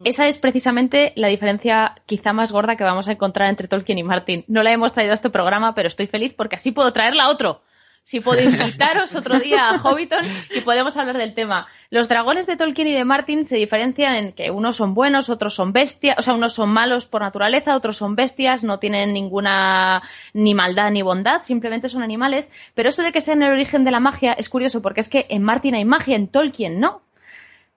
[0.03, 4.03] Esa es precisamente la diferencia quizá más gorda que vamos a encontrar entre Tolkien y
[4.03, 4.45] Martin.
[4.47, 7.29] No la hemos traído a este programa, pero estoy feliz porque así puedo traerla a
[7.29, 7.61] otro.
[8.03, 11.67] Si puedo invitaros otro día a Hobbiton y podemos hablar del tema.
[11.91, 15.53] Los dragones de Tolkien y de Martin se diferencian en que unos son buenos, otros
[15.53, 20.01] son bestias, o sea, unos son malos por naturaleza, otros son bestias, no tienen ninguna
[20.33, 22.51] ni maldad ni bondad, simplemente son animales.
[22.73, 25.27] Pero eso de que sean el origen de la magia es curioso porque es que
[25.29, 27.01] en Martin hay magia, en Tolkien no.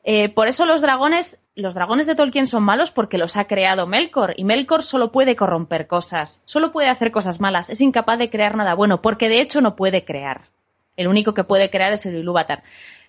[0.05, 3.87] Eh, por eso los dragones, los dragones de Tolkien son malos porque los ha creado
[3.87, 8.29] Melkor y Melkor solo puede corromper cosas, solo puede hacer cosas malas, es incapaz de
[8.29, 10.43] crear nada bueno porque de hecho no puede crear.
[10.97, 12.63] El único que puede crear es el Ilúvatar.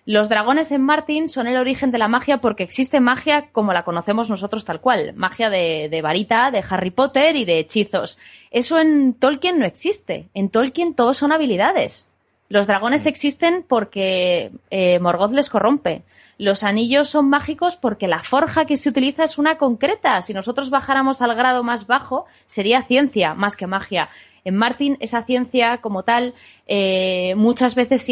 [0.06, 3.84] Los dragones en Martin son el origen de la magia porque existe magia como la
[3.84, 8.18] conocemos nosotros tal cual, magia de, varita, de Harry Potter y de hechizos.
[8.50, 10.28] Eso en Tolkien no existe.
[10.34, 12.06] En Tolkien todos son habilidades.
[12.50, 16.02] Los dragones existen porque eh, Morgoth les corrompe.
[16.38, 20.20] Los anillos son mágicos porque la forja que se utiliza es una concreta.
[20.22, 24.08] Si nosotros bajáramos al grado más bajo, sería ciencia más que magia.
[24.44, 26.34] En Martin, esa ciencia como tal,
[26.66, 28.06] eh, muchas veces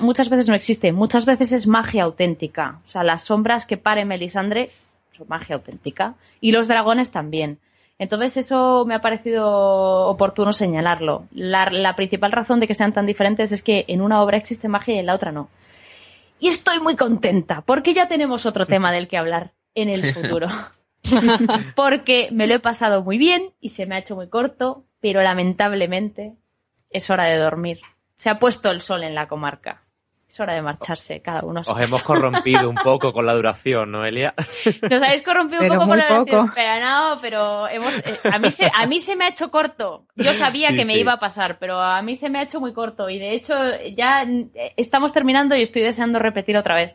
[0.00, 2.80] muchas veces no existe, muchas veces es magia auténtica.
[2.84, 4.70] O sea, las sombras que pare Melisandre
[5.12, 6.14] son magia auténtica.
[6.40, 7.58] Y los dragones también.
[7.98, 11.24] Entonces eso me ha parecido oportuno señalarlo.
[11.32, 14.94] la, principal razón de que sean tan diferentes es que en una obra existe magia
[14.94, 15.48] y en la otra no.
[16.40, 20.48] Y estoy muy contenta porque ya tenemos otro tema del que hablar en el futuro.
[21.76, 25.22] porque me lo he pasado muy bien y se me ha hecho muy corto, pero
[25.22, 26.34] lamentablemente
[26.90, 27.80] es hora de dormir.
[28.16, 29.82] Se ha puesto el sol en la comarca.
[30.28, 31.62] Es hora de marcharse, cada uno.
[31.66, 34.34] Os hemos corrompido un poco con la duración, ¿no, Elia?
[34.90, 38.50] Nos habéis corrompido un poco con la duración, pero no, pero hemos, eh, a, mí
[38.50, 40.04] se, a mí se me ha hecho corto.
[40.16, 42.74] Yo sabía que me iba a pasar, pero a mí se me ha hecho muy
[42.74, 43.54] corto y de hecho
[43.96, 44.26] ya
[44.76, 46.94] estamos terminando y estoy deseando repetir otra vez.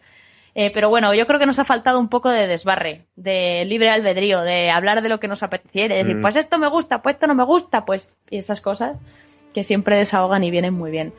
[0.55, 3.89] Eh, pero bueno, yo creo que nos ha faltado un poco de desbarre, de libre
[3.89, 6.21] albedrío, de hablar de lo que nos apeteciera, de decir, mm.
[6.21, 8.97] pues esto me gusta, pues esto no me gusta, pues y esas cosas
[9.53, 11.13] que siempre desahogan y vienen muy bien.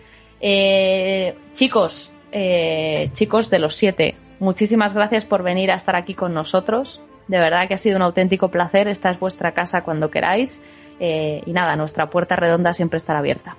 [0.47, 6.35] Eh, chicos, eh, chicos de los siete, muchísimas gracias por venir a estar aquí con
[6.35, 7.01] nosotros.
[7.29, 8.87] De verdad que ha sido un auténtico placer.
[8.87, 10.63] Esta es vuestra casa cuando queráis.
[11.01, 13.57] Eh, y nada, nuestra puerta redonda siempre estará abierta.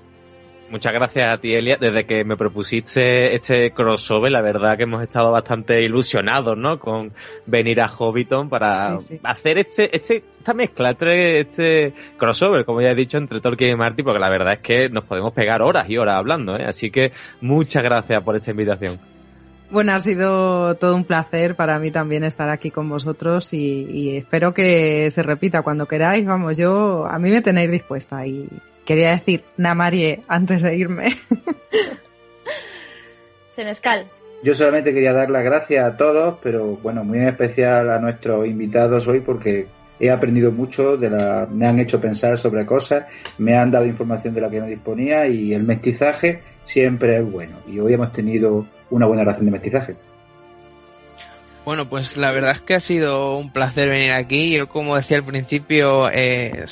[0.70, 1.78] Muchas gracias a ti, Elia.
[1.80, 6.80] Desde que me propusiste este crossover, la verdad que hemos estado bastante ilusionados, ¿no?
[6.80, 7.14] Con
[7.46, 12.96] venir a Hobbiton para hacer este, este, esta mezcla, este, este crossover, como ya he
[12.96, 15.98] dicho, entre Tolkien y Marty, porque la verdad es que nos podemos pegar horas y
[15.98, 16.66] horas hablando, ¿eh?
[16.68, 17.12] Así que
[17.42, 19.00] muchas gracias por esta invitación.
[19.70, 24.18] Bueno, ha sido todo un placer para mí también estar aquí con vosotros y, y
[24.18, 26.26] espero que se repita cuando queráis.
[26.26, 28.48] Vamos, yo, a mí me tenéis dispuesta y,
[28.86, 31.10] quería decir Namarie antes de irme.
[33.50, 34.08] Senescal.
[34.44, 38.48] Yo solamente quería dar las gracias a todos, pero bueno, muy en especial a nuestros
[38.48, 39.68] invitados hoy porque
[40.00, 43.06] he aprendido mucho, de la, me han hecho pensar sobre cosas,
[43.38, 47.58] me han dado información de la que no disponía y el mestizaje siempre es bueno.
[47.68, 49.96] Y hoy hemos tenido una buena relación de mestizaje.
[51.66, 54.52] Bueno, pues la verdad es que ha sido un placer venir aquí.
[54.56, 56.64] Yo, como decía al principio, eh,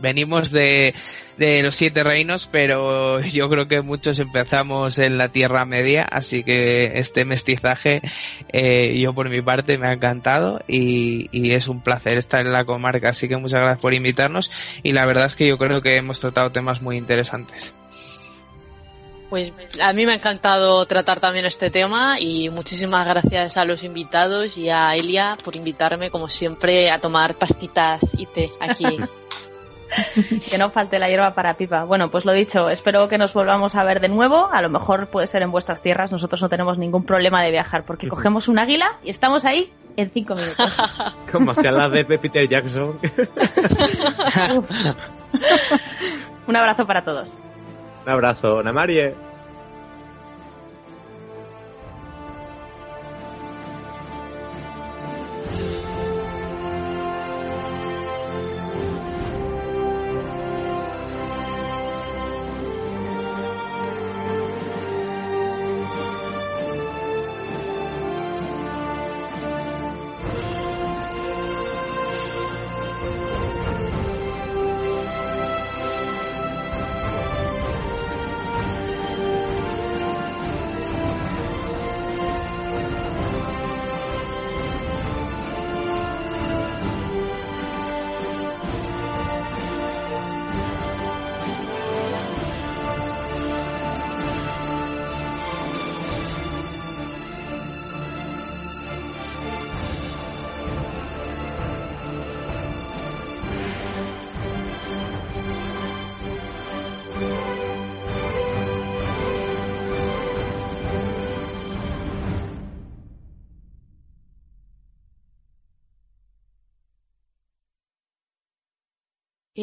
[0.00, 0.92] venimos de,
[1.38, 6.42] de, los siete reinos, pero yo creo que muchos empezamos en la Tierra Media, así
[6.42, 8.02] que este mestizaje,
[8.52, 12.52] eh, yo por mi parte me ha encantado y, y es un placer estar en
[12.52, 14.50] la comarca, así que muchas gracias por invitarnos
[14.82, 17.72] y la verdad es que yo creo que hemos tratado temas muy interesantes.
[19.30, 23.84] Pues a mí me ha encantado tratar también este tema y muchísimas gracias a los
[23.84, 28.98] invitados y a Elia por invitarme, como siempre, a tomar pastitas y té aquí.
[30.50, 31.84] que no falte la hierba para pipa.
[31.84, 34.48] Bueno, pues lo dicho, espero que nos volvamos a ver de nuevo.
[34.52, 36.10] A lo mejor puede ser en vuestras tierras.
[36.10, 40.10] Nosotros no tenemos ningún problema de viajar porque cogemos un águila y estamos ahí en
[40.10, 40.76] cinco minutos.
[41.32, 42.98] Como sea la de Peter Jackson.
[46.48, 47.30] un abrazo para todos.
[48.06, 49.29] Un abrazo, Namarie.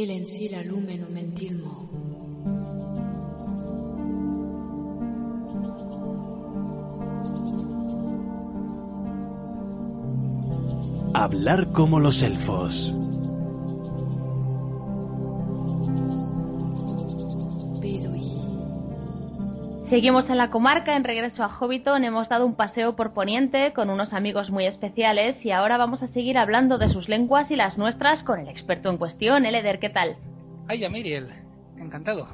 [0.09, 1.89] En sí la lumeno mentilmo.
[11.13, 12.93] Hablar como los elfos.
[19.89, 23.89] Seguimos en la comarca, en regreso a Hobbiton, hemos dado un paseo por Poniente con
[23.89, 27.77] unos amigos muy especiales y ahora vamos a seguir hablando de sus lenguas y las
[27.77, 30.17] nuestras con el experto en cuestión, Eleder, ¿qué tal?
[30.67, 31.29] Ay, Miriel,
[31.77, 32.27] encantado.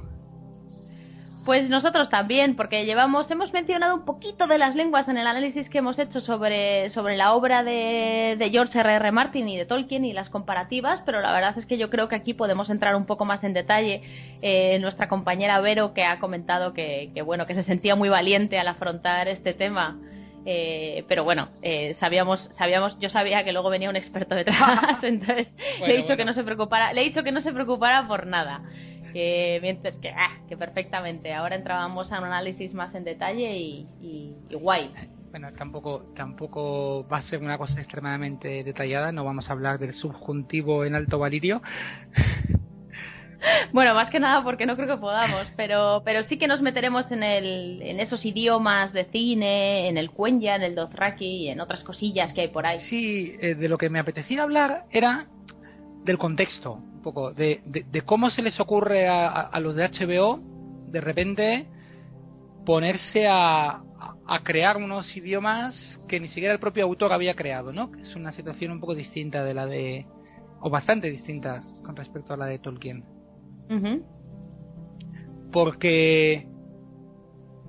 [1.45, 5.69] Pues nosotros también, porque llevamos, hemos mencionado un poquito de las lenguas en el análisis
[5.69, 8.93] que hemos hecho sobre, sobre la obra de, de George R.
[8.93, 9.11] R.
[9.11, 12.15] Martin y de Tolkien y las comparativas, pero la verdad es que yo creo que
[12.15, 14.01] aquí podemos entrar un poco más en detalle.
[14.41, 18.57] Eh, nuestra compañera Vero, que ha comentado que, que, bueno, que se sentía muy valiente
[18.57, 19.99] al afrontar este tema.
[20.45, 25.47] Eh, pero bueno, eh, sabíamos, sabíamos, yo sabía que luego venía un experto detrás, entonces
[25.85, 28.27] le he dicho que no se preocupara, le he dicho que no se preocupara por
[28.27, 28.61] nada
[29.13, 31.33] que mientras que, ah, que perfectamente.
[31.33, 34.91] Ahora entrábamos a un análisis más en detalle y, y, guay.
[35.31, 39.93] Bueno, tampoco, tampoco va a ser una cosa extremadamente detallada, no vamos a hablar del
[39.93, 41.61] subjuntivo en alto valirio.
[43.73, 47.11] Bueno, más que nada porque no creo que podamos, pero, pero sí que nos meteremos
[47.11, 51.59] en, el, en esos idiomas de cine, en el Cuenya, en el Dothraki y en
[51.59, 52.79] otras cosillas que hay por ahí.
[52.89, 55.27] Sí, eh, de lo que me apetecía hablar era
[56.03, 60.39] del contexto, un poco, de, de, cómo se les ocurre a, a, los de HBO
[60.87, 61.67] de repente
[62.65, 63.81] ponerse a,
[64.27, 65.75] a, crear unos idiomas
[66.07, 67.91] que ni siquiera el propio autor había creado, ¿no?
[67.91, 70.05] Que es una situación un poco distinta de la de,
[70.59, 73.03] o bastante distinta con respecto a la de Tolkien.
[75.51, 76.47] Porque,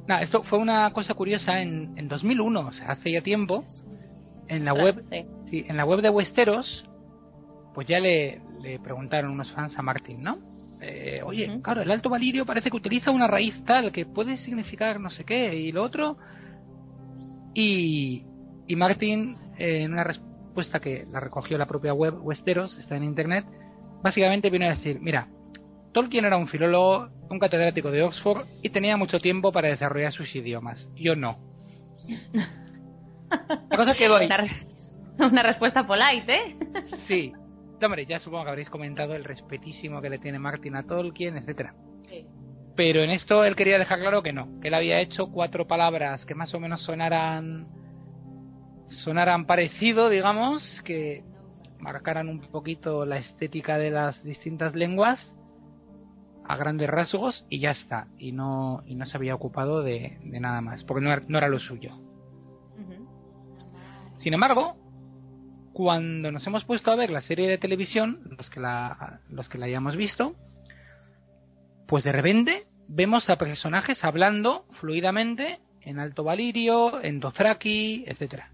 [0.06, 3.64] nada, esto fue una cosa curiosa en, en 2001, o sea, hace ya tiempo,
[4.48, 5.04] en la web,
[5.46, 6.84] sí, en la web de Westeros
[7.74, 8.40] pues ya le,
[8.82, 10.38] preguntaron unos fans a Martin, ¿no?
[10.80, 15.00] Eh, oye, claro, el alto valirio parece que utiliza una raíz tal que puede significar
[15.00, 16.16] no sé qué y lo otro.
[17.54, 18.24] Y,
[18.66, 23.04] y Martin, eh, en una respuesta que la recogió la propia web Westeros, está en
[23.04, 23.44] internet,
[24.02, 25.28] básicamente vino a decir, mira,
[25.92, 30.34] Tolkien era un filólogo, un catedrático de Oxford y tenía mucho tiempo para desarrollar sus
[30.34, 30.88] idiomas.
[30.96, 31.38] Yo no.
[33.70, 34.28] La cosa que voy.
[35.18, 36.56] Una respuesta polite, ¿eh?
[37.06, 37.32] Sí,
[37.84, 41.74] hombre, ya supongo que habréis comentado el respetísimo que le tiene Martin a Tolkien, etcétera.
[42.76, 46.24] Pero en esto él quería dejar claro que no, que él había hecho cuatro palabras
[46.26, 47.68] que más o menos sonaran
[48.88, 51.22] sonaran parecido, digamos, que
[51.78, 55.34] marcaran un poquito la estética de las distintas lenguas
[56.46, 58.08] a grandes rasgos y ya está.
[58.18, 61.48] Y no y no se había ocupado de, nada más porque no era, no era
[61.48, 61.98] lo suyo.
[64.18, 64.76] Sin embargo
[65.74, 69.58] cuando nos hemos puesto a ver la serie de televisión, los que la, los que
[69.58, 70.36] la hayamos visto,
[71.88, 78.50] pues de repente vemos a personajes hablando fluidamente en Alto Valirio, en Dothraki, etcétera.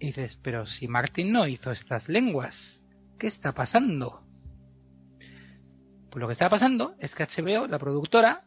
[0.00, 2.54] Y dices, pero si Martin no hizo estas lenguas,
[3.18, 4.20] ¿qué está pasando?
[6.10, 8.44] Pues lo que está pasando es que HBO, la productora,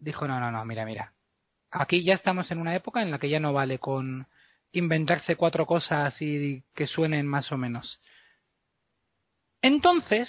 [0.00, 1.12] dijo, no, no, no, mira, mira.
[1.70, 4.26] Aquí ya estamos en una época en la que ya no vale con
[4.72, 8.00] inventarse cuatro cosas y que suenen más o menos.
[9.62, 10.28] Entonces,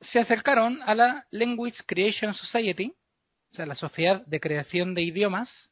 [0.00, 2.94] se acercaron a la Language Creation Society,
[3.50, 5.70] o sea, la Sociedad de Creación de Idiomas,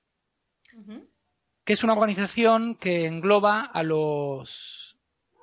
[1.64, 4.50] que es una organización que engloba a los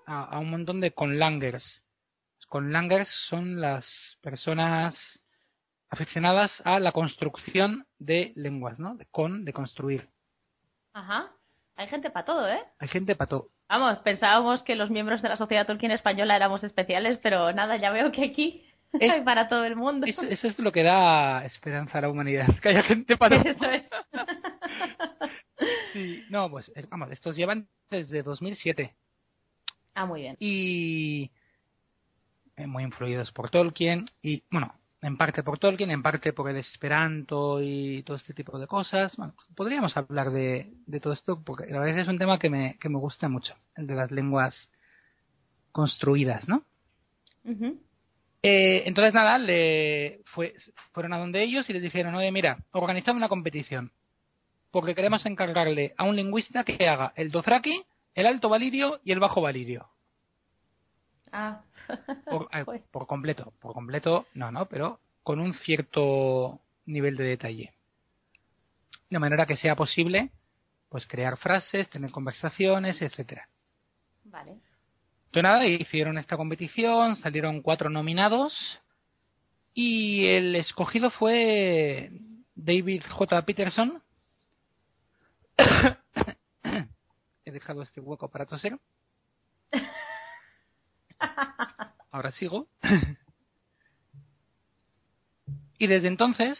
[0.06, 1.84] a, un montón de conlangers.
[2.48, 3.86] Conlangers son las
[4.22, 4.96] personas
[5.90, 8.96] aficionadas a la construcción de lenguas, ¿no?
[8.96, 10.10] De con, de construir.
[11.00, 11.32] Ajá.
[11.78, 12.62] Hay gente para todo, ¿eh?
[12.78, 13.50] Hay gente para todo.
[13.70, 17.90] Vamos, pensábamos que los miembros de la Sociedad Tolkien Española éramos especiales, pero nada, ya
[17.92, 18.66] veo que aquí
[19.00, 20.06] hay para todo el mundo.
[20.06, 23.50] Eso, es lo que da esperanza a la humanidad, que haya gente para todo.
[23.50, 23.86] Eso es.
[25.94, 28.94] sí, no, pues vamos, estos llevan desde 2007.
[29.96, 30.36] Ah, muy bien.
[30.38, 31.32] Y
[32.58, 36.58] eh, muy influidos por Tolkien y bueno, en parte por Tolkien, en parte por el
[36.58, 39.16] Esperanto y todo este tipo de cosas.
[39.16, 42.50] Bueno, podríamos hablar de, todo esto porque la verdad es que es un tema que
[42.50, 44.70] me, que me gusta mucho, el de las lenguas
[45.72, 46.64] construidas, ¿no?
[48.42, 50.56] Eh, entonces nada, le fue,
[50.92, 53.92] fueron a donde ellos y les dijeron, oye, mira, organizamos una competición
[54.72, 59.20] porque queremos encargarle a un lingüista que haga el Dothraki, el Alto Valirio y el
[59.20, 59.88] Bajo Valirio.
[61.32, 61.62] Ah.
[62.52, 67.74] Eh, por, completo, por completo, no, no, pero con un cierto nivel de detalle.
[69.10, 70.32] De manera que sea posible,
[70.90, 73.48] pues crear frases, tener conversaciones, etcétera.
[74.26, 74.52] Vale.
[74.52, 78.54] Entonces nada, hicieron esta competición, salieron cuatro nominados
[79.74, 82.12] y el escogido fue
[82.56, 83.42] David J.
[83.44, 84.02] Peterson.
[87.46, 88.78] He dejado este hueco para toser.
[92.12, 92.68] Ahora sigo.
[95.78, 96.60] y desde entonces,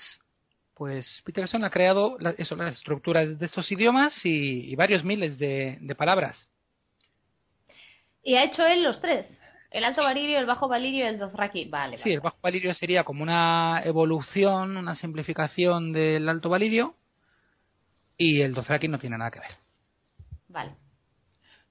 [0.80, 6.50] pues Peterson ha creado eso, las estructuras de estos idiomas y, varios miles de, palabras.
[8.24, 9.26] Y ha hecho él los tres.
[9.72, 11.66] El alto valirio, el bajo valirio y el dothraki.
[11.66, 16.96] Vale, Sí, el bajo valirio sería como una evolución, una simplificación del alto valirio.
[18.18, 19.52] Y el dothraki no tiene nada que ver.
[20.48, 20.72] Vale.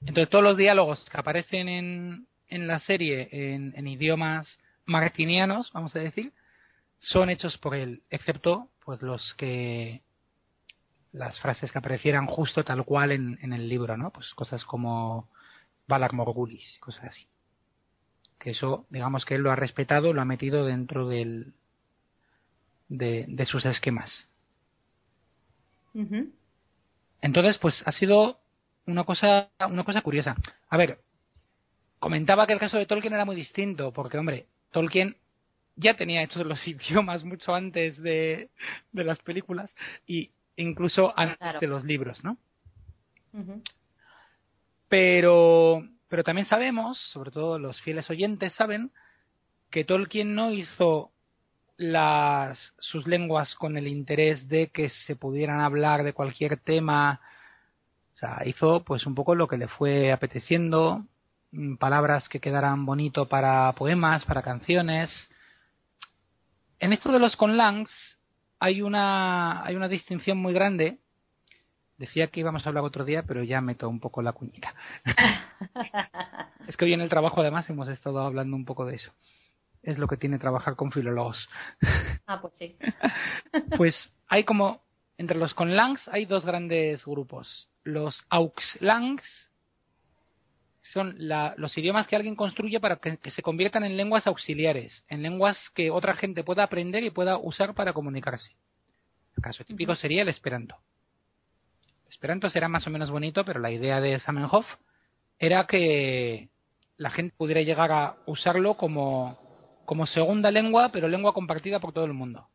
[0.01, 6.00] Entonces todos los diálogos que aparecen en, en la serie en, idiomas martinianos, vamos a
[6.00, 6.32] decir,
[6.98, 10.02] son hechos por él, excepto pues los que
[11.12, 14.10] las frases que aparecieran justo tal cual en, en el libro, ¿no?
[14.10, 15.28] Pues cosas como
[15.86, 17.26] Balag Morgulis, cosas así.
[18.38, 21.54] Que eso, digamos que él lo ha respetado, lo ha metido dentro del
[22.88, 24.28] de, de sus esquemas.
[27.20, 28.38] Entonces, pues ha sido
[28.86, 30.36] una cosa, una cosa curiosa.
[30.68, 31.00] A ver,
[31.98, 35.16] comentaba que el caso de Tolkien era muy distinto, porque, hombre, Tolkien
[35.76, 38.50] ya tenía hechos los idiomas mucho antes de,
[38.92, 39.74] de las películas
[40.06, 42.36] y incluso antes de los libros, ¿no?
[44.88, 48.90] Pero, pero también sabemos, sobre todo los fieles oyentes saben,
[49.70, 51.12] que Tolkien no hizo
[51.76, 57.20] las, sus lenguas con el interés de que se pudieran hablar de cualquier tema.
[58.14, 61.04] O sea, hizo pues un poco lo que le fue apeteciendo,
[61.78, 65.10] palabras que quedaran bonito para poemas, para canciones.
[66.78, 67.90] En esto de los conlangs
[68.60, 70.98] hay una, hay una distinción muy grande.
[71.96, 74.72] Decía que íbamos a hablar otro día, pero ya meto un poco la cuñita.
[76.68, 79.12] es que hoy en el trabajo además hemos estado hablando un poco de eso.
[79.82, 81.48] Es lo que tiene trabajar con filólogos.
[82.26, 82.76] ah, pues sí.
[83.76, 84.82] pues hay como,
[85.16, 87.68] entre los conlangs hay dos grandes grupos.
[87.82, 89.47] Los auxlangs
[90.93, 95.59] son los idiomas que alguien construye para que, se conviertan en lenguas auxiliares, en lenguas
[95.74, 98.52] que otra gente pueda aprender y pueda usar para comunicarse.
[99.36, 100.77] El caso típico sería el Esperanto.
[102.06, 104.66] El Esperanto será más o menos bonito, pero la idea de Samenhof
[105.39, 106.48] era que
[106.97, 109.39] la gente pudiera llegar a usarlo como,
[109.85, 112.48] como segunda lengua, pero lengua compartida por todo el mundo.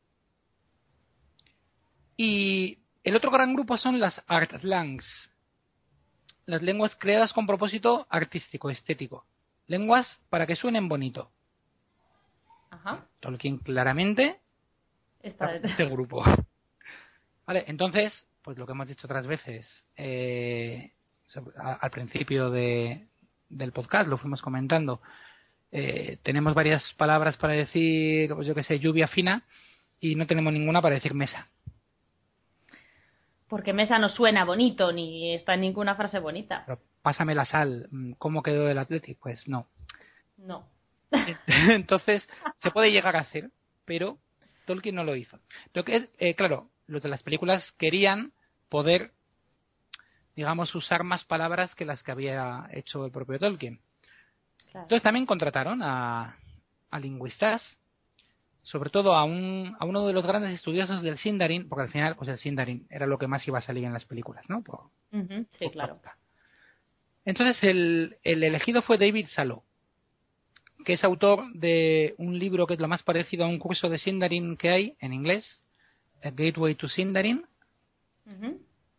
[2.17, 5.05] Y el otro gran grupo son las Artlangs,
[6.45, 9.25] las lenguas creadas con propósito artístico, estético.
[9.67, 11.29] Lenguas para que suenen bonito.
[12.69, 13.05] Ajá.
[13.19, 14.39] Tolkien claramente
[15.21, 16.23] está este grupo.
[17.45, 20.91] Vale, entonces, pues lo que hemos dicho otras veces, eh,
[21.55, 23.07] al principio de,
[23.49, 25.01] del podcast lo fuimos comentando,
[25.71, 29.43] eh, tenemos varias palabras para decir, pues yo que sé, lluvia fina,
[29.99, 31.47] y no tenemos ninguna para decir mesa
[33.53, 36.65] porque Mesa no suena bonito ni está en ninguna frase bonita.
[37.03, 39.19] pásame la sal, mm, ¿cómo quedó el Athletic?
[39.19, 39.67] Pues no.
[40.37, 40.65] No.
[41.69, 43.51] Entonces, se puede llegar a hacer,
[43.85, 44.17] pero
[44.65, 45.37] Tolkien no lo hizo.
[45.75, 48.33] Lo que es, eh, claro, los de las películas querían
[48.69, 49.11] poder,
[50.35, 53.79] digamos, usar más palabras que las que había hecho el propio Tolkien.
[54.73, 56.39] Entonces también contrataron a,
[56.89, 57.61] a lingüistas
[58.63, 62.15] sobre todo a, un, a uno de los grandes estudiosos del Sindarin, porque al final,
[62.15, 64.63] pues el Sindarin era lo que más iba a salir en las películas, ¿no?
[65.59, 65.99] sí, claro.
[67.25, 69.63] Entonces el, el, elegido fue David Salo,
[70.85, 73.97] que es autor de un libro que es lo más parecido a un curso de
[73.97, 75.61] Sindarin que hay en inglés,
[76.23, 77.45] A Gateway to Sindarin.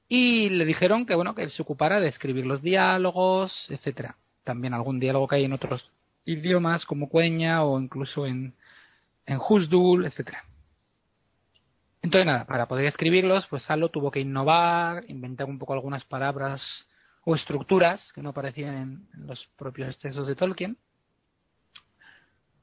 [0.08, 4.16] Y le dijeron que bueno que él se ocupara de escribir los diálogos, etcétera.
[4.44, 5.90] También algún diálogo que hay en otros
[6.26, 8.54] idiomas como Cueña o incluso en,
[9.26, 10.44] en Husdul, etcétera.
[12.02, 16.62] Entonces nada, para poder escribirlos, pues Salo tuvo que innovar, inventar un poco algunas palabras
[17.24, 18.76] o estructuras que no aparecían
[19.14, 20.76] en, los propios textos de Tolkien.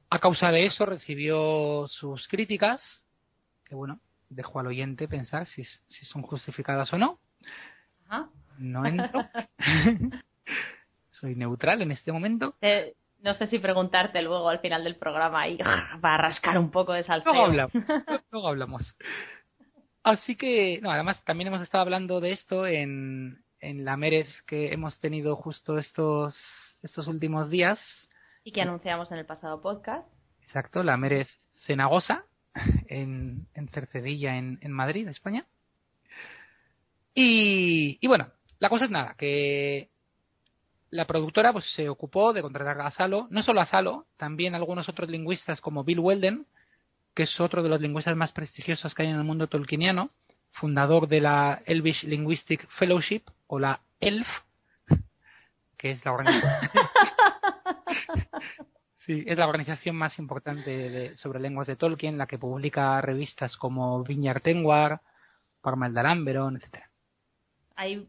[0.09, 2.81] A causa de eso recibió sus críticas,
[3.65, 3.99] que bueno,
[4.29, 7.19] dejó al oyente pensar si, si son justificadas o no.
[8.59, 9.27] No entro.
[11.11, 12.55] Soy neutral en este momento.
[12.61, 16.71] Eh, no sé si preguntarte luego al final del programa y va a rascar un
[16.71, 17.33] poco de salseo.
[17.33, 17.73] Luego hablamos.
[18.31, 18.97] luego hablamos.
[20.03, 24.73] Así que, no, además también hemos estado hablando de esto en, en la Mérez que
[24.73, 26.35] hemos tenido justo estos,
[26.81, 27.79] estos últimos días.
[28.43, 30.07] Y que anunciamos en el pasado podcast.
[30.41, 31.27] Exacto, la Mérez
[31.65, 32.25] Cenagosa
[32.87, 35.45] en, en Cercedilla, en, en Madrid, España.
[37.13, 39.89] Y, y bueno, la cosa es nada, que
[40.91, 44.89] la productora pues se ocupó de contratar a Salo, no solo a Salo, también algunos
[44.89, 46.45] otros lingüistas como Bill Weldon,
[47.15, 50.11] que es otro de los lingüistas más prestigiosos que hay en el mundo tolkieniano,
[50.51, 54.27] fundador de la Elvish Linguistic Fellowship o la ELF,
[55.77, 56.11] que es la
[59.47, 65.01] organización, más importante sobre lenguas de Tolkien, la que publica revistas como Viñar Tengwar,
[65.61, 66.90] Parmal Dalamberon, etcétera
[67.81, 68.07] hay,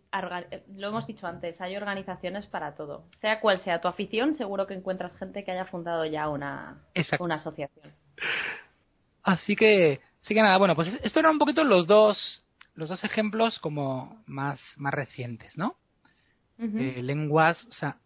[0.76, 3.05] lo hemos dicho antes, hay organizaciones para todo.
[3.23, 6.83] Sea cual sea tu afición, seguro que encuentras gente que haya fundado ya una,
[7.18, 7.91] una asociación.
[9.23, 12.44] Así que, sí que nada, bueno, pues esto eran un poquito los dos,
[12.75, 15.76] los dos ejemplos como más, más recientes, ¿no?
[16.59, 17.97] Eh, lenguas, o sea,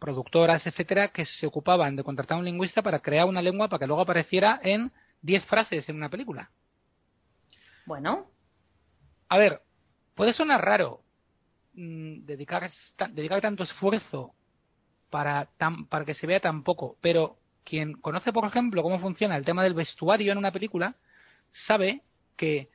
[0.00, 3.78] productoras, etcétera, que se ocupaban de contratar a un lingüista para crear una lengua para
[3.78, 4.90] que luego apareciera en
[5.22, 6.50] 10 frases en una película.
[7.86, 8.26] Bueno.
[9.28, 9.62] A ver,
[10.14, 11.00] puede sonar raro
[11.74, 12.70] mm, dedicar,
[13.10, 14.34] dedicar tanto esfuerzo
[15.10, 15.48] para,
[15.88, 19.62] para que se vea tan poco, pero quien conoce, por ejemplo, cómo funciona el tema
[19.62, 20.96] del vestuario en una película,
[21.66, 22.02] sabe
[22.36, 22.68] que,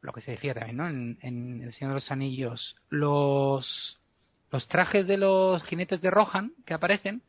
[0.00, 0.88] lo que se decía también, ¿no?
[0.88, 3.98] En, El Señor de los Anillos, los,
[4.50, 7.22] los trajes de los jinetes de Rohan que aparecen,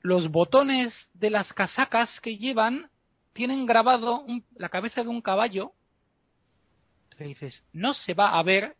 [0.00, 2.90] los botones de las casacas que llevan
[3.32, 4.24] tienen grabado
[4.56, 5.72] la cabeza de un caballo
[7.24, 8.76] dices, no se va a ver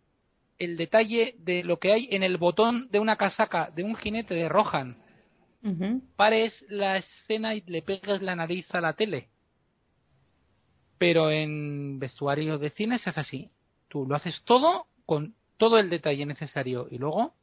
[0.59, 4.35] el detalle de lo que hay en el botón de una casaca de un jinete
[4.35, 4.97] de Rohan.
[6.15, 9.29] Pares la escena y le pegas la nariz a la tele.
[10.97, 13.51] Pero en vestuario de cine se hace así.
[13.89, 17.35] Tú lo haces todo con todo el detalle necesario y luego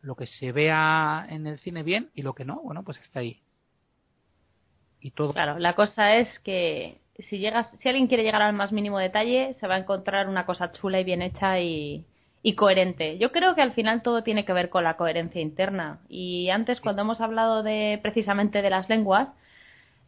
[0.00, 3.20] lo que se vea en el cine bien y lo que no, bueno, pues está
[3.20, 3.40] ahí.
[5.00, 5.32] Y todo.
[5.32, 9.54] Claro, la cosa es que si llegas, si alguien quiere llegar al más mínimo detalle,
[9.60, 12.04] se va a encontrar una cosa chula y bien hecha y,
[12.56, 13.18] coherente.
[13.18, 16.00] Yo creo que al final todo tiene que ver con la coherencia interna.
[16.08, 19.28] Y antes, cuando hemos hablado de precisamente de las lenguas,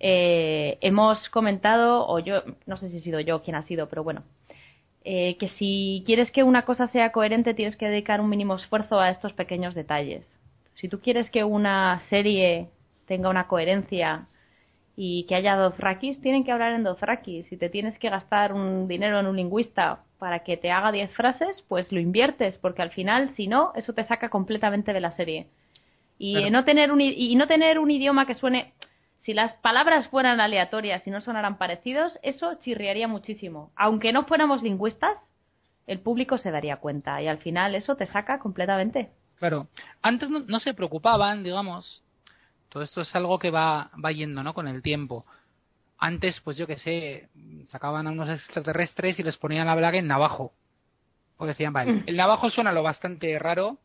[0.00, 4.02] eh, hemos comentado, o yo, no sé si he sido yo quien ha sido, pero
[4.04, 4.24] bueno,
[5.04, 9.00] eh, que si quieres que una cosa sea coherente, tienes que dedicar un mínimo esfuerzo
[9.00, 10.24] a estos pequeños detalles.
[10.76, 12.68] Si tú quieres que una serie
[13.06, 14.26] tenga una coherencia
[14.96, 17.44] y que haya dothraki, tienen que hablar en dothraki.
[17.44, 21.10] Si te tienes que gastar un dinero en un lingüista para que te haga 10
[21.12, 25.12] frases, pues lo inviertes, porque al final, si no, eso te saca completamente de la
[25.12, 25.48] serie.
[26.16, 28.72] Y no tener un y no tener un idioma que suene
[29.24, 33.72] si las palabras fueran aleatorias y no sonaran parecidos, eso chirriaría muchísimo.
[33.74, 35.16] Aunque no fuéramos lingüistas,
[35.86, 39.10] el público se daría cuenta y al final eso te saca completamente.
[39.38, 39.66] Claro,
[40.02, 42.03] antes no se preocupaban, digamos,
[42.74, 44.52] todo esto es algo que va, va yendo, ¿no?
[44.52, 45.24] Con el tiempo.
[45.96, 47.28] Antes, pues yo qué sé,
[47.66, 50.52] sacaban a unos extraterrestres y les ponían a hablar en navajo.
[51.36, 52.04] O decían, vale, mm.
[52.08, 53.78] el navajo suena lo bastante raro.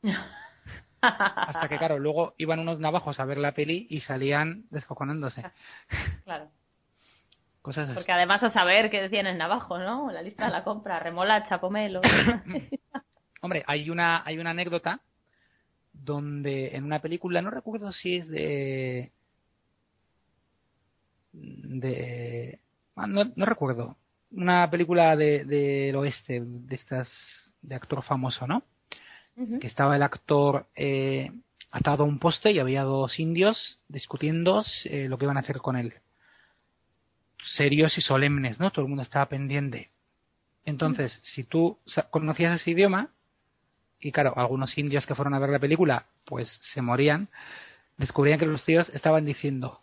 [1.00, 5.42] hasta que, claro, luego iban unos navajos a ver la peli y salían descojonándose.
[6.22, 6.50] Claro.
[7.62, 7.96] Cosas así.
[7.96, 10.12] Porque además a saber qué decían en navajo, ¿no?
[10.12, 12.00] La lista de la compra, remolacha, pomelo.
[13.40, 15.00] Hombre, hay una, hay una anécdota
[16.04, 19.12] donde en una película, no recuerdo si es de...
[21.32, 22.58] de...
[22.96, 23.96] Ah, no, no, recuerdo.
[24.32, 27.10] Una película del de, oeste, de estas,
[27.62, 28.62] de actor famoso, ¿no?
[29.60, 31.30] Que estaba el actor eh,
[31.70, 35.58] atado a un poste y había dos indios discutiendo eh, lo que iban a hacer
[35.58, 35.94] con él.
[37.56, 38.70] Serios y solemnes, ¿no?
[38.70, 39.90] Todo el mundo estaba pendiente.
[40.66, 41.78] Entonces, si tú
[42.10, 43.10] conocías ese idioma,
[44.00, 47.28] y claro, algunos indios que fueron a ver la película, pues se morían,
[47.98, 49.80] descubrían que los tíos estaban diciendo,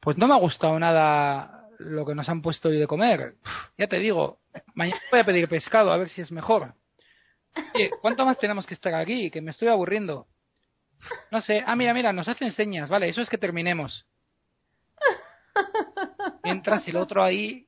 [0.00, 3.34] pues no me ha gustado nada lo que nos han puesto hoy de comer.
[3.78, 4.38] ya te digo,
[4.74, 6.74] mañana voy a pedir pescado a ver si es mejor.
[7.74, 9.30] Oye, ¿cuánto más tenemos que estar aquí?
[9.30, 10.26] Que me estoy aburriendo.
[11.30, 14.06] No sé, ah, mira, mira, nos hacen señas, vale, eso es que terminemos.
[16.42, 17.66] Mientras el otro ahí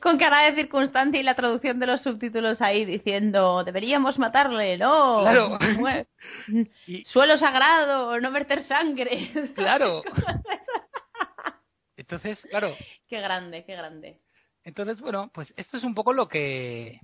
[0.00, 5.20] con cara de circunstancia y la traducción de los subtítulos ahí diciendo deberíamos matarle, no.
[5.20, 5.58] Claro.
[7.06, 9.30] Suelo sagrado, no verter sangre.
[9.54, 10.02] Claro.
[11.96, 12.74] Entonces, claro.
[13.08, 14.20] Qué grande, qué grande.
[14.64, 16.98] Entonces, bueno, pues esto es un poco lo que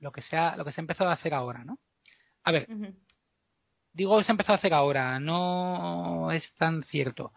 [0.00, 1.78] lo que se ha, lo que se ha empezado a hacer ahora, ¿no?
[2.44, 2.66] A ver,
[3.92, 7.32] digo que se ha empezado a hacer ahora, no es tan cierto,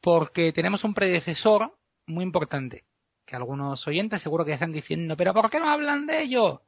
[0.00, 2.84] porque tenemos un predecesor muy importante,
[3.28, 6.62] que algunos oyentes seguro que están diciendo, pero ¿por qué no hablan de ello?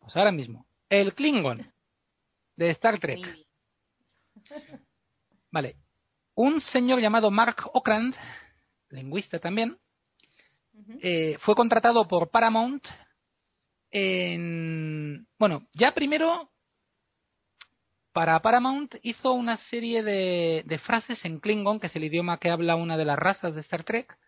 [0.00, 1.72] Pues ahora mismo, el Klingon
[2.56, 3.20] de Star Trek.
[5.52, 5.76] Vale,
[6.34, 8.16] un señor llamado Mark Okrand,
[8.88, 9.78] lingüista también,
[11.00, 12.84] eh, fue contratado por Paramount
[13.92, 15.28] en...
[15.38, 16.50] Bueno, ya primero
[18.12, 22.50] para Paramount hizo una serie de, de, frases en Klingon, que es el idioma que
[22.50, 24.18] habla una de las razas de Star Trek.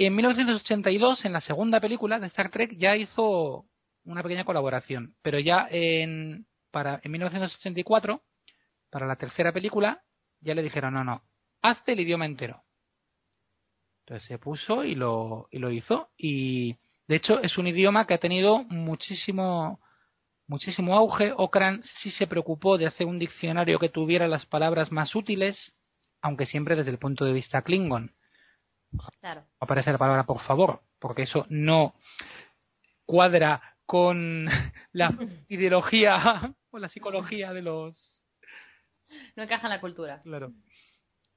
[0.00, 3.66] En 1982, en la segunda película de Star Trek, ya hizo
[4.04, 5.16] una pequeña colaboración.
[5.22, 8.22] Pero ya en, para, en 1984,
[8.90, 10.00] para la tercera película,
[10.40, 11.24] ya le dijeron, no, no,
[11.62, 12.62] hazte el idioma entero.
[14.06, 16.10] Entonces se puso y lo, y lo hizo.
[16.16, 16.76] Y
[17.08, 19.80] de hecho es un idioma que ha tenido muchísimo
[20.46, 21.32] muchísimo auge.
[21.36, 25.74] Okran sí se preocupó de hacer un diccionario que tuviera las palabras más útiles,
[26.22, 28.14] aunque siempre desde el punto de vista Klingon.
[29.20, 29.44] Claro.
[29.60, 31.94] Aparece la palabra por favor, porque eso no
[33.04, 34.46] cuadra con
[34.92, 35.10] la
[35.48, 38.24] ideología o la psicología de los.
[39.36, 40.20] No encaja en la cultura.
[40.22, 40.52] Claro.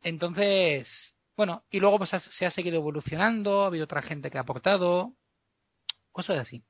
[0.01, 0.87] Entonces,
[1.37, 5.13] bueno, y luego pues se ha seguido evolucionando, ha habido otra gente que ha aportado,
[6.11, 6.63] cosas así.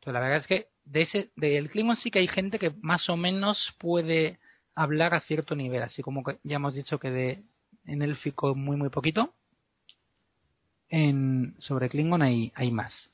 [0.00, 3.08] Entonces, la verdad es que de ese, del Klingon sí que hay gente que más
[3.08, 4.40] o menos puede
[4.74, 7.44] hablar a cierto nivel, así como que ya hemos dicho que de
[7.86, 9.32] en élfico muy muy poquito.
[10.88, 13.10] En, sobre Klingon hay, hay más.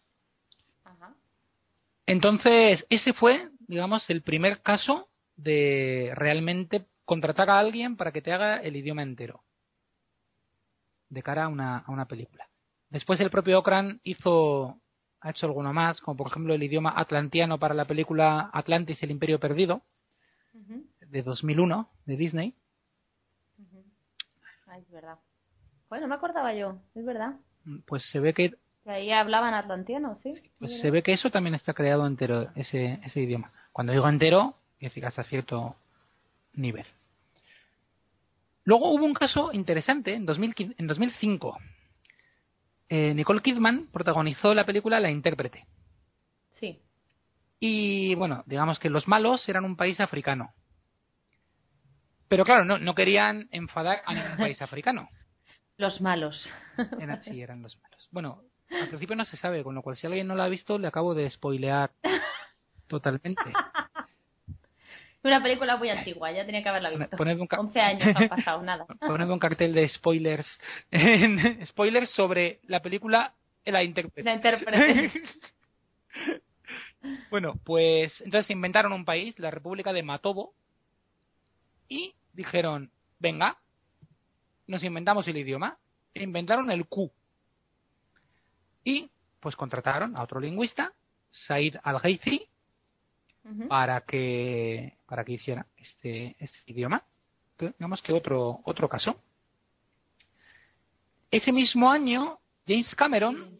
[2.06, 8.32] Entonces, ese fue, digamos, el primer caso de realmente contratar a alguien para que te
[8.32, 9.42] haga el idioma entero.
[11.08, 12.48] De cara a una, a una película.
[12.88, 14.80] Después el propio Okran hizo
[15.20, 19.10] ha hecho alguno más, como por ejemplo el idioma atlantiano para la película Atlantis, el
[19.10, 19.82] Imperio Perdido,
[21.00, 22.54] de 2001, de Disney.
[24.66, 25.18] Ay, es verdad.
[25.88, 27.34] Bueno, me acordaba yo, es verdad.
[27.86, 28.50] Pues se ve que...
[28.84, 30.32] que ahí hablaban atlantiano, ¿sí?
[30.58, 33.52] pues se ve que eso también está creado entero, ese, ese idioma.
[33.72, 34.56] Cuando digo entero,
[35.04, 35.76] hasta cierto
[36.54, 36.86] nivel.
[38.64, 41.58] Luego hubo un caso interesante en, 2000, en 2005
[42.90, 45.64] eh, Nicole Kidman protagonizó la película La Intérprete.
[46.58, 46.80] Sí.
[47.60, 50.52] Y bueno, digamos que los malos eran un país africano.
[52.26, 55.08] Pero claro, no, no querían enfadar a ningún país africano.
[55.80, 56.46] Los malos.
[57.22, 58.08] sí, eran los malos.
[58.10, 60.78] Bueno, al principio no se sabe, con lo cual si alguien no lo ha visto
[60.78, 61.90] le acabo de spoilear
[62.86, 63.42] totalmente.
[65.22, 67.16] Una película muy antigua, ya tenía que haberla visto.
[67.18, 68.86] un 11 años no ha pasado, nada.
[69.06, 70.46] Poned un cartel de spoilers.
[71.66, 73.32] spoilers sobre la película
[73.64, 74.22] La Intérprete.
[74.22, 75.12] La Intérprete.
[77.30, 80.52] bueno, pues entonces inventaron un país, la República de Matobo,
[81.88, 83.58] y dijeron, venga,
[84.70, 85.76] nos inventamos el idioma.
[86.14, 87.10] Inventaron el Q.
[88.84, 90.92] Y pues contrataron a otro lingüista,
[91.28, 92.46] Said Al-Ghaithri,
[93.68, 97.02] para que para que hiciera este, este idioma.
[97.58, 99.20] digamos que otro otro caso.
[101.30, 103.52] Ese mismo año, James Cameron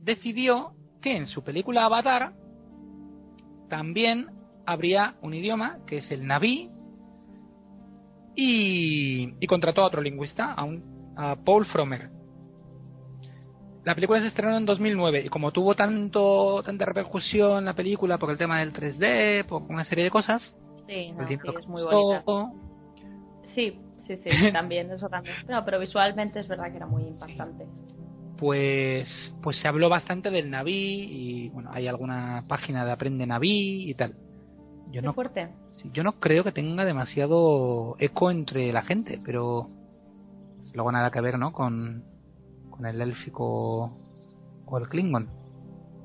[0.00, 2.32] decidió que en su película Avatar
[3.68, 4.28] también
[4.66, 6.70] habría un idioma que es el Naví
[8.34, 12.10] y, y contrató a otro lingüista, a, un, a Paul Frommer
[13.84, 18.30] la película se estrenó en 2009 y como tuvo tanto tanta repercusión la película por
[18.30, 20.40] el tema del 3D, por una serie de cosas,
[20.86, 22.24] sí, no, sí es muy bonita.
[23.54, 25.34] Sí, sí, sí, también eso también.
[25.48, 27.66] No, pero visualmente es verdad que era muy impactante.
[28.38, 29.08] Pues,
[29.42, 33.94] pues se habló bastante del Naví y bueno, hay alguna página de Aprende Naví y
[33.94, 34.14] tal.
[34.90, 35.48] Yo no, fuerte.
[35.92, 39.68] Yo no creo que tenga demasiado eco entre la gente, pero
[40.74, 41.52] luego nada que ver, ¿no?
[41.52, 42.04] Con,
[42.70, 43.98] con el élfico
[44.66, 45.28] o el klingon.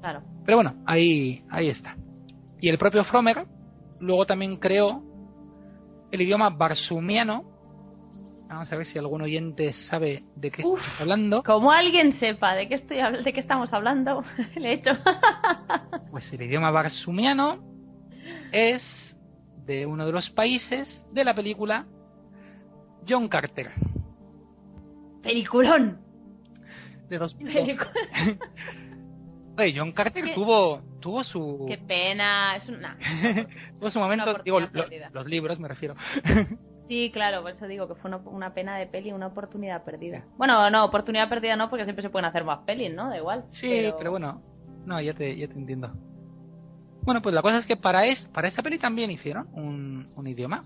[0.01, 0.21] Claro.
[0.45, 1.95] Pero bueno, ahí, ahí está.
[2.59, 3.45] Y el propio Fromer
[3.99, 5.03] luego también creó
[6.11, 7.43] el idioma barsumiano.
[8.47, 11.43] Vamos a ver si algún oyente sabe de qué estamos hablando.
[11.43, 14.23] Como alguien sepa de qué estoy de qué estamos hablando,
[14.55, 14.91] le he hecho.
[16.11, 17.57] pues el idioma barsumiano
[18.51, 18.81] es
[19.67, 21.85] de uno de los países de la película
[23.07, 23.71] John Carter.
[25.21, 25.99] Peliculón.
[27.09, 27.35] De dos
[29.57, 32.97] Oye, John Carter tuvo tuvo su qué pena es una
[33.79, 35.95] tuvo su momento digo los libros me refiero.
[36.87, 40.25] Sí claro por eso digo que fue una, pena de peli una oportunidad perdida.
[40.37, 43.45] Bueno no oportunidad perdida no porque siempre se pueden hacer más pelis no da igual
[43.51, 44.41] sí pero, bueno
[44.85, 45.91] no ya te ya te entiendo
[47.07, 50.27] bueno pues la cosa es que para es para esa peli también hicieron un, un
[50.27, 50.63] idioma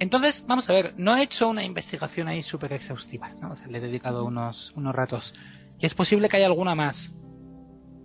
[0.00, 3.52] entonces, vamos a ver, no he hecho una investigación ahí súper exhaustiva, ¿no?
[3.52, 5.34] O sea, le he dedicado unos, unos ratos.
[5.78, 6.96] Y es posible que haya alguna más.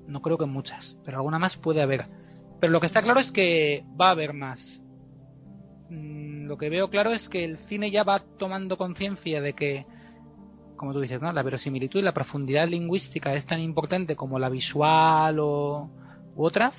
[0.06, 2.06] No creo que muchas, pero alguna más puede haber.
[2.60, 4.60] Pero lo que está claro es que va a haber más.
[5.90, 9.86] Mm, lo que veo claro es que el cine ya va tomando conciencia de que,
[10.78, 11.32] como tú dices, ¿no?
[11.32, 15.90] La verosimilitud y la profundidad lingüística es tan importante como la visual o
[16.36, 16.74] u otras.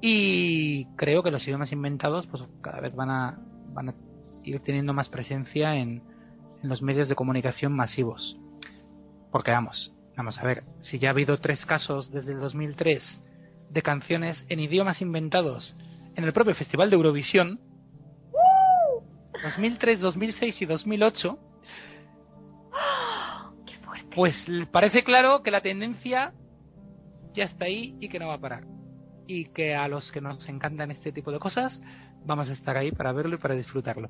[0.00, 3.38] Y creo que los idiomas inventados pues cada vez van a,
[3.74, 3.94] van a
[4.42, 6.02] ir teniendo más presencia en,
[6.62, 8.38] en los medios de comunicación masivos.
[9.30, 13.02] Porque vamos, vamos a ver, si ya ha habido tres casos desde el 2003
[13.70, 15.76] de canciones en idiomas inventados
[16.16, 17.60] en el propio Festival de Eurovisión,
[19.42, 21.38] 2003, 2006 y 2008,
[24.14, 24.34] pues
[24.70, 26.32] parece claro que la tendencia
[27.32, 28.64] ya está ahí y que no va a parar.
[29.26, 31.80] Y que a los que nos encantan este tipo de cosas,
[32.24, 34.08] vamos a estar ahí para verlo y para disfrutarlo.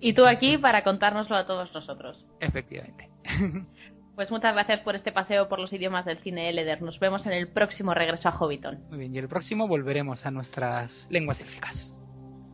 [0.00, 2.24] Y tú aquí para contárnoslo a todos nosotros.
[2.40, 3.08] Efectivamente.
[4.14, 6.82] Pues muchas gracias por este paseo por los idiomas del cine Eleder.
[6.82, 8.84] Nos vemos en el próximo regreso a Hobbiton.
[8.90, 11.94] Muy bien, y el próximo volveremos a nuestras lenguas élficas.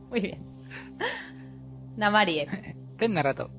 [0.09, 0.41] Muy bien.
[1.97, 2.47] Namarie.
[2.97, 3.51] Ten rato.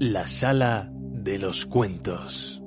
[0.00, 2.62] La sala de los cuentos.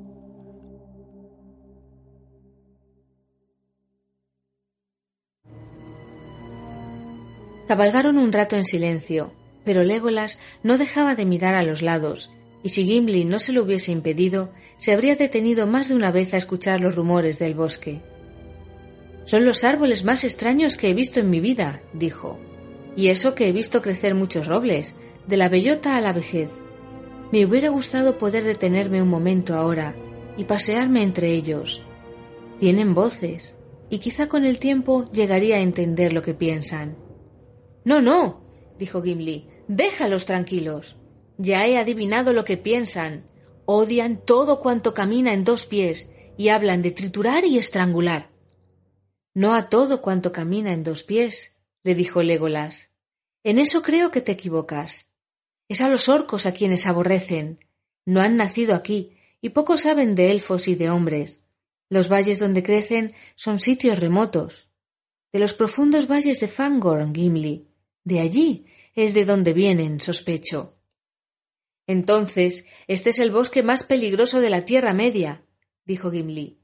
[7.70, 9.32] Cabalgaron un rato en silencio,
[9.64, 12.30] pero Legolas no dejaba de mirar a los lados,
[12.64, 16.34] y si Gimli no se lo hubiese impedido, se habría detenido más de una vez
[16.34, 18.02] a escuchar los rumores del bosque.
[19.24, 22.38] Son los árboles más extraños que he visto en mi vida, dijo,
[22.98, 24.96] y eso que he visto crecer muchos robles,
[25.28, 26.52] de la bellota a la vejez.
[27.32, 29.96] Me hubiera gustado poder detenerme un momento ahora
[30.38, 31.82] y pasearme entre ellos.
[32.60, 33.56] Tienen voces,
[33.90, 36.98] y quizá con el tiempo llegaría a entender lo que piensan.
[37.84, 38.42] No, no,
[38.78, 40.98] dijo Gimli, déjalos tranquilos.
[41.38, 43.26] Ya he adivinado lo que piensan.
[43.66, 48.30] Odian todo cuanto camina en dos pies y hablan de triturar y estrangular.
[49.34, 52.90] No a todo cuanto camina en dos pies, le dijo Legolas.
[53.44, 55.11] En eso creo que te equivocas.
[55.72, 57.64] Es a los orcos a quienes aborrecen.
[58.06, 61.46] No han nacido aquí, y poco saben de elfos y de hombres.
[61.88, 64.68] Los valles donde crecen son sitios remotos.
[65.32, 67.70] De los profundos valles de Fangorn, Gimli.
[68.04, 70.76] De allí es de donde vienen, sospecho.
[71.88, 75.46] Entonces, este es el bosque más peligroso de la Tierra Media,
[75.86, 76.60] dijo Gimli.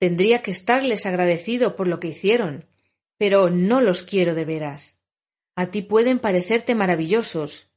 [0.00, 2.66] Tendría que estarles agradecido por lo que hicieron,
[3.18, 4.98] pero no los quiero de veras.
[5.54, 7.68] A ti pueden parecerte maravillosos,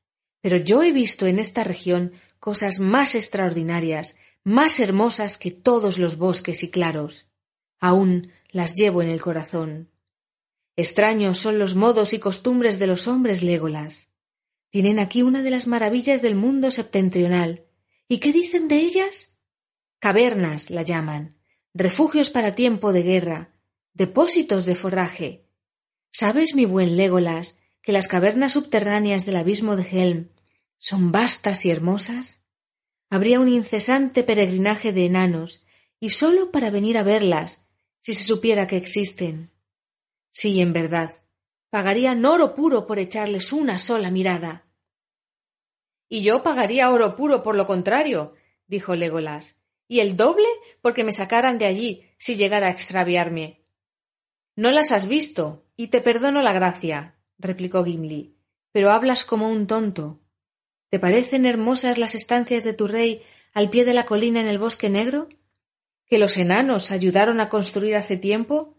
[0.42, 6.18] pero yo he visto en esta región cosas más extraordinarias, más hermosas que todos los
[6.18, 7.28] bosques y claros.
[7.80, 9.90] Aún las llevo en el corazón.
[10.76, 14.10] Extraños son los modos y costumbres de los hombres Légolas.
[14.72, 17.66] Tienen aquí una de las maravillas del mundo septentrional.
[18.08, 19.36] ¿Y qué dicen de ellas?
[20.00, 21.36] Cavernas la llaman,
[21.74, 23.54] refugios para tiempo de guerra,
[23.94, 25.46] depósitos de forraje.
[26.12, 30.30] ¿Sabes, mi buen Légolas, que las cavernas subterráneas del abismo de Helm
[30.78, 32.42] son vastas y hermosas?
[33.10, 35.64] Habría un incesante peregrinaje de enanos,
[36.00, 37.64] y sólo para venir a verlas,
[38.00, 39.52] si se supiera que existen.
[40.32, 41.12] Sí, en verdad,
[41.70, 44.66] pagarían oro puro por echarles una sola mirada.
[46.10, 48.34] Y yo pagaría oro puro por lo contrario,
[48.68, 50.48] dijo Legolas, y el doble
[50.82, 53.62] porque me sacaran de allí si llegara a extraviarme.
[54.56, 58.36] No las has visto, y te perdono la gracia, replicó Gimli,
[58.72, 60.20] pero hablas como un tonto.
[60.90, 64.60] ¿Te parecen hermosas las estancias de tu rey al pie de la colina en el
[64.60, 65.28] bosque negro?
[66.06, 68.76] ¿Que los enanos ayudaron a construir hace tiempo?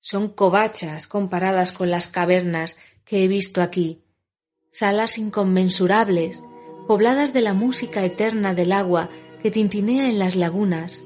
[0.00, 4.02] Son covachas comparadas con las cavernas que he visto aquí,
[4.70, 6.42] salas inconmensurables,
[6.88, 9.10] pobladas de la música eterna del agua
[9.42, 11.04] que tintinea en las lagunas,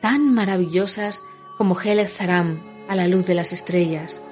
[0.00, 1.22] tan maravillosas
[1.58, 4.22] como Helek Zaram a la luz de las estrellas.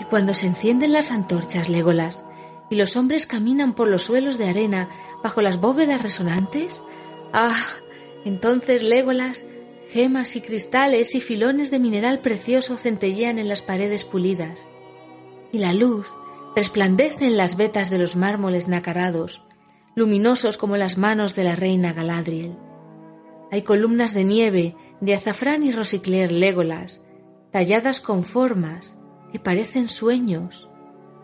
[0.00, 2.24] Y cuando se encienden las antorchas, Legolas,
[2.70, 4.88] y los hombres caminan por los suelos de arena
[5.22, 6.82] bajo las bóvedas resonantes,
[7.32, 7.64] ah,
[8.24, 9.46] entonces Legolas,
[9.88, 14.58] gemas y cristales y filones de mineral precioso centellean en las paredes pulidas,
[15.50, 16.10] y la luz
[16.54, 19.42] resplandece en las vetas de los mármoles nacarados,
[19.94, 22.56] luminosos como las manos de la reina Galadriel.
[23.50, 27.00] Hay columnas de nieve de azafrán y rosicler Legolas,
[27.50, 28.94] talladas con formas,
[29.32, 30.68] que parecen sueños.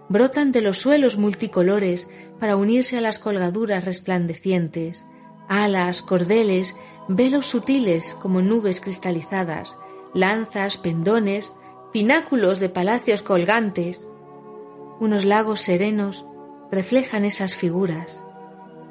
[0.08, 2.08] Brotan de los suelos multicolores
[2.38, 5.04] para unirse a las colgaduras resplandecientes,
[5.48, 6.76] alas, cordeles,
[7.08, 9.78] velos sutiles como nubes cristalizadas,
[10.12, 11.54] lanzas, pendones,
[11.92, 14.06] pináculos de palacios colgantes.
[15.00, 16.26] Unos lagos serenos
[16.70, 18.22] reflejan esas figuras.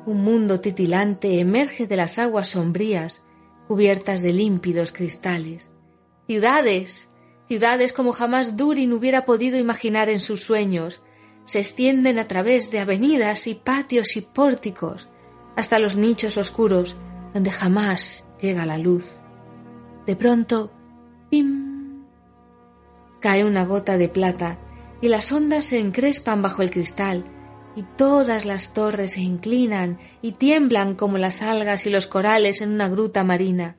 [0.05, 3.21] Un mundo titilante emerge de las aguas sombrías
[3.67, 5.69] cubiertas de límpidos cristales.
[6.27, 7.09] Ciudades,
[7.53, 11.03] Ciudades como jamás Durin hubiera podido imaginar en sus sueños
[11.45, 15.07] se extienden a través de avenidas y patios y pórticos
[15.55, 16.95] hasta los nichos oscuros
[17.31, 19.19] donde jamás llega la luz.
[20.07, 20.71] De pronto,
[21.29, 22.05] ¡pim!
[23.19, 24.57] cae una gota de plata
[24.99, 27.23] y las ondas se encrespan bajo el cristal
[27.75, 32.71] y todas las torres se inclinan y tiemblan como las algas y los corales en
[32.71, 33.75] una gruta marina.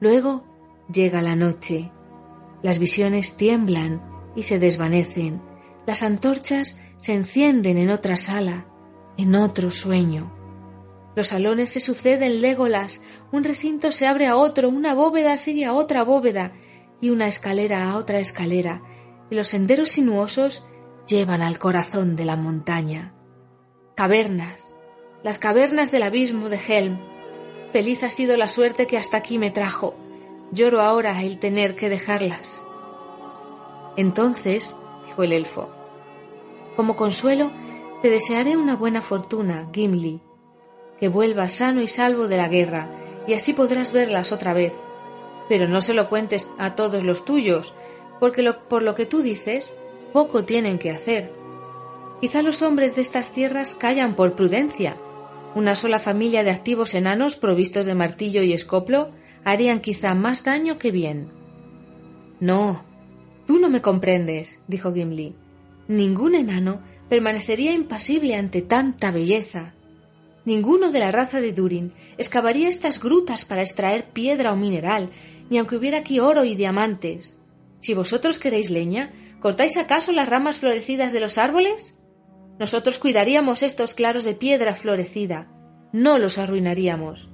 [0.00, 0.42] Luego
[0.92, 1.92] llega la noche.
[2.62, 4.02] Las visiones tiemblan
[4.36, 5.42] y se desvanecen.
[5.86, 8.66] Las antorchas se encienden en otra sala,
[9.16, 10.32] en otro sueño.
[11.14, 15.74] Los salones se suceden légolas, un recinto se abre a otro, una bóveda sigue a
[15.74, 16.52] otra bóveda
[17.00, 18.82] y una escalera a otra escalera,
[19.28, 20.64] y los senderos sinuosos
[21.06, 23.12] llevan al corazón de la montaña.
[23.94, 24.74] Cavernas,
[25.22, 26.98] las cavernas del abismo de Helm.
[27.72, 29.94] Feliz ha sido la suerte que hasta aquí me trajo.
[30.52, 32.62] Lloro ahora el tener que dejarlas.
[33.96, 35.70] Entonces, dijo el elfo,
[36.76, 37.50] como consuelo,
[38.02, 40.20] te desearé una buena fortuna, Gimli,
[41.00, 42.90] que vuelvas sano y salvo de la guerra,
[43.26, 44.74] y así podrás verlas otra vez.
[45.48, 47.74] Pero no se lo cuentes a todos los tuyos,
[48.20, 49.74] porque por lo que tú dices,
[50.12, 51.32] poco tienen que hacer.
[52.20, 54.96] Quizá los hombres de estas tierras callan por prudencia.
[55.54, 59.10] Una sola familia de activos enanos provistos de martillo y escoplo
[59.44, 61.30] harían quizá más daño que bien.
[62.40, 62.84] No,
[63.46, 65.34] tú no me comprendes, dijo Gimli.
[65.88, 69.74] Ningún enano permanecería impasible ante tanta belleza.
[70.44, 75.10] Ninguno de la raza de Durin excavaría estas grutas para extraer piedra o mineral,
[75.50, 77.36] ni aunque hubiera aquí oro y diamantes.
[77.80, 81.94] Si vosotros queréis leña, ¿cortáis acaso las ramas florecidas de los árboles?
[82.58, 85.48] Nosotros cuidaríamos estos claros de piedra florecida,
[85.92, 87.28] no los arruinaríamos.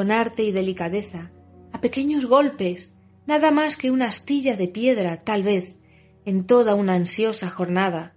[0.00, 1.30] Con arte y delicadeza,
[1.74, 2.90] a pequeños golpes,
[3.26, 5.76] nada más que una astilla de piedra, tal vez,
[6.24, 8.16] en toda una ansiosa jornada.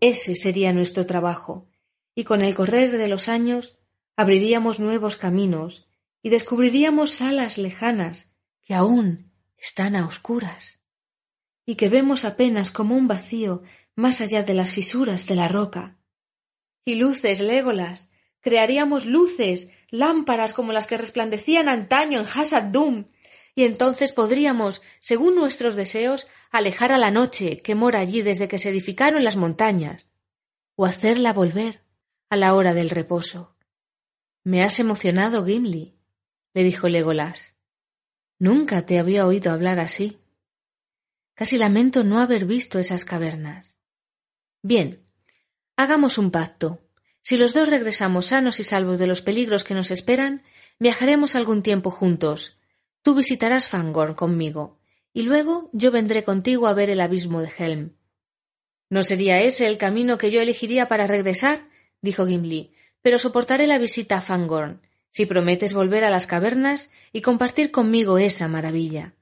[0.00, 1.68] Ese sería nuestro trabajo,
[2.14, 3.78] y con el correr de los años
[4.16, 5.86] abriríamos nuevos caminos
[6.22, 8.32] y descubriríamos salas lejanas
[8.62, 10.80] que aún están a oscuras
[11.66, 13.60] y que vemos apenas como un vacío
[13.94, 15.98] más allá de las fisuras de la roca.
[16.86, 18.08] Y luces, Légolas,
[18.40, 23.04] crearíamos luces, lámparas como las que resplandecían antaño en Hasad Dum,
[23.54, 28.58] y entonces podríamos, según nuestros deseos, alejar a la noche que mora allí desde que
[28.58, 30.10] se edificaron las montañas,
[30.74, 31.84] o hacerla volver
[32.30, 33.54] a la hora del reposo.
[34.42, 35.94] Me has emocionado, Gimli,
[36.54, 37.54] le dijo Legolas.
[38.38, 40.18] Nunca te había oído hablar así.
[41.34, 43.78] Casi lamento no haber visto esas cavernas.
[44.62, 45.06] Bien,
[45.76, 46.80] hagamos un pacto.
[47.22, 50.42] Si los dos regresamos sanos y salvos de los peligros que nos esperan,
[50.78, 52.58] viajaremos algún tiempo juntos.
[53.02, 54.80] Tú visitarás Fangorn conmigo,
[55.12, 57.96] y luego yo vendré contigo a ver el abismo de Helm.
[58.90, 61.68] ¿No sería ese el camino que yo elegiría para regresar?
[62.02, 67.22] dijo Gimli, pero soportaré la visita a Fangorn, si prometes volver a las cavernas y
[67.22, 69.14] compartir conmigo esa maravilla.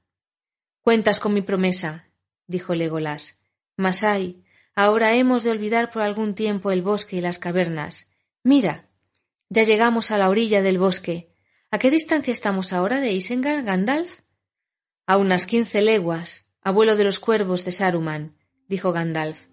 [0.81, 2.09] Cuentas con mi promesa,
[2.47, 3.41] dijo Legolas.
[3.77, 4.40] Mas ay,
[4.75, 8.07] ahora hemos de olvidar por algún tiempo el bosque y las cavernas.
[8.43, 8.89] Mira,
[9.49, 11.33] ya llegamos a la orilla del bosque.
[11.71, 14.21] ¿A qué distancia estamos ahora de Isengard, Gandalf?
[15.05, 19.47] A unas quince leguas, abuelo de los cuervos de Saruman, dijo Gandalf.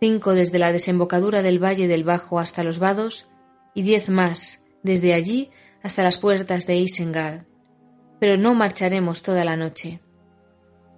[0.00, 3.28] Cinco desde la desembocadura del valle del Bajo hasta los vados,
[3.74, 5.50] y diez más desde allí
[5.82, 7.46] hasta las puertas de Isengard.
[8.20, 10.00] Pero no marcharemos toda la noche.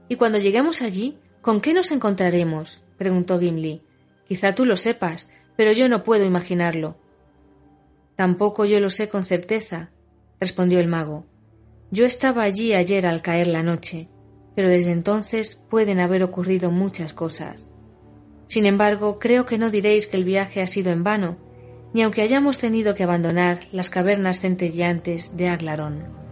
[0.08, 2.83] ¿Y cuando lleguemos allí, con qué nos encontraremos?
[2.96, 3.82] Preguntó Gimli.
[4.26, 6.96] Quizá tú lo sepas, pero yo no puedo imaginarlo.
[8.16, 9.90] Tampoco yo lo sé con certeza,
[10.40, 11.26] respondió el mago.
[11.90, 14.08] Yo estaba allí ayer al caer la noche,
[14.54, 17.70] pero desde entonces pueden haber ocurrido muchas cosas.
[18.46, 21.36] Sin embargo, creo que no diréis que el viaje ha sido en vano,
[21.92, 26.23] ni aunque hayamos tenido que abandonar las cavernas centelleantes de Aglarón.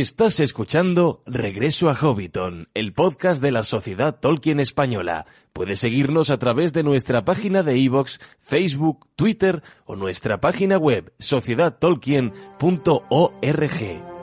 [0.00, 5.24] Estás escuchando Regreso a Hobbiton, el podcast de la Sociedad Tolkien Española.
[5.52, 11.12] Puedes seguirnos a través de nuestra página de iVoox, Facebook, Twitter o nuestra página web
[11.20, 14.13] sociedadtolkien.org.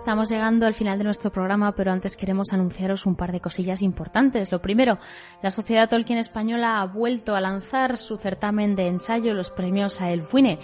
[0.00, 3.82] Estamos llegando al final de nuestro programa, pero antes queremos anunciaros un par de cosillas
[3.82, 4.50] importantes.
[4.50, 4.98] Lo primero,
[5.42, 10.10] la Sociedad Tolkien Española ha vuelto a lanzar su certamen de ensayo, los premios a
[10.10, 10.58] Elfuine.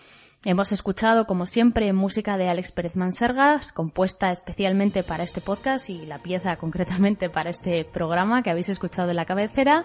[0.45, 6.05] Hemos escuchado, como siempre, música de Alex Pérez Mansergas, compuesta especialmente para este podcast y
[6.05, 9.85] la pieza concretamente para este programa que habéis escuchado en la cabecera,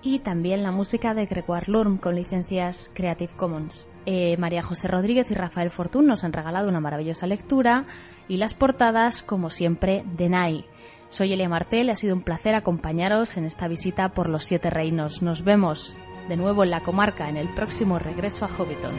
[0.00, 3.86] y también la música de Gregoire Lurm con licencias Creative Commons.
[4.06, 7.84] Eh, María José Rodríguez y Rafael Fortún nos han regalado una maravillosa lectura
[8.26, 10.64] y las portadas, como siempre, de Nai.
[11.08, 15.20] Soy Elia Martel ha sido un placer acompañaros en esta visita por los Siete Reinos.
[15.20, 18.94] Nos vemos de nuevo en la comarca en el próximo regreso a Hobbiton.